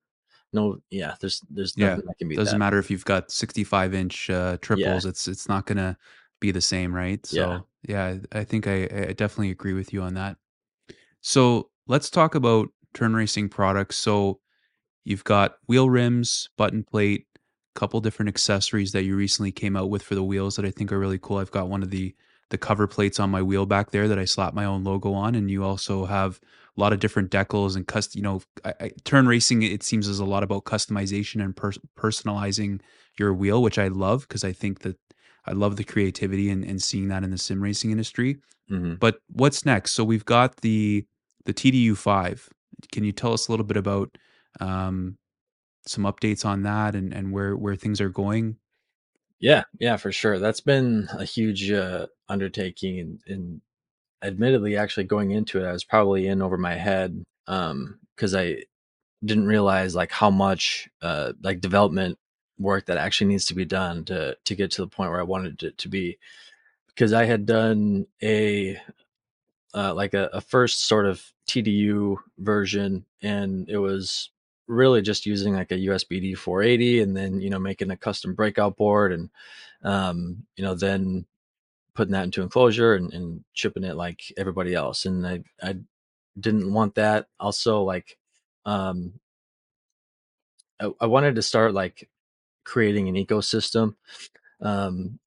no 0.54 0.80
yeah 0.90 1.16
there's 1.20 1.42
there's 1.50 1.76
yeah, 1.78 1.90
nothing 1.90 2.06
that 2.06 2.18
can 2.20 2.28
beat 2.30 2.38
doesn't 2.38 2.58
that 2.58 2.60
matter 2.60 2.78
if 2.80 2.90
you've 2.92 3.06
got 3.06 3.32
65 3.32 3.94
inch 3.94 4.30
uh, 4.30 4.58
yeah 4.58 4.62
triples; 4.62 5.06
it's 5.06 5.28
it's 5.28 5.48
not 5.48 5.66
gonna 5.66 5.98
be 6.40 6.52
the 6.52 6.62
same, 6.62 6.94
right? 6.94 7.26
yeah 7.32 7.60
So, 7.60 7.68
yeah, 7.88 8.18
I 8.32 8.44
think 8.44 8.68
I, 8.68 8.84
I 9.10 9.14
definitely 9.14 9.52
agree 9.52 9.74
with 9.74 9.92
you 9.94 10.02
on 10.02 10.14
that. 10.16 10.38
So, 11.22 11.70
let's 11.88 12.10
talk 12.10 12.36
about 12.36 12.70
turn 12.98 13.16
racing 13.16 13.50
products. 13.50 13.96
So, 13.96 14.40
You've 15.08 15.24
got 15.24 15.56
wheel 15.68 15.90
rims, 15.90 16.50
button 16.58 16.84
plate, 16.84 17.28
a 17.34 17.80
couple 17.80 18.02
different 18.02 18.28
accessories 18.28 18.92
that 18.92 19.06
you 19.06 19.16
recently 19.16 19.54
came 19.54 19.78
out 19.78 19.90
with 19.90 20.04
for 20.04 20.16
the 20.16 20.24
wheels 20.24 20.58
that 20.58 20.66
I 20.66 20.70
think 20.70 20.92
are 20.92 21.00
really 21.00 21.18
cool. 21.18 21.38
I've 21.38 21.50
got 21.50 21.70
one 21.70 21.82
of 21.82 21.92
the 21.92 22.14
the 22.50 22.58
cover 22.58 22.88
plates 22.88 23.18
on 23.18 23.30
my 23.30 23.42
wheel 23.42 23.66
back 23.66 23.92
there 23.92 24.10
that 24.10 24.20
I 24.20 24.26
slap 24.26 24.54
my 24.54 24.66
own 24.66 24.84
logo 24.84 25.14
on, 25.14 25.34
and 25.34 25.50
you 25.50 25.64
also 25.64 26.04
have 26.08 26.42
a 26.78 26.82
lot 26.82 26.92
of 26.92 27.00
different 27.00 27.32
decals 27.32 27.78
and 27.78 27.88
cust. 27.88 28.18
You 28.18 28.22
know, 28.22 28.42
I, 28.66 28.74
I, 28.82 28.92
turn 29.06 29.28
racing 29.28 29.64
it 29.64 29.82
seems 29.82 30.10
is 30.10 30.20
a 30.20 30.26
lot 30.26 30.44
about 30.44 30.66
customization 30.66 31.42
and 31.42 31.56
pers- 31.56 31.80
personalizing 31.98 32.82
your 33.18 33.34
wheel, 33.34 33.62
which 33.62 33.80
I 33.80 33.88
love 33.88 34.28
because 34.28 34.44
I 34.44 34.52
think 34.52 34.80
that 34.80 34.98
I 35.46 35.54
love 35.54 35.78
the 35.78 35.86
creativity 35.86 36.50
and, 36.50 36.66
and 36.66 36.84
seeing 36.84 37.08
that 37.08 37.24
in 37.24 37.32
the 37.32 37.38
sim 37.38 37.64
racing 37.64 37.92
industry. 37.92 38.40
hmm 38.68 38.96
But 38.96 39.20
what's 39.32 39.66
next? 39.66 39.94
So 39.94 40.04
we've 40.04 40.26
got 40.26 40.58
the 40.58 41.06
the 41.46 41.54
TDU 41.54 41.96
five. 41.96 42.50
Can 42.92 43.04
you 43.04 43.12
tell 43.12 43.34
us 43.34 43.48
a 43.48 43.52
little 43.52 43.66
bit 43.66 43.78
about 43.78 44.18
um, 44.60 45.18
some 45.88 46.04
updates 46.06 46.46
on 46.46 46.64
that 46.64 46.96
and 46.96 47.14
and 47.14 47.32
where 47.32 47.56
where 47.56 47.76
things 47.76 48.02
are 48.02 48.10
going? 48.10 48.58
yeah 49.40 49.64
yeah 49.80 49.98
for 49.98 50.12
sure 50.12 50.40
that's 50.40 50.62
been 50.62 51.08
a 51.14 51.26
huge 51.26 51.72
uh 51.72 52.08
undertaking 52.30 53.00
and, 53.00 53.20
and 53.28 53.62
admittedly 54.24 54.76
actually 54.78 55.04
going 55.04 55.32
into 55.32 55.60
it 55.64 55.68
i 55.68 55.72
was 55.72 55.84
probably 55.84 56.28
in 56.28 56.42
over 56.42 56.58
my 56.58 56.76
head 56.76 57.24
um 57.48 58.00
because 58.16 58.34
i 58.36 58.58
didn't 59.24 59.48
realize 59.48 59.96
like 59.96 60.12
how 60.12 60.30
much 60.30 60.90
uh 61.02 61.34
like 61.44 61.62
development 61.62 62.18
work 62.60 62.88
that 62.88 62.98
actually 62.98 63.28
needs 63.28 63.46
to 63.46 63.54
be 63.56 63.66
done 63.66 64.04
to 64.04 64.36
to 64.44 64.56
get 64.56 64.72
to 64.72 64.82
the 64.82 64.88
point 64.88 65.12
where 65.12 65.20
i 65.20 65.24
wanted 65.24 65.62
it 65.64 65.78
to 65.78 65.88
be 65.88 66.18
because 66.88 67.14
i 67.14 67.26
had 67.26 67.46
done 67.46 68.08
a 68.24 68.80
uh, 69.78 69.94
like 69.94 70.14
a, 70.14 70.30
a 70.34 70.42
first 70.42 70.88
sort 70.88 71.06
of 71.06 71.24
tdu 71.48 72.18
version 72.40 73.06
and 73.22 73.70
it 73.70 73.78
was 73.78 74.32
really 74.68 75.02
just 75.02 75.26
using 75.26 75.54
like 75.54 75.72
a 75.72 75.76
usb-d 75.76 76.34
480 76.34 77.02
and 77.02 77.16
then 77.16 77.40
you 77.40 77.50
know 77.50 77.60
making 77.60 77.92
a 77.92 77.98
custom 77.98 78.34
breakout 78.34 78.76
board 78.76 79.14
and 79.14 79.30
um 79.84 80.46
you 80.58 80.64
know 80.64 80.76
then 80.76 81.26
putting 81.98 82.12
that 82.12 82.26
into 82.26 82.44
enclosure 82.44 82.94
and, 82.94 83.12
and 83.12 83.44
shipping 83.54 83.84
it 83.84 83.96
like 83.96 84.32
everybody 84.38 84.76
else. 84.76 85.08
And 85.08 85.26
I, 85.26 85.44
I 85.64 85.78
didn't 86.40 86.72
want 86.72 86.94
that. 86.94 87.28
Also, 87.40 87.82
like, 87.82 88.20
um, 88.68 89.14
I, 90.80 90.92
I 91.02 91.08
wanted 91.08 91.34
to 91.36 91.42
start 91.42 91.74
like 91.74 92.08
creating 92.64 93.10
an 93.10 93.16
ecosystem, 93.16 93.96
um, 94.62 95.18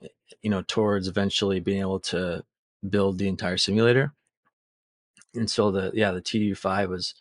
you 0.43 0.51
know, 0.51 0.63
towards 0.63 1.09
eventually 1.09 1.59
being 1.59 1.81
able 1.81 1.99
to 2.01 2.45
build 2.89 3.19
the 3.19 3.27
entire 3.27 3.57
simulator. 3.57 4.13
And 5.35 5.51
so 5.51 5.71
the 5.71 5.91
yeah, 5.95 6.11
the 6.13 6.23
TDU5 6.23 6.89
was 6.89 7.15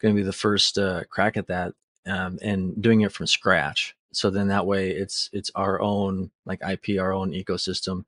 going 0.00 0.14
to 0.14 0.20
be 0.20 0.24
the 0.24 0.32
first 0.32 0.78
uh, 0.78 1.04
crack 1.10 1.36
at 1.36 1.48
that, 1.48 1.74
um, 2.06 2.38
and 2.42 2.80
doing 2.80 3.00
it 3.00 3.12
from 3.12 3.26
scratch. 3.26 3.96
So 4.12 4.30
then 4.30 4.48
that 4.48 4.66
way 4.66 4.90
it's 4.90 5.28
it's 5.32 5.50
our 5.54 5.80
own 5.80 6.30
like 6.44 6.60
IP, 6.62 7.00
our 7.00 7.12
own 7.12 7.32
ecosystem, 7.32 8.04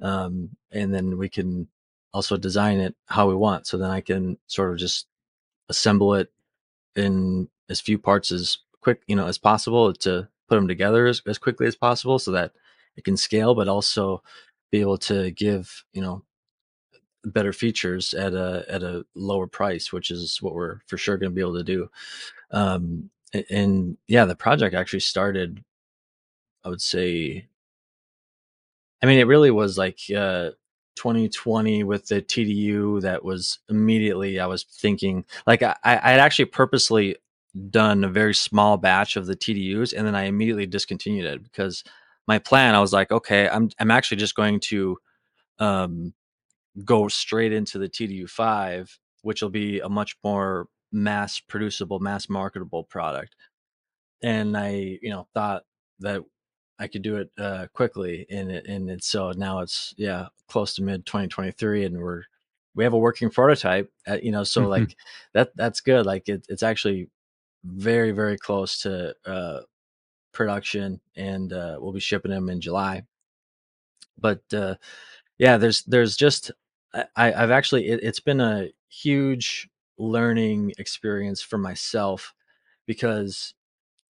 um, 0.00 0.50
and 0.70 0.94
then 0.94 1.18
we 1.18 1.28
can 1.28 1.68
also 2.14 2.36
design 2.36 2.78
it 2.78 2.94
how 3.06 3.28
we 3.28 3.34
want. 3.34 3.66
So 3.66 3.78
then 3.78 3.90
I 3.90 4.00
can 4.00 4.38
sort 4.46 4.72
of 4.72 4.78
just 4.78 5.06
assemble 5.68 6.14
it 6.14 6.30
in 6.94 7.48
as 7.68 7.80
few 7.80 7.98
parts 7.98 8.30
as 8.32 8.58
quick, 8.80 9.02
you 9.06 9.16
know, 9.16 9.26
as 9.26 9.38
possible 9.38 9.92
to 9.94 10.28
put 10.48 10.56
them 10.56 10.68
together 10.68 11.06
as, 11.06 11.22
as 11.26 11.38
quickly 11.38 11.66
as 11.66 11.76
possible 11.76 12.18
so 12.18 12.30
that 12.32 12.52
it 12.96 13.04
can 13.04 13.16
scale, 13.16 13.54
but 13.54 13.68
also 13.68 14.22
be 14.70 14.80
able 14.80 14.98
to 14.98 15.30
give, 15.30 15.84
you 15.92 16.02
know, 16.02 16.22
better 17.24 17.52
features 17.52 18.14
at 18.14 18.34
a 18.34 18.64
at 18.68 18.82
a 18.82 19.04
lower 19.14 19.46
price, 19.46 19.92
which 19.92 20.10
is 20.10 20.40
what 20.42 20.54
we're 20.54 20.80
for 20.86 20.96
sure 20.96 21.16
going 21.16 21.30
to 21.30 21.34
be 21.34 21.40
able 21.40 21.54
to 21.56 21.64
do. 21.64 21.90
Um, 22.50 23.10
and, 23.48 23.96
yeah, 24.08 24.26
the 24.26 24.36
project 24.36 24.74
actually 24.74 25.00
started. 25.00 25.64
I 26.64 26.68
would 26.68 26.82
say. 26.82 27.46
I 29.02 29.06
mean, 29.06 29.18
it 29.18 29.26
really 29.26 29.50
was 29.50 29.76
like 29.76 29.98
uh, 30.16 30.50
2020 30.94 31.82
with 31.82 32.06
the 32.06 32.22
TDU. 32.22 33.00
That 33.02 33.24
was 33.24 33.58
immediately. 33.68 34.38
I 34.38 34.46
was 34.46 34.64
thinking 34.64 35.24
like 35.46 35.62
I, 35.62 35.76
I 35.84 36.10
had 36.10 36.20
actually 36.20 36.44
purposely 36.46 37.16
done 37.70 38.04
a 38.04 38.08
very 38.08 38.34
small 38.34 38.76
batch 38.76 39.16
of 39.16 39.26
the 39.26 39.36
TDUs, 39.36 39.92
and 39.96 40.06
then 40.06 40.14
I 40.14 40.24
immediately 40.24 40.66
discontinued 40.66 41.26
it 41.26 41.42
because 41.42 41.82
my 42.28 42.38
plan. 42.38 42.74
I 42.74 42.80
was 42.80 42.92
like, 42.92 43.10
okay, 43.10 43.48
I'm 43.48 43.70
I'm 43.78 43.90
actually 43.90 44.18
just 44.18 44.36
going 44.36 44.60
to 44.60 44.98
um, 45.58 46.14
go 46.84 47.08
straight 47.08 47.52
into 47.52 47.78
the 47.78 47.88
TDU5, 47.88 48.96
which 49.22 49.42
will 49.42 49.50
be 49.50 49.80
a 49.80 49.88
much 49.88 50.16
more 50.24 50.68
mass 50.90 51.40
producible, 51.40 52.00
mass 52.00 52.28
marketable 52.28 52.84
product. 52.84 53.36
And 54.22 54.56
I, 54.56 54.98
you 55.02 55.10
know, 55.10 55.26
thought 55.34 55.64
that 56.00 56.22
I 56.78 56.86
could 56.88 57.02
do 57.02 57.16
it 57.16 57.30
uh, 57.38 57.66
quickly, 57.72 58.26
and 58.30 58.50
it, 58.50 58.66
and 58.66 58.90
it's 58.90 59.06
so 59.06 59.32
now 59.32 59.60
it's 59.60 59.94
yeah 59.96 60.26
close 60.48 60.74
to 60.74 60.82
mid 60.82 61.06
2023, 61.06 61.84
and 61.84 61.98
we're 61.98 62.22
we 62.74 62.84
have 62.84 62.92
a 62.92 62.98
working 62.98 63.30
prototype, 63.30 63.90
at, 64.06 64.22
you 64.24 64.32
know, 64.32 64.44
so 64.44 64.62
mm-hmm. 64.62 64.70
like 64.70 64.96
that 65.34 65.50
that's 65.56 65.80
good. 65.80 66.06
Like 66.06 66.28
it, 66.28 66.46
it's 66.48 66.62
actually 66.62 67.08
very 67.64 68.12
very 68.12 68.38
close 68.38 68.80
to 68.82 69.14
uh, 69.26 69.60
production, 70.32 71.00
and 71.16 71.52
uh, 71.52 71.76
we'll 71.80 71.92
be 71.92 72.00
shipping 72.00 72.30
them 72.30 72.48
in 72.48 72.60
July. 72.60 73.04
But 74.18 74.42
uh, 74.52 74.76
yeah, 75.38 75.56
there's 75.58 75.82
there's 75.84 76.16
just 76.16 76.50
I, 76.94 77.32
I've 77.32 77.50
actually 77.50 77.88
it, 77.88 78.00
it's 78.02 78.20
been 78.20 78.40
a 78.40 78.68
huge 78.88 79.68
learning 79.98 80.72
experience 80.78 81.40
for 81.40 81.58
myself 81.58 82.34
because 82.86 83.54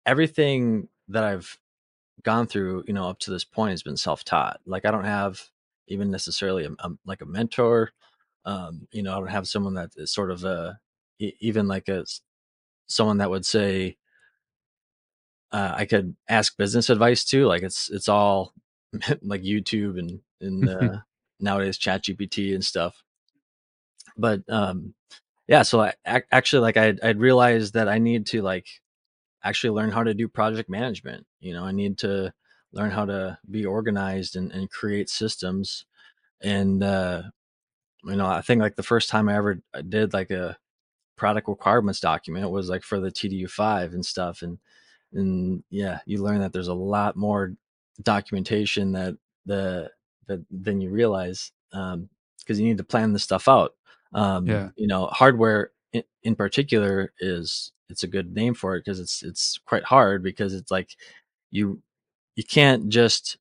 everything 0.05 0.89
that 1.07 1.23
I've 1.23 1.57
gone 2.23 2.47
through, 2.47 2.83
you 2.87 2.93
know, 2.93 3.09
up 3.09 3.19
to 3.19 3.31
this 3.31 3.43
point 3.43 3.71
has 3.71 3.83
been 3.83 3.97
self-taught. 3.97 4.59
Like 4.65 4.85
I 4.85 4.91
don't 4.91 5.05
have 5.05 5.41
even 5.87 6.11
necessarily 6.11 6.65
a, 6.65 6.71
a, 6.79 6.91
like 7.05 7.21
a 7.21 7.25
mentor. 7.25 7.91
Um, 8.45 8.87
you 8.91 9.03
know, 9.03 9.13
I 9.13 9.19
don't 9.19 9.27
have 9.29 9.47
someone 9.47 9.75
that 9.75 9.91
is 9.95 10.11
sort 10.11 10.31
of 10.31 10.43
a 10.43 10.79
even 11.19 11.67
like 11.67 11.89
a 11.89 12.05
someone 12.87 13.17
that 13.17 13.29
would 13.29 13.45
say 13.45 13.97
uh, 15.51 15.73
I 15.75 15.85
could 15.85 16.15
ask 16.27 16.57
business 16.57 16.89
advice 16.89 17.23
to. 17.25 17.45
Like 17.45 17.63
it's 17.63 17.89
it's 17.89 18.09
all 18.09 18.53
like 19.21 19.41
YouTube 19.41 19.99
and 19.99 20.19
and 20.41 20.69
uh, 20.69 20.97
nowadays 21.39 21.77
chat 21.77 22.03
gpt 22.03 22.53
and 22.53 22.65
stuff. 22.65 23.03
But 24.17 24.41
um 24.49 24.93
yeah 25.47 25.61
so 25.61 25.81
i 25.81 25.93
actually 26.31 26.61
like 26.61 26.77
i 26.77 26.93
i'd 27.03 27.19
realized 27.19 27.73
that 27.73 27.87
i 27.87 27.97
need 27.97 28.25
to 28.27 28.41
like 28.41 28.67
actually 29.43 29.69
learn 29.69 29.91
how 29.91 30.03
to 30.03 30.13
do 30.13 30.27
project 30.27 30.69
management 30.69 31.25
you 31.39 31.53
know 31.53 31.63
i 31.63 31.71
need 31.71 31.97
to 31.97 32.33
learn 32.73 32.91
how 32.91 33.05
to 33.05 33.37
be 33.49 33.65
organized 33.65 34.35
and, 34.35 34.51
and 34.51 34.69
create 34.69 35.09
systems. 35.09 35.85
And 36.41 36.83
uh 36.83 37.23
you 38.05 38.15
know 38.15 38.27
i 38.27 38.41
think 38.41 38.61
like 38.61 38.75
the 38.75 38.83
first 38.83 39.09
time 39.09 39.27
i 39.27 39.35
ever 39.35 39.59
did 39.89 40.13
like 40.13 40.29
a 40.31 40.57
product 41.15 41.47
requirements 41.47 41.99
document 41.99 42.51
was 42.51 42.69
like 42.69 42.83
for 42.83 42.99
the 42.99 43.11
tdu5 43.11 43.93
and 43.93 44.05
stuff 44.05 44.43
and 44.43 44.59
and 45.13 45.63
yeah 45.71 45.99
you 46.05 46.21
learn 46.21 46.39
that 46.39 46.53
there's 46.53 46.67
a 46.67 46.73
lot 46.73 47.15
more 47.15 47.53
documentation 48.03 48.91
that 48.91 49.15
the 49.47 49.89
than 50.51 50.81
you 50.81 50.89
realize 50.89 51.51
because 51.71 51.93
um, 51.93 52.09
you 52.47 52.65
need 52.65 52.77
to 52.77 52.83
plan 52.83 53.13
this 53.13 53.23
stuff 53.23 53.47
out. 53.47 53.73
Um, 54.13 54.47
yeah. 54.47 54.69
You 54.75 54.87
know, 54.87 55.07
hardware 55.07 55.71
in, 55.93 56.03
in, 56.23 56.35
particular 56.35 57.11
is 57.19 57.71
it's 57.89 58.03
a 58.03 58.07
good 58.07 58.33
name 58.33 58.53
for 58.53 58.75
it 58.75 58.85
because 58.85 58.99
it's 58.99 59.21
it's 59.23 59.59
quite 59.65 59.83
hard 59.83 60.23
because 60.23 60.53
it's 60.53 60.71
like 60.71 60.95
you 61.51 61.81
you 62.35 62.43
can't 62.43 62.89
just 62.89 63.37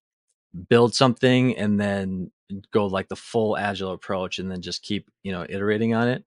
build 0.68 0.94
something 0.94 1.56
and 1.56 1.78
then 1.78 2.30
go 2.72 2.86
like 2.86 3.08
the 3.08 3.16
full 3.16 3.56
agile 3.56 3.92
approach 3.92 4.38
and 4.38 4.50
then 4.50 4.62
just 4.62 4.82
keep 4.82 5.08
you 5.22 5.32
know 5.32 5.46
iterating 5.48 5.94
on 5.94 6.08
it. 6.08 6.24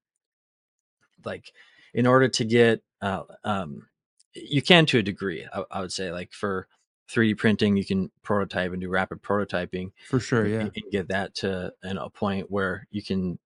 Like 1.26 1.51
in 1.93 2.07
order 2.07 2.30
to 2.30 2.45
get 2.45 2.82
uh, 3.01 3.24
um, 3.43 3.88
you 4.34 4.62
can 4.62 4.86
to 4.88 4.99
a 4.99 5.03
degree, 5.03 5.45
I, 5.51 5.64
I 5.72 5.82
would 5.82 5.91
say 5.91 6.12
like 6.12 6.32
for 6.32 6.68
3D 7.10 7.38
printing, 7.38 7.76
you 7.76 7.86
can 7.86 8.12
prototype 8.24 8.72
and 8.72 8.82
do 8.82 8.89
rapid 8.89 9.22
prototyping 9.22 9.91
for 10.07 10.20
sure. 10.20 10.45
Yeah, 10.45 10.62
and, 10.62 10.72
and 10.76 10.91
get 10.91 11.07
that 11.10 11.36
to 11.36 11.74
know, 11.84 12.05
a 12.05 12.10
point 12.10 12.49
where 12.49 12.88
you 12.91 13.01
can 13.01 13.39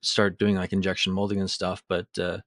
start 0.00 0.38
doing 0.38 0.56
like 0.56 0.72
injection 0.72 1.12
molding 1.12 1.40
and 1.40 1.50
stuff. 1.50 1.82
But 1.88 2.06
uh, 2.18 2.38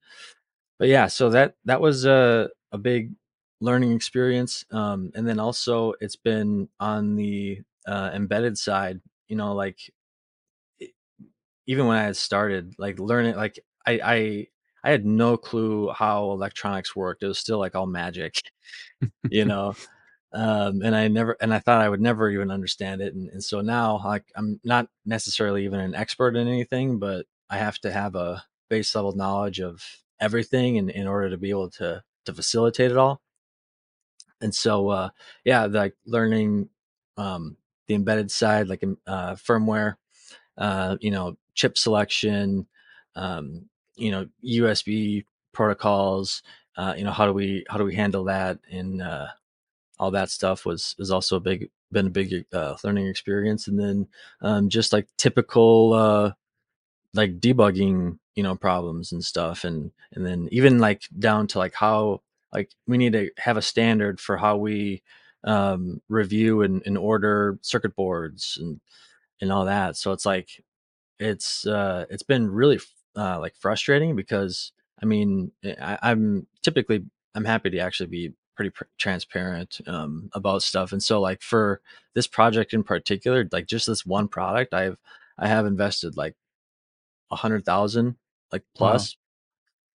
but 0.77 0.87
yeah, 0.87 1.07
so 1.07 1.29
that 1.31 1.55
that 1.65 1.81
was 1.81 2.05
a 2.05 2.49
a 2.71 2.77
big 2.77 3.13
learning 3.59 3.93
experience. 3.93 4.65
Um, 4.71 5.11
and 5.15 5.27
then 5.27 5.39
also 5.39 5.93
it's 5.99 6.15
been 6.17 6.69
on 6.79 7.15
the 7.15 7.61
uh, 7.87 8.11
embedded 8.13 8.57
side. 8.57 9.01
You 9.27 9.37
know, 9.37 9.53
like 9.53 9.79
even 11.65 11.87
when 11.87 11.97
I 11.97 12.03
had 12.03 12.17
started, 12.17 12.75
like 12.77 12.99
learning, 12.99 13.35
like 13.35 13.59
I 13.87 13.99
I 14.03 14.47
I 14.83 14.91
had 14.91 15.05
no 15.07 15.37
clue 15.37 15.89
how 15.89 16.31
electronics 16.31 16.95
worked. 16.95 17.23
It 17.23 17.27
was 17.27 17.39
still 17.39 17.57
like 17.57 17.73
all 17.73 17.87
magic, 17.87 18.43
you 19.31 19.45
know 19.45 19.73
um, 20.35 20.81
and 20.83 20.95
I 20.95 21.07
never 21.07 21.37
and 21.39 21.53
I 21.53 21.59
thought 21.59 21.81
I 21.81 21.89
would 21.89 22.01
never 22.01 22.29
even 22.29 22.51
understand 22.51 23.01
it, 23.01 23.13
and, 23.13 23.29
and 23.29 23.43
so 23.43 23.61
now 23.61 24.01
I'm 24.35 24.59
not 24.63 24.89
necessarily 25.05 25.63
even 25.65 25.79
an 25.79 25.95
expert 25.95 26.35
in 26.35 26.47
anything, 26.47 26.99
but 26.99 27.25
I 27.49 27.57
have 27.57 27.79
to 27.79 27.91
have 27.91 28.15
a 28.15 28.43
base 28.69 28.93
level 28.95 29.13
knowledge 29.13 29.61
of 29.61 29.81
everything 30.19 30.75
in, 30.75 30.89
in 30.89 31.07
order 31.07 31.29
to 31.29 31.37
be 31.37 31.51
able 31.51 31.69
to 31.71 32.03
to 32.25 32.33
facilitate 32.33 32.91
it 32.91 32.97
all. 32.97 33.21
And 34.41 34.53
so 34.53 34.89
uh, 34.89 35.09
yeah, 35.45 35.65
like 35.67 35.95
learning 36.05 36.69
um, 37.17 37.55
the 37.87 37.95
embedded 37.95 38.29
side, 38.29 38.67
like 38.67 38.83
uh, 39.07 39.35
firmware, 39.35 39.95
uh, 40.57 40.97
you 41.01 41.11
know, 41.11 41.37
chip 41.53 41.77
selection, 41.77 42.67
um, 43.15 43.69
you 43.95 44.11
know, 44.11 44.27
USB 44.43 45.25
protocols. 45.53 46.43
Uh, 46.77 46.93
you 46.97 47.05
know, 47.05 47.11
how 47.11 47.25
do 47.25 47.31
we 47.31 47.65
how 47.69 47.77
do 47.77 47.85
we 47.85 47.95
handle 47.95 48.25
that 48.25 48.59
in 48.69 49.01
uh, 49.01 49.29
all 49.99 50.11
that 50.11 50.29
stuff 50.29 50.65
was 50.65 50.95
is 50.99 51.11
also 51.11 51.37
a 51.37 51.41
big 51.41 51.69
been 51.91 52.07
a 52.07 52.11
big 52.11 52.45
uh, 52.53 52.75
learning 52.83 53.07
experience 53.07 53.67
and 53.67 53.79
then 53.79 54.07
um, 54.41 54.69
just 54.69 54.91
like 54.91 55.07
typical 55.17 55.93
uh, 55.93 56.31
like 57.13 57.39
debugging 57.39 58.19
you 58.35 58.43
know 58.43 58.55
problems 58.55 59.11
and 59.11 59.23
stuff 59.23 59.63
and 59.63 59.91
and 60.13 60.25
then 60.25 60.47
even 60.51 60.79
like 60.79 61.03
down 61.17 61.47
to 61.47 61.57
like 61.57 61.73
how 61.73 62.21
like 62.53 62.71
we 62.87 62.97
need 62.97 63.13
to 63.13 63.29
have 63.37 63.57
a 63.57 63.61
standard 63.61 64.19
for 64.19 64.37
how 64.37 64.57
we 64.57 65.01
um, 65.43 66.01
review 66.09 66.61
and, 66.61 66.81
and 66.85 66.97
order 66.97 67.57
circuit 67.61 67.95
boards 67.95 68.57
and 68.59 68.79
and 69.41 69.51
all 69.51 69.65
that 69.65 69.95
so 69.95 70.11
it's 70.11 70.25
like 70.25 70.63
it's 71.19 71.65
uh 71.65 72.05
it's 72.09 72.23
been 72.23 72.49
really 72.49 72.79
uh 73.15 73.39
like 73.39 73.55
frustrating 73.55 74.15
because 74.15 74.71
i 75.01 75.05
mean 75.05 75.51
I, 75.63 75.97
i'm 76.01 76.47
typically 76.61 77.05
i'm 77.33 77.45
happy 77.45 77.69
to 77.69 77.79
actually 77.79 78.07
be 78.07 78.33
pretty 78.55 78.71
pr- 78.71 78.83
transparent 78.97 79.81
um, 79.87 80.29
about 80.33 80.63
stuff. 80.63 80.91
And 80.91 81.01
so 81.03 81.19
like 81.19 81.41
for 81.41 81.81
this 82.13 82.27
project 82.27 82.73
in 82.73 82.83
particular, 82.83 83.47
like 83.51 83.67
just 83.67 83.87
this 83.87 84.05
one 84.05 84.27
product, 84.27 84.73
I've 84.73 84.97
I 85.37 85.47
have 85.47 85.65
invested 85.65 86.17
like 86.17 86.35
a 87.31 87.35
hundred 87.35 87.65
thousand 87.65 88.15
like 88.51 88.63
plus. 88.75 89.15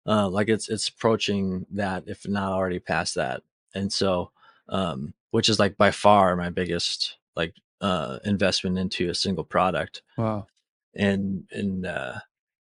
Wow. 0.05 0.25
Uh, 0.25 0.29
like 0.29 0.49
it's 0.49 0.69
it's 0.69 0.89
approaching 0.89 1.65
that 1.71 2.03
if 2.07 2.27
not 2.27 2.51
already 2.51 2.79
past 2.79 3.15
that. 3.15 3.43
And 3.75 3.91
so 3.91 4.31
um 4.69 5.13
which 5.31 5.49
is 5.49 5.59
like 5.59 5.77
by 5.77 5.91
far 5.91 6.35
my 6.35 6.49
biggest 6.49 7.17
like 7.35 7.55
uh, 7.81 8.19
investment 8.25 8.77
into 8.77 9.09
a 9.09 9.15
single 9.15 9.43
product. 9.43 10.01
Wow. 10.17 10.47
And 10.95 11.45
and 11.51 11.85
uh, 11.85 12.19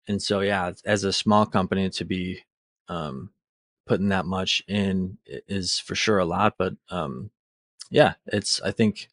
and 0.07 0.21
so 0.21 0.39
yeah, 0.41 0.71
as 0.85 1.03
a 1.03 1.13
small 1.13 1.45
company 1.45 1.89
to 1.91 2.05
be 2.05 2.41
um, 2.87 3.31
putting 3.85 4.09
that 4.09 4.25
much 4.25 4.61
in 4.67 5.17
is 5.25 5.79
for 5.79 5.95
sure 5.95 6.19
a 6.19 6.25
lot. 6.25 6.55
But 6.57 6.73
um, 6.89 7.31
yeah, 7.89 8.13
it's 8.27 8.61
I 8.61 8.71
think 8.71 9.09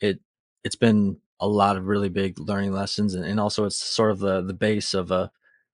it 0.00 0.20
it's 0.64 0.76
been 0.76 1.18
a 1.40 1.48
lot 1.48 1.76
of 1.76 1.86
really 1.86 2.08
big 2.08 2.38
learning 2.38 2.72
lessons, 2.72 3.14
and, 3.14 3.24
and 3.24 3.40
also 3.40 3.64
it's 3.64 3.76
sort 3.76 4.10
of 4.12 4.20
the 4.20 4.42
the 4.42 4.54
base 4.54 4.94
of 4.94 5.10
a 5.10 5.30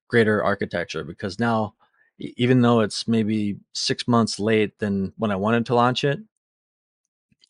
greater 0.08 0.42
architecture 0.42 1.04
because 1.04 1.38
now 1.38 1.74
even 2.18 2.62
though 2.62 2.80
it's 2.80 3.06
maybe 3.06 3.58
six 3.74 4.08
months 4.08 4.40
late 4.40 4.78
than 4.78 5.12
when 5.18 5.30
I 5.30 5.36
wanted 5.36 5.66
to 5.66 5.74
launch 5.74 6.02
it, 6.04 6.20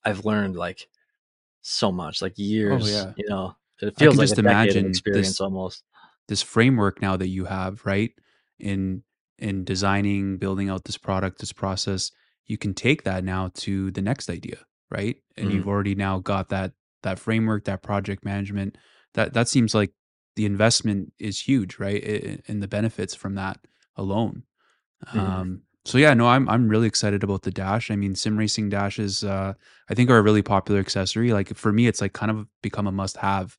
I've 0.04 0.24
learned 0.24 0.56
like 0.56 0.88
so 1.62 1.92
much, 1.92 2.22
like 2.22 2.34
Oh 2.36 2.42
years. 2.44 2.90
yeah. 2.90 3.12
You 3.16 3.28
know, 3.28 3.56
it 3.80 3.94
I 3.96 4.00
feels 4.00 4.14
can 4.14 4.18
like 4.18 4.28
just 4.28 4.38
imagine 4.38 4.86
experience 4.86 5.38
this 5.38 5.40
almost. 5.40 5.82
this 6.28 6.42
framework 6.42 7.00
now 7.00 7.16
that 7.16 7.28
you 7.28 7.44
have, 7.46 7.84
right? 7.86 8.12
In 8.58 9.02
in 9.38 9.64
designing, 9.64 10.38
building 10.38 10.68
out 10.68 10.84
this 10.84 10.98
product, 10.98 11.38
this 11.38 11.52
process, 11.52 12.10
you 12.46 12.58
can 12.58 12.74
take 12.74 13.04
that 13.04 13.24
now 13.24 13.50
to 13.54 13.90
the 13.92 14.02
next 14.02 14.30
idea, 14.30 14.58
right? 14.90 15.16
And 15.36 15.50
hmm 15.50 15.52
you've 15.52 15.68
already 15.68 15.94
now 15.94 16.18
got 16.20 16.48
that 16.50 16.72
that 17.02 17.18
framework, 17.18 17.64
that 17.64 17.82
project 17.82 18.24
management. 18.24 18.76
That 19.14 19.34
that 19.34 19.48
seems 19.48 19.74
like 19.74 19.92
the 20.36 20.46
investment 20.46 21.12
is 21.18 21.40
huge, 21.40 21.78
right? 21.78 22.02
I- 22.04 22.28
I- 22.30 22.38
And 22.48 22.62
the 22.62 22.68
benefits 22.68 23.14
from 23.14 23.34
that 23.36 23.58
alone. 23.96 24.44
hmm 25.12 25.40
Um, 25.40 25.62
so 25.84 25.96
yeah, 25.98 26.12
no, 26.14 26.26
I'm 26.28 26.48
I'm 26.48 26.68
really 26.68 26.86
excited 26.86 27.24
about 27.24 27.42
the 27.42 27.50
dash. 27.50 27.90
I 27.90 27.96
mean, 27.96 28.14
sim 28.14 28.36
racing 28.36 28.68
dashes, 28.68 29.24
uh, 29.24 29.54
I 29.88 29.94
think 29.94 30.10
are 30.10 30.18
a 30.18 30.22
really 30.22 30.42
popular 30.42 30.80
accessory. 30.80 31.32
Like 31.32 31.54
for 31.56 31.72
me, 31.72 31.86
it's 31.86 32.00
like 32.00 32.12
kind 32.12 32.30
of 32.30 32.46
become 32.62 32.86
a 32.86 32.92
must 32.92 33.16
have. 33.18 33.56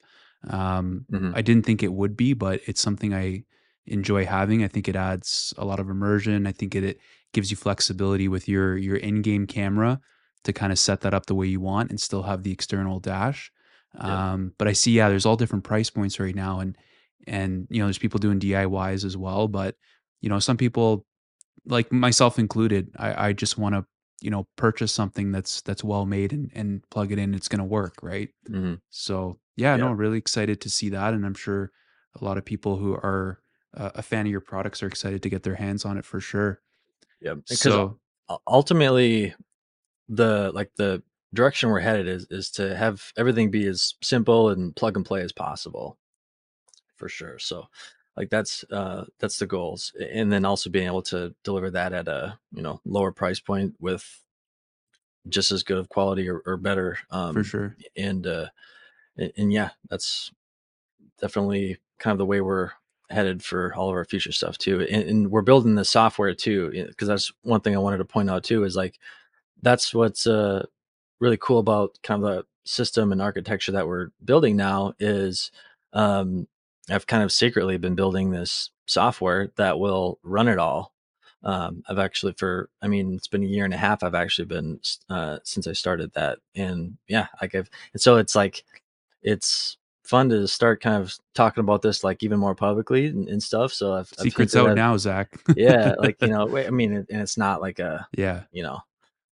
Um, 0.49 1.07
hmm 1.11 1.31
I 1.33 1.41
didn't 1.41 1.65
think 1.65 1.81
it 1.83 1.93
would 1.93 2.15
be, 2.15 2.33
but 2.33 2.61
it's 2.67 2.81
something 2.81 3.13
I 3.13 3.43
enjoy 3.89 4.25
having. 4.25 4.63
I 4.63 4.67
think 4.67 4.87
it 4.87 4.95
adds 4.95 5.53
a 5.57 5.65
lot 5.65 5.79
of 5.79 5.89
immersion. 5.89 6.47
I 6.47 6.51
think 6.51 6.75
it, 6.75 6.83
it 6.83 6.99
gives 7.33 7.51
you 7.51 7.57
flexibility 7.57 8.27
with 8.27 8.47
your 8.47 8.77
your 8.77 8.97
in 8.97 9.21
game 9.21 9.47
camera 9.47 9.99
to 10.43 10.53
kind 10.53 10.71
of 10.71 10.79
set 10.79 11.01
that 11.01 11.13
up 11.13 11.25
the 11.25 11.35
way 11.35 11.47
you 11.47 11.59
want 11.59 11.89
and 11.89 11.99
still 11.99 12.23
have 12.23 12.43
the 12.43 12.51
external 12.51 12.99
dash. 12.99 13.51
Yep. 13.95 14.03
Um, 14.05 14.53
but 14.57 14.67
I 14.67 14.73
see, 14.73 14.91
yeah, 14.91 15.09
there's 15.09 15.25
all 15.25 15.35
different 15.35 15.63
price 15.63 15.89
points 15.89 16.19
right 16.19 16.35
now, 16.35 16.59
and 16.59 16.77
and 17.27 17.67
you 17.69 17.79
know, 17.79 17.85
there's 17.87 17.97
people 17.97 18.19
doing 18.19 18.39
DIYs 18.39 19.03
as 19.05 19.17
well. 19.17 19.47
But 19.47 19.75
you 20.21 20.29
know, 20.29 20.39
some 20.39 20.57
people 20.57 21.05
like 21.65 21.91
myself 21.91 22.39
included, 22.39 22.89
I, 22.97 23.27
I 23.29 23.33
just 23.33 23.57
want 23.57 23.75
to, 23.75 23.85
you 24.21 24.29
know, 24.31 24.47
purchase 24.55 24.91
something 24.91 25.31
that's 25.31 25.61
that's 25.61 25.83
well 25.83 26.05
made 26.05 26.33
and 26.33 26.51
and 26.53 26.87
plug 26.89 27.11
it 27.11 27.19
in. 27.19 27.33
It's 27.33 27.47
going 27.47 27.59
to 27.59 27.65
work, 27.65 27.95
right? 28.01 28.29
hmm 28.47 28.75
So 28.89 29.39
yeah, 29.55 29.75
no, 29.77 29.89
Yep. 29.89 29.97
really 29.97 30.17
excited 30.17 30.61
to 30.61 30.69
see 30.69 30.89
that, 30.89 31.13
and 31.13 31.25
I'm 31.25 31.33
sure 31.33 31.71
a 32.19 32.23
lot 32.23 32.37
of 32.37 32.45
people 32.45 32.77
who 32.77 32.93
are 32.93 33.39
uh, 33.75 33.91
a 33.95 34.01
fan 34.01 34.25
of 34.25 34.31
your 34.31 34.41
products 34.41 34.81
are 34.83 34.87
excited 34.87 35.21
to 35.23 35.29
get 35.29 35.43
their 35.43 35.55
hands 35.55 35.85
on 35.85 35.97
it 35.97 36.05
for 36.05 36.19
sure. 36.19 36.61
Because 37.35 37.59
So 37.59 37.99
ultimately, 38.47 39.33
the 40.07 40.51
like 40.53 40.71
the 40.75 41.03
direction 41.33 41.69
we're 41.69 41.79
headed 41.79 42.07
is 42.07 42.25
is 42.31 42.49
to 42.51 42.75
have 42.75 43.11
everything 43.15 43.51
be 43.51 43.67
as 43.67 43.93
simple 44.01 44.49
and 44.49 44.75
plug 44.75 44.95
and 44.97 45.05
play 45.05 45.21
as 45.21 45.31
possible 45.31 45.97
for 46.95 47.07
sure 47.07 47.37
so 47.37 47.67
like 48.17 48.29
that's 48.29 48.65
uh 48.71 49.05
that's 49.19 49.37
the 49.37 49.45
goals 49.45 49.93
and 50.11 50.31
then 50.31 50.43
also 50.43 50.69
being 50.69 50.87
able 50.87 51.03
to 51.03 51.33
deliver 51.43 51.69
that 51.69 51.93
at 51.93 52.07
a 52.07 52.37
you 52.51 52.63
know 52.63 52.81
lower 52.83 53.11
price 53.11 53.39
point 53.39 53.75
with 53.79 54.23
just 55.27 55.51
as 55.51 55.61
good 55.61 55.77
of 55.77 55.89
quality 55.89 56.27
or, 56.27 56.41
or 56.45 56.57
better 56.57 56.97
for 57.11 57.15
um 57.15 57.43
sure, 57.43 57.77
and 57.95 58.25
uh 58.25 58.47
and, 59.15 59.31
and 59.37 59.53
yeah 59.53 59.69
that's 59.87 60.31
definitely 61.21 61.77
kind 61.99 62.13
of 62.13 62.17
the 62.17 62.25
way 62.25 62.41
we're 62.41 62.71
headed 63.09 63.43
for 63.43 63.73
all 63.75 63.89
of 63.89 63.95
our 63.95 64.05
future 64.05 64.31
stuff 64.31 64.57
too 64.57 64.81
and, 64.81 65.03
and 65.03 65.31
we're 65.31 65.41
building 65.41 65.75
the 65.75 65.85
software 65.85 66.33
too 66.33 66.69
because 66.87 67.07
that's 67.07 67.31
one 67.43 67.61
thing 67.61 67.75
i 67.75 67.79
wanted 67.79 67.97
to 67.97 68.05
point 68.05 68.29
out 68.29 68.43
too 68.43 68.63
is 68.63 68.75
like 68.75 68.99
that's 69.61 69.93
what's 69.93 70.25
uh, 70.27 70.65
really 71.19 71.37
cool 71.37 71.59
about 71.59 71.97
kind 72.03 72.23
of 72.23 72.29
the 72.29 72.45
system 72.65 73.11
and 73.11 73.21
architecture 73.21 73.71
that 73.71 73.87
we're 73.87 74.09
building 74.23 74.55
now 74.55 74.93
is 74.99 75.51
um, 75.93 76.47
I've 76.89 77.07
kind 77.07 77.23
of 77.23 77.31
secretly 77.31 77.77
been 77.77 77.95
building 77.95 78.31
this 78.31 78.71
software 78.85 79.51
that 79.57 79.79
will 79.79 80.19
run 80.23 80.47
it 80.47 80.59
all. 80.59 80.93
Um, 81.43 81.83
I've 81.87 81.99
actually 81.99 82.33
for 82.33 82.69
I 82.81 82.87
mean 82.87 83.15
it's 83.15 83.27
been 83.27 83.43
a 83.43 83.47
year 83.47 83.65
and 83.65 83.73
a 83.73 83.77
half. 83.77 84.03
I've 84.03 84.15
actually 84.15 84.45
been 84.45 84.79
uh, 85.09 85.39
since 85.43 85.67
I 85.67 85.73
started 85.73 86.11
that, 86.13 86.39
and 86.55 86.97
yeah, 87.07 87.27
like 87.41 87.55
I've 87.55 87.69
and 87.93 88.01
so 88.01 88.17
it's 88.17 88.35
like 88.35 88.65
it's 89.21 89.77
fun 90.09 90.29
to 90.29 90.47
start 90.47 90.81
kind 90.81 91.01
of 91.01 91.15
talking 91.35 91.61
about 91.61 91.83
this 91.83 92.03
like 92.03 92.23
even 92.23 92.39
more 92.39 92.55
publicly 92.55 93.07
and, 93.07 93.29
and 93.29 93.41
stuff. 93.41 93.71
So 93.71 93.93
I've, 93.93 94.11
I've 94.17 94.23
secrets 94.23 94.55
out 94.55 94.69
at 94.69 94.75
now, 94.75 94.97
Zach. 94.97 95.39
yeah, 95.55 95.93
like 95.99 96.17
you 96.21 96.29
know, 96.29 96.45
wait, 96.47 96.67
I 96.67 96.71
mean, 96.71 96.93
and 96.93 97.21
it's 97.21 97.37
not 97.37 97.61
like 97.61 97.79
a 97.79 98.07
yeah, 98.17 98.43
you 98.51 98.63
know 98.63 98.79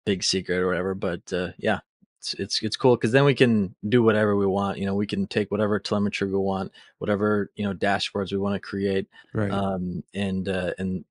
big 0.05 0.23
secret 0.23 0.57
or 0.57 0.67
whatever. 0.67 0.95
But 0.95 1.31
uh, 1.33 1.49
yeah, 1.57 1.79
it's 2.19 2.33
it's 2.35 2.63
it's 2.63 2.77
cool 2.77 2.95
because 2.95 3.11
then 3.11 3.25
we 3.25 3.35
can 3.35 3.75
do 3.87 4.01
whatever 4.01 4.35
we 4.35 4.47
want. 4.47 4.77
You 4.77 4.85
know, 4.85 4.95
we 4.95 5.07
can 5.07 5.27
take 5.27 5.51
whatever 5.51 5.77
telemetry 5.77 6.29
we 6.29 6.37
want, 6.37 6.71
whatever 6.99 7.51
you 7.55 7.65
know 7.65 7.73
dashboards 7.73 8.31
we 8.31 8.37
want 8.37 8.55
to 8.55 8.59
create, 8.59 9.07
right. 9.33 9.51
um, 9.51 10.03
and 10.13 10.47
uh, 10.47 10.73
and 10.79 11.03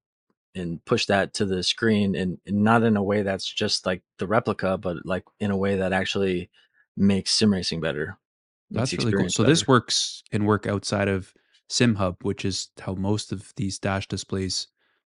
and 0.55 0.85
push 0.85 1.07
that 1.07 1.35
to 1.35 1.45
the 1.45 1.63
screen, 1.63 2.17
and, 2.17 2.39
and 2.47 2.65
not 2.65 2.83
in 2.83 2.97
a 2.97 3.03
way 3.03 3.23
that's 3.23 3.47
just 3.47 3.85
like 3.87 4.03
the 4.19 4.27
replica, 4.27 4.79
but 4.79 5.05
like 5.05 5.25
in 5.39 5.51
a 5.51 5.57
way 5.57 5.77
that 5.77 5.93
actually 5.93 6.51
makes 6.97 7.31
sim 7.33 7.53
racing 7.53 7.81
better, 7.81 8.17
That's 8.71 8.93
really 8.93 9.13
cool. 9.13 9.29
So 9.29 9.43
this 9.43 9.67
works 9.67 10.23
and 10.33 10.47
work 10.47 10.67
outside 10.67 11.09
of 11.09 11.35
SimHub, 11.69 12.17
which 12.23 12.45
is 12.45 12.69
how 12.81 12.95
most 12.95 13.33
of 13.33 13.53
these 13.57 13.79
dash 13.79 14.07
displays 14.09 14.69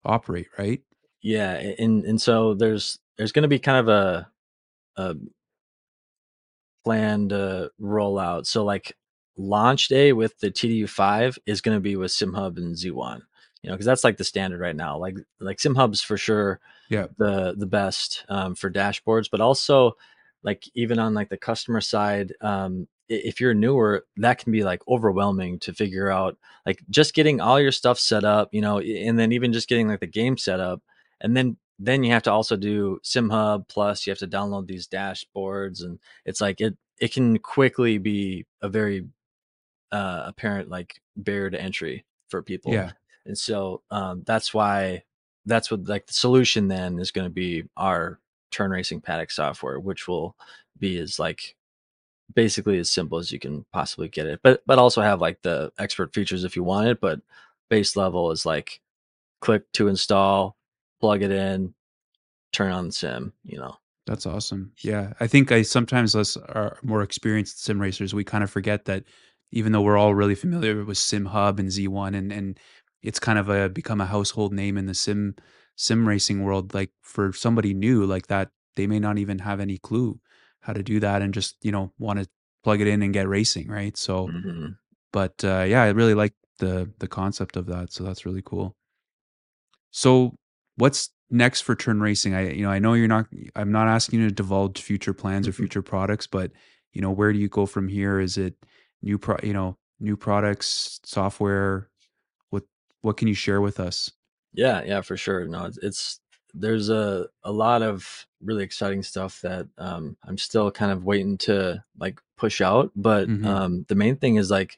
operate, 0.06 0.48
right? 0.58 0.82
Yeah, 1.22 1.54
and 1.54 2.06
and 2.06 2.22
so 2.22 2.54
there's 2.54 3.00
there's 3.18 3.32
going 3.32 3.44
to 3.44 3.50
be 3.50 3.60
kind 3.60 3.78
of 3.80 3.88
a 3.88 4.32
a 4.96 5.16
planned 6.84 7.34
uh, 7.34 7.70
rollout. 7.82 8.46
So 8.46 8.64
like 8.64 8.96
launch 9.38 9.88
day 9.88 10.14
with 10.14 10.40
the 10.40 10.50
TDU5 10.50 11.38
is 11.46 11.62
going 11.62 11.76
to 11.76 11.82
be 11.82 11.96
with 11.96 12.12
SimHub 12.12 12.58
and 12.58 12.76
Z1. 12.76 13.22
You 13.62 13.70
know, 13.70 13.74
because 13.74 13.86
that's 13.86 14.04
like 14.04 14.18
the 14.18 14.24
standard 14.24 14.62
right 14.62 14.76
now. 14.76 14.98
Like 14.98 15.16
like 15.40 15.58
SimHub's 15.58 16.02
for 16.02 16.18
sure 16.18 16.60
Yeah, 16.90 17.08
the 17.18 17.56
the 17.58 17.66
best 17.66 18.26
um, 18.30 18.56
for 18.56 18.72
dashboards, 18.72 19.30
but 19.32 19.42
also 19.42 19.94
like 20.44 20.64
even 20.76 21.00
on 21.00 21.14
like 21.14 21.30
the 21.30 21.38
customer 21.38 21.82
side, 21.82 22.34
um, 22.40 22.88
if 23.10 23.40
you're 23.40 23.54
newer, 23.54 24.06
that 24.18 24.40
can 24.40 24.52
be 24.52 24.64
like 24.64 24.82
overwhelming 24.88 25.60
to 25.60 25.74
figure 25.74 26.10
out. 26.10 26.38
Like 26.66 26.82
just 26.90 27.14
getting 27.14 27.40
all 27.42 27.60
your 27.60 27.72
stuff 27.72 28.00
set 28.00 28.24
up, 28.24 28.50
you 28.52 28.62
know, 28.62 28.80
and 28.80 29.18
then 29.18 29.32
even 29.32 29.54
just 29.54 29.70
getting 29.70 29.88
like 29.88 30.02
the 30.02 30.08
game 30.08 30.38
set 30.38 30.60
up, 30.60 30.82
and 31.22 31.36
then 31.36 31.58
then 31.80 32.04
you 32.04 32.12
have 32.12 32.24
to 32.24 32.32
also 32.32 32.56
do 32.56 33.00
SimHub 33.04 33.68
plus 33.68 34.06
you 34.06 34.12
have 34.12 34.18
to 34.20 34.28
download 34.28 34.68
these 34.68 34.88
dashboards, 34.88 35.84
and 35.84 36.00
it's 36.26 36.42
like 36.42 36.60
it 36.62 36.76
it 37.00 37.14
can 37.14 37.38
quickly 37.40 37.98
be 37.98 38.46
a 38.62 38.70
very 38.70 39.06
uh, 39.92 40.24
apparent 40.26 40.70
like 40.70 41.00
barrier 41.16 41.50
to 41.50 41.62
entry 41.62 42.06
for 42.30 42.42
people, 42.42 42.74
yeah, 42.74 42.92
and 43.26 43.38
so 43.38 43.82
um, 43.92 44.24
that's 44.26 44.54
why 44.54 45.04
that's 45.46 45.72
what 45.72 45.88
like 45.88 46.08
the 46.08 46.14
solution 46.14 46.68
then 46.68 47.00
is 47.00 47.12
going 47.12 47.26
to 47.26 47.34
be 47.34 47.64
our 47.78 48.20
turn 48.52 48.72
racing 48.72 49.02
paddock 49.02 49.32
software, 49.32 49.80
which 49.80 50.08
will 50.08 50.36
be 50.80 50.98
as 51.00 51.20
like 51.20 51.56
basically 52.34 52.78
as 52.80 52.92
simple 52.92 53.18
as 53.18 53.32
you 53.32 53.40
can 53.40 53.66
possibly 53.74 54.08
get 54.08 54.28
it, 54.28 54.40
but 54.44 54.62
but 54.66 54.80
also 54.80 55.02
have 55.02 55.22
like 55.22 55.42
the 55.42 55.72
expert 55.78 56.14
features 56.14 56.44
if 56.44 56.56
you 56.56 56.64
want 56.64 56.88
it. 56.88 57.00
But 57.02 57.22
base 57.70 57.96
level 57.96 58.32
is 58.32 58.46
like 58.46 58.82
click 59.42 59.72
to 59.74 59.88
install, 59.88 60.58
plug 61.00 61.22
it 61.22 61.32
in, 61.32 61.74
turn 62.54 62.72
on 62.72 62.88
the 62.88 62.92
sim. 62.94 63.34
You 63.44 63.60
know. 63.60 63.78
that's 64.06 64.26
awesome. 64.26 64.72
Yeah, 64.82 65.14
I 65.20 65.28
think 65.28 65.52
I 65.52 65.62
sometimes 65.64 66.16
us 66.16 66.38
are 66.38 66.78
more 66.84 67.02
experienced 67.04 67.64
sim 67.64 67.80
racers, 67.82 68.14
we 68.14 68.24
kind 68.24 68.44
of 68.44 68.50
forget 68.50 68.86
that 68.86 69.04
even 69.52 69.72
though 69.72 69.82
we're 69.82 69.98
all 69.98 70.14
really 70.16 70.36
familiar 70.36 70.84
with 70.84 70.98
SimHub 70.98 71.60
and 71.60 71.70
Z1 71.70 72.16
and 72.16 72.32
and 72.34 72.60
it's 73.04 73.20
kind 73.20 73.40
of 73.40 73.50
a 73.50 73.70
become 73.70 74.02
a 74.02 74.06
household 74.06 74.54
name 74.54 74.78
in 74.78 74.86
the 74.88 74.94
sim 74.94 75.36
sim 75.76 76.08
racing 76.08 76.44
world, 76.44 76.74
like 76.74 76.92
for 77.02 77.32
somebody 77.34 77.74
new 77.74 78.06
like 78.06 78.28
that, 78.28 78.50
they 78.76 78.88
may 78.88 79.00
not 79.00 79.18
even 79.18 79.40
have 79.40 79.60
any 79.60 79.78
clue 79.78 80.20
how 80.68 80.74
to 80.74 80.84
do 80.84 81.00
that 81.02 81.24
and 81.24 81.34
just, 81.34 81.58
you 81.64 81.72
know, 81.72 81.94
want 82.00 82.20
to 82.20 82.28
plug 82.64 82.82
it 82.82 82.88
in 82.88 83.02
and 83.04 83.14
get 83.14 83.28
racing, 83.30 83.70
right? 83.70 83.98
So 83.98 84.28
hmm 84.28 84.68
But, 85.14 85.44
uh, 85.44 85.66
yeah, 85.68 85.84
I 85.84 85.90
really 85.90 86.16
like 86.16 86.34
the 86.60 86.92
the 87.00 87.08
concept 87.08 87.58
of 87.58 87.68
that, 87.68 87.94
so 87.94 88.04
that's 88.04 88.26
really 88.26 88.44
cool. 88.46 88.76
So, 89.92 90.36
what's 90.76 91.10
next 91.30 91.62
for 91.62 91.76
Turn 91.76 92.00
Racing? 92.02 92.34
I 92.36 92.50
you 92.52 92.64
know, 92.64 92.70
I 92.72 92.80
know 92.80 92.94
you're 92.94 93.08
not 93.08 93.28
I'm 93.56 93.72
not 93.72 93.88
asking 93.88 94.22
you 94.22 94.28
to 94.30 94.36
divulge 94.36 94.82
future 94.82 95.14
plans 95.14 95.48
or 95.48 95.54
future 95.54 95.82
products, 95.82 96.28
but, 96.28 96.52
you 96.94 97.02
know, 97.02 97.12
where 97.12 97.34
do 97.34 97.40
you 97.40 97.50
go 97.50 97.66
from 97.66 97.88
here? 97.88 98.20
Is 98.20 98.38
it 98.38 98.56
new 99.02 99.18
pro 99.18 99.38
you 99.44 99.54
know, 99.54 99.78
new 100.00 100.18
products, 100.18 101.00
software? 101.04 101.90
What 102.50 102.64
what 103.02 103.18
can 103.18 103.28
you 103.28 103.34
share 103.36 103.62
with 103.62 103.80
us? 103.80 104.12
Yeah, 104.54 104.84
yeah, 104.84 105.02
for 105.02 105.18
sure. 105.18 105.46
No, 105.48 105.66
it's, 105.66 105.78
it's 105.80 106.20
there's 106.60 106.90
a 106.90 107.28
a 107.44 107.52
lot 107.52 107.82
of 107.82 108.26
really 108.42 108.64
exciting 108.64 109.04
stuff 109.04 109.42
that 109.42 109.68
um, 109.78 110.18
I'm 110.24 110.38
still 110.38 110.72
kind 110.72 110.92
of 110.92 111.06
waiting 111.06 111.38
to 111.40 111.84
like 112.00 112.20
push 112.38 112.62
out. 112.62 112.92
But 112.96 113.28
hmm 113.28 113.46
um, 113.46 113.86
the 113.88 113.96
main 113.96 114.18
thing 114.18 114.36
is 114.36 114.52
like 114.52 114.78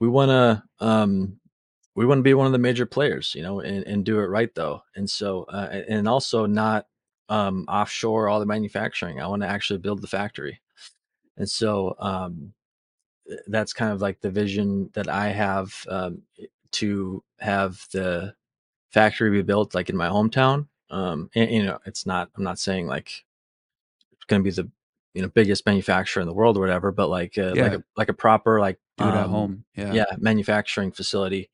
we 0.00 0.08
want 0.08 0.30
to 0.30 0.62
um, 0.86 1.38
we 1.94 2.06
want 2.06 2.18
to 2.18 2.22
be 2.22 2.34
one 2.34 2.46
of 2.46 2.52
the 2.52 2.58
major 2.58 2.86
players, 2.86 3.34
you 3.34 3.42
know, 3.42 3.60
and, 3.60 3.86
and 3.86 4.04
do 4.04 4.20
it 4.20 4.26
right 4.26 4.54
though. 4.54 4.82
And 4.96 5.08
so 5.10 5.44
uh, 5.44 5.82
and 5.88 6.08
also 6.08 6.46
not 6.46 6.86
um, 7.28 7.64
offshore 7.68 8.28
all 8.28 8.40
the 8.40 8.46
manufacturing. 8.46 9.20
I 9.20 9.26
want 9.26 9.42
to 9.42 9.48
actually 9.48 9.78
build 9.80 10.00
the 10.02 10.06
factory. 10.06 10.60
And 11.36 11.48
so 11.48 11.94
um, 11.98 12.52
that's 13.46 13.72
kind 13.72 13.92
of 13.92 14.00
like 14.00 14.20
the 14.20 14.30
vision 14.30 14.90
that 14.94 15.08
I 15.08 15.28
have 15.28 15.74
um, 15.88 16.22
to 16.72 17.22
have 17.38 17.86
the 17.92 18.34
factory 18.90 19.30
be 19.30 19.42
built 19.42 19.74
like 19.74 19.90
in 19.90 19.96
my 19.96 20.08
hometown. 20.08 20.66
Um, 20.90 21.30
and, 21.34 21.50
you 21.50 21.64
know, 21.64 21.78
it's 21.84 22.06
not. 22.06 22.30
I'm 22.36 22.44
not 22.44 22.58
saying 22.58 22.86
like 22.86 23.24
it's 24.12 24.24
going 24.26 24.42
to 24.42 24.44
be 24.44 24.54
the 24.54 24.70
you 25.14 25.22
know 25.22 25.28
biggest 25.28 25.66
manufacturer 25.66 26.20
in 26.20 26.28
the 26.28 26.34
world 26.34 26.56
or 26.56 26.60
whatever, 26.60 26.92
but 26.92 27.08
like 27.08 27.36
uh, 27.38 27.54
like 27.56 27.72
a 27.72 27.84
like 27.96 28.08
a 28.08 28.14
proper 28.14 28.60
like 28.60 28.78
do 28.96 29.04
it 29.04 29.08
at 29.08 29.24
um, 29.24 29.30
home. 29.30 29.64
Yeah. 29.74 29.92
yeah 29.92 30.16
manufacturing 30.18 30.92
facility, 30.92 31.50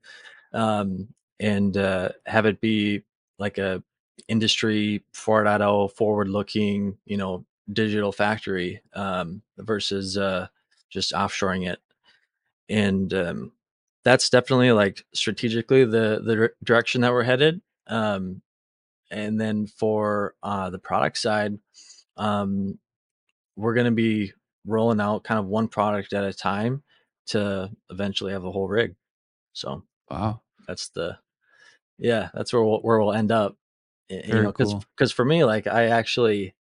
um, 0.53 1.09
and 1.41 1.77
uh, 1.77 2.11
have 2.27 2.47
it 2.47 2.61
be 2.61 3.03
like 3.39 3.59
a 3.59 3.83
industry 4.29 5.05
4.0 5.13 5.91
forward 5.93 6.29
looking 6.29 6.97
you 7.05 7.17
know 7.17 7.45
digital 7.73 8.13
factory 8.13 8.81
um, 8.95 9.43
versus 9.59 10.17
uh, 10.17 10.47
just 10.91 11.13
offshoring 11.13 11.69
it 11.69 11.81
and 12.69 13.13
um, 13.13 13.53
that's 14.05 14.31
definitely 14.31 14.73
like 14.73 15.05
strategically 15.13 15.85
the 15.85 16.21
the 16.25 16.51
direction 16.63 17.03
that 17.03 17.13
we're 17.13 17.23
headed. 17.23 17.61
Um, 17.87 18.43
and 19.15 19.41
then 19.41 19.67
for 19.67 20.35
uh, 20.43 20.71
the 20.71 20.79
product 20.79 21.19
side, 21.19 21.59
um, 22.17 22.79
we're 23.57 23.75
going 23.75 23.87
to 23.87 23.93
be 23.93 24.33
rolling 24.67 25.01
out 25.01 25.25
kind 25.25 25.39
of 25.39 25.47
one 25.47 25.69
product 25.69 26.13
at 26.13 26.25
a 26.25 26.33
time 26.33 26.83
to 27.27 27.71
eventually 27.91 28.33
have 28.33 28.45
a 28.45 28.51
whole 28.51 28.69
rig. 28.69 28.97
So 29.53 29.85
Wow. 30.11 30.41
that's 30.67 30.89
the 30.91 31.19
yeah, 31.99 32.31
that's 32.35 32.53
where 32.53 32.63
we'll, 32.65 32.81
where 32.81 33.01
we'll 33.01 33.13
end 33.13 33.33
up. 33.33 33.57
Y- 34.11 34.23
You 34.27 34.33
Very 34.33 34.45
know, 34.45 34.53
because 34.53 34.75
cool. 34.75 34.85
because 34.97 35.13
for 35.13 35.25
me, 35.25 35.45
like 35.45 35.67
I 35.67 35.87
actually 35.87 36.55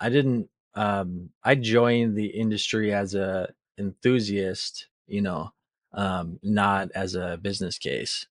I 0.00 0.08
didn't 0.10 0.50
um 0.74 1.30
I 1.42 1.54
joined 1.54 2.16
the 2.16 2.26
industry 2.26 2.92
as 2.92 3.14
a 3.14 3.52
enthusiast, 3.78 4.88
you 5.06 5.22
know, 5.22 5.52
um 5.92 6.38
not 6.42 6.90
as 6.94 7.14
a 7.14 7.38
business 7.40 7.78
case. 7.78 8.26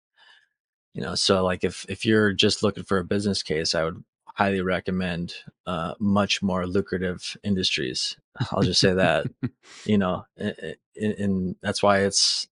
You 0.93 1.01
know, 1.01 1.15
so 1.15 1.43
like 1.43 1.63
if 1.63 1.85
if 1.89 2.05
you're 2.05 2.33
just 2.33 2.63
looking 2.63 2.83
for 2.83 2.97
a 2.99 3.03
business 3.03 3.43
case, 3.43 3.73
I 3.75 3.83
would 3.83 4.03
highly 4.25 4.61
recommend 4.61 5.35
uh 5.65 5.93
much 5.99 6.41
more 6.41 6.67
lucrative 6.67 7.35
industries. 7.43 8.17
I'll 8.51 8.63
just 8.63 8.79
say 8.79 8.93
that, 8.93 9.27
you 9.85 9.97
know, 9.97 10.25
and, 10.37 10.75
and 10.95 11.55
that's 11.61 11.83
why 11.83 11.99
it's 11.99 12.47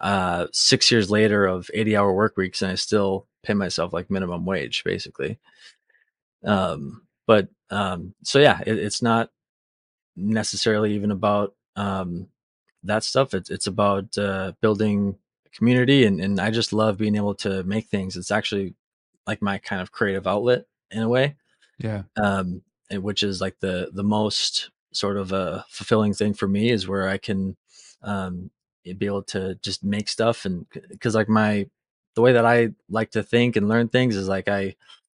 uh 0.00 0.46
6 0.52 0.90
years 0.90 1.10
later 1.10 1.46
of 1.46 1.70
80 1.74 1.96
hour 1.96 2.12
work 2.12 2.36
weeks 2.36 2.62
and 2.62 2.72
I 2.72 2.76
still 2.76 3.26
pay 3.42 3.54
myself 3.54 3.92
like 3.92 4.10
minimum 4.10 4.46
wage 4.46 4.82
basically. 4.84 5.38
Um 6.44 7.02
but 7.26 7.48
um 7.70 8.14
so 8.24 8.38
yeah, 8.38 8.60
it, 8.66 8.78
it's 8.78 9.02
not 9.02 9.30
necessarily 10.16 10.94
even 10.94 11.10
about 11.10 11.54
um, 11.76 12.28
that 12.84 13.04
stuff. 13.04 13.34
It's 13.34 13.50
it's 13.50 13.66
about 13.66 14.16
uh, 14.18 14.52
building 14.60 15.16
community, 15.54 16.04
and 16.04 16.20
and 16.20 16.40
I 16.40 16.50
just 16.50 16.72
love 16.72 16.98
being 16.98 17.16
able 17.16 17.34
to 17.36 17.62
make 17.64 17.86
things. 17.86 18.16
It's 18.16 18.30
actually 18.30 18.74
like 19.26 19.42
my 19.42 19.58
kind 19.58 19.82
of 19.82 19.92
creative 19.92 20.26
outlet 20.26 20.64
in 20.90 21.02
a 21.02 21.08
way, 21.08 21.36
Yeah. 21.78 22.02
um, 22.16 22.62
and 22.90 23.02
which 23.02 23.22
is 23.22 23.40
like 23.40 23.60
the 23.60 23.90
the 23.92 24.04
most 24.04 24.70
sort 24.92 25.16
of 25.16 25.32
a 25.32 25.64
fulfilling 25.68 26.14
thing 26.14 26.34
for 26.34 26.48
me 26.48 26.70
is 26.70 26.88
where 26.88 27.08
I 27.08 27.16
can 27.18 27.56
um, 28.02 28.50
be 28.84 29.06
able 29.06 29.22
to 29.24 29.54
just 29.56 29.84
make 29.84 30.08
stuff, 30.08 30.44
and 30.44 30.66
because 30.88 31.14
like 31.14 31.28
my 31.28 31.68
the 32.14 32.22
way 32.22 32.32
that 32.32 32.44
I 32.44 32.70
like 32.88 33.12
to 33.12 33.22
think 33.22 33.56
and 33.56 33.68
learn 33.68 33.88
things 33.88 34.16
is 34.16 34.28
like 34.28 34.48
I 34.48 34.74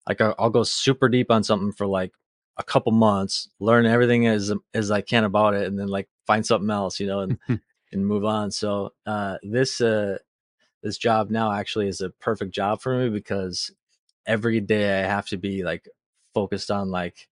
like 0.08 0.20
I'll, 0.20 0.36
I'll 0.38 0.50
go 0.50 0.64
super 0.64 1.08
deep 1.10 1.32
on 1.32 1.44
something 1.44 1.72
for 1.72 1.88
like 1.88 2.12
a 2.58 2.64
couple 2.64 2.92
months, 2.92 3.50
learn 3.60 3.86
everything 3.86 4.28
as 4.28 4.52
as 4.74 4.92
I 4.92 5.02
can 5.02 5.24
about 5.24 5.54
it, 5.54 5.68
and 5.68 5.80
then 5.80 5.88
like 5.88 6.10
find 6.28 6.46
something 6.46 6.70
else, 6.70 7.00
you 7.00 7.08
know, 7.08 7.22
and 7.22 7.40
and 7.92 8.06
move 8.06 8.26
on. 8.26 8.52
So 8.52 8.94
uh, 9.06 9.38
this 9.44 9.82
uh, 9.82 10.18
this 10.84 10.98
job 10.98 11.30
now 11.30 11.52
actually 11.52 11.88
is 11.88 12.02
a 12.02 12.10
perfect 12.12 12.54
job 12.54 12.82
for 12.82 12.98
me 12.98 13.10
because 13.10 13.72
every 14.28 14.60
day 14.62 15.02
I 15.04 15.08
have 15.08 15.28
to 15.30 15.38
be 15.38 15.64
like 15.64 15.88
focused 16.34 16.72
on 16.72 16.92
like 16.92 17.28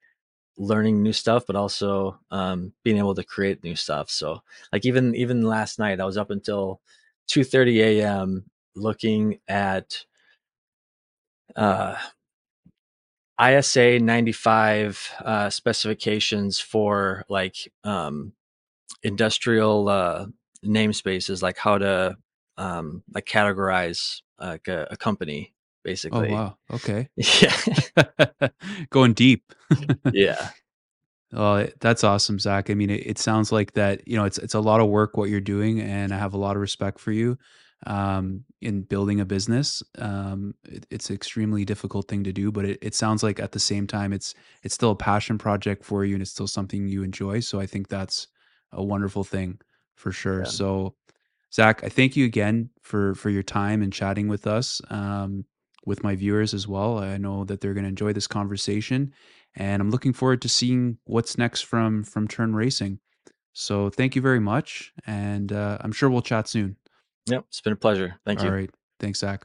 learning 0.58 1.04
new 1.04 1.14
stuff, 1.14 1.46
but 1.48 1.56
also 1.56 2.20
um, 2.32 2.74
being 2.84 2.98
able 2.98 3.16
to 3.16 3.24
create 3.24 3.64
new 3.64 3.76
stuff. 3.76 4.10
So 4.10 4.44
like 4.74 4.86
even 4.86 5.16
even 5.16 5.44
last 5.44 5.80
night, 5.80 6.00
I 6.02 6.06
was 6.06 6.18
up 6.18 6.32
until 6.32 6.82
two 7.28 7.44
thirty 7.44 7.82
a.m. 7.82 8.46
looking 8.76 9.40
at 9.48 10.06
uh, 11.56 11.96
ISA 13.38 14.00
95 14.00 15.12
uh, 15.24 15.50
specifications 15.50 16.60
for 16.60 17.26
like 17.30 17.72
um, 17.84 18.34
industrial 19.04 19.90
uh, 19.90 20.28
namespaces, 20.66 21.42
like 21.42 21.58
how 21.58 21.78
to 21.78 22.16
um, 22.58 23.04
like 23.14 23.26
categorize 23.26 24.22
like 24.40 24.68
a, 24.68 24.88
a 24.92 24.98
company, 24.98 25.54
basically. 25.84 26.30
Oh 26.30 26.34
wow. 26.34 26.58
Okay. 26.72 27.10
Yeah, 27.42 27.56
Going 28.90 29.14
deep. 29.14 29.54
yeah, 30.14 30.50
Oh, 31.32 31.68
that's 31.80 32.04
awesome, 32.04 32.40
Zach. 32.40 32.70
I 32.70 32.74
mean, 32.74 32.90
it, 32.90 33.06
it 33.06 33.18
sounds 33.20 33.52
like 33.52 33.74
that, 33.74 34.08
you 34.08 34.18
know, 34.18 34.26
it's 34.26 34.40
it's 34.40 34.56
a 34.56 34.60
lot 34.60 34.80
of 34.82 34.88
work 34.88 35.16
what 35.16 35.30
you're 35.30 35.40
doing, 35.40 35.80
and 35.80 36.12
I 36.14 36.18
have 36.18 36.34
a 36.34 36.38
lot 36.38 36.56
of 36.56 36.62
respect 36.62 37.00
for 37.00 37.12
you 37.12 37.38
um, 37.86 38.46
in 38.62 38.82
building 38.82 39.20
a 39.20 39.26
business. 39.26 39.84
Um, 40.00 40.56
it, 40.68 40.88
it's 40.90 41.10
an 41.12 41.16
extremely 41.16 41.66
difficult 41.66 42.08
thing 42.08 42.24
to 42.24 42.34
do, 42.34 42.52
but 42.52 42.66
it, 42.66 42.80
it 42.82 42.96
sounds 42.96 43.22
like 43.22 43.40
at 43.40 43.52
the 43.52 43.60
same 43.60 43.86
time, 43.86 44.12
it's 44.12 44.34
it's 44.64 44.74
still 44.74 44.92
a 44.92 44.96
passion 44.96 45.38
project 45.38 45.86
for 45.86 46.04
you, 46.04 46.16
and 46.16 46.22
it's 46.24 46.32
still 46.32 46.48
something 46.48 46.88
you 46.88 47.04
enjoy. 47.04 47.42
So 47.42 47.60
I 47.60 47.68
think 47.68 47.90
that's 47.90 48.28
a 48.72 48.84
wonderful 48.84 49.24
thing 49.24 49.60
for 50.00 50.12
sure. 50.12 50.40
yeah. 50.40 50.46
So 50.46 50.96
Zach, 51.54 51.84
I 51.84 51.90
thank 51.90 52.16
you 52.16 52.26
again 52.26 52.70
for 52.82 53.14
for 53.16 53.30
your 53.30 53.44
time 53.44 53.82
and 53.82 53.92
chatting 53.92 54.28
with 54.28 54.48
us, 54.48 54.82
um, 54.90 55.46
with 55.86 56.04
my 56.04 56.16
viewers 56.16 56.54
as 56.54 56.68
well. 56.68 57.00
I 57.00 57.18
know 57.18 57.44
that 57.46 57.62
they're 57.62 57.74
going 57.74 57.84
to 57.84 57.90
enjoy 57.90 58.14
this 58.14 58.28
conversation, 58.28 59.14
and 59.56 59.82
I'm 59.82 59.92
looking 59.92 60.14
forward 60.14 60.42
to 60.44 60.50
seeing 60.50 60.98
what's 61.06 61.38
next 61.38 61.62
from 61.62 62.04
from 62.04 62.28
Turn 62.28 62.56
Racing. 62.56 63.00
So 63.54 63.90
thank 63.90 64.16
you 64.16 64.22
very 64.22 64.40
much, 64.40 64.94
and 65.06 65.52
uh, 65.52 65.80
I'm 65.82 65.92
sure 65.92 66.10
we'll 66.10 66.22
chat 66.22 66.48
soon. 66.48 66.78
Yep, 67.28 67.46
it's 67.50 67.62
been 67.62 67.74
a 67.74 67.78
pleasure. 67.78 68.20
Thank 68.26 68.40
All 68.40 68.46
you. 68.46 68.52
All 68.52 68.58
right, 68.58 68.72
thanks, 69.00 69.20
Zach. 69.20 69.44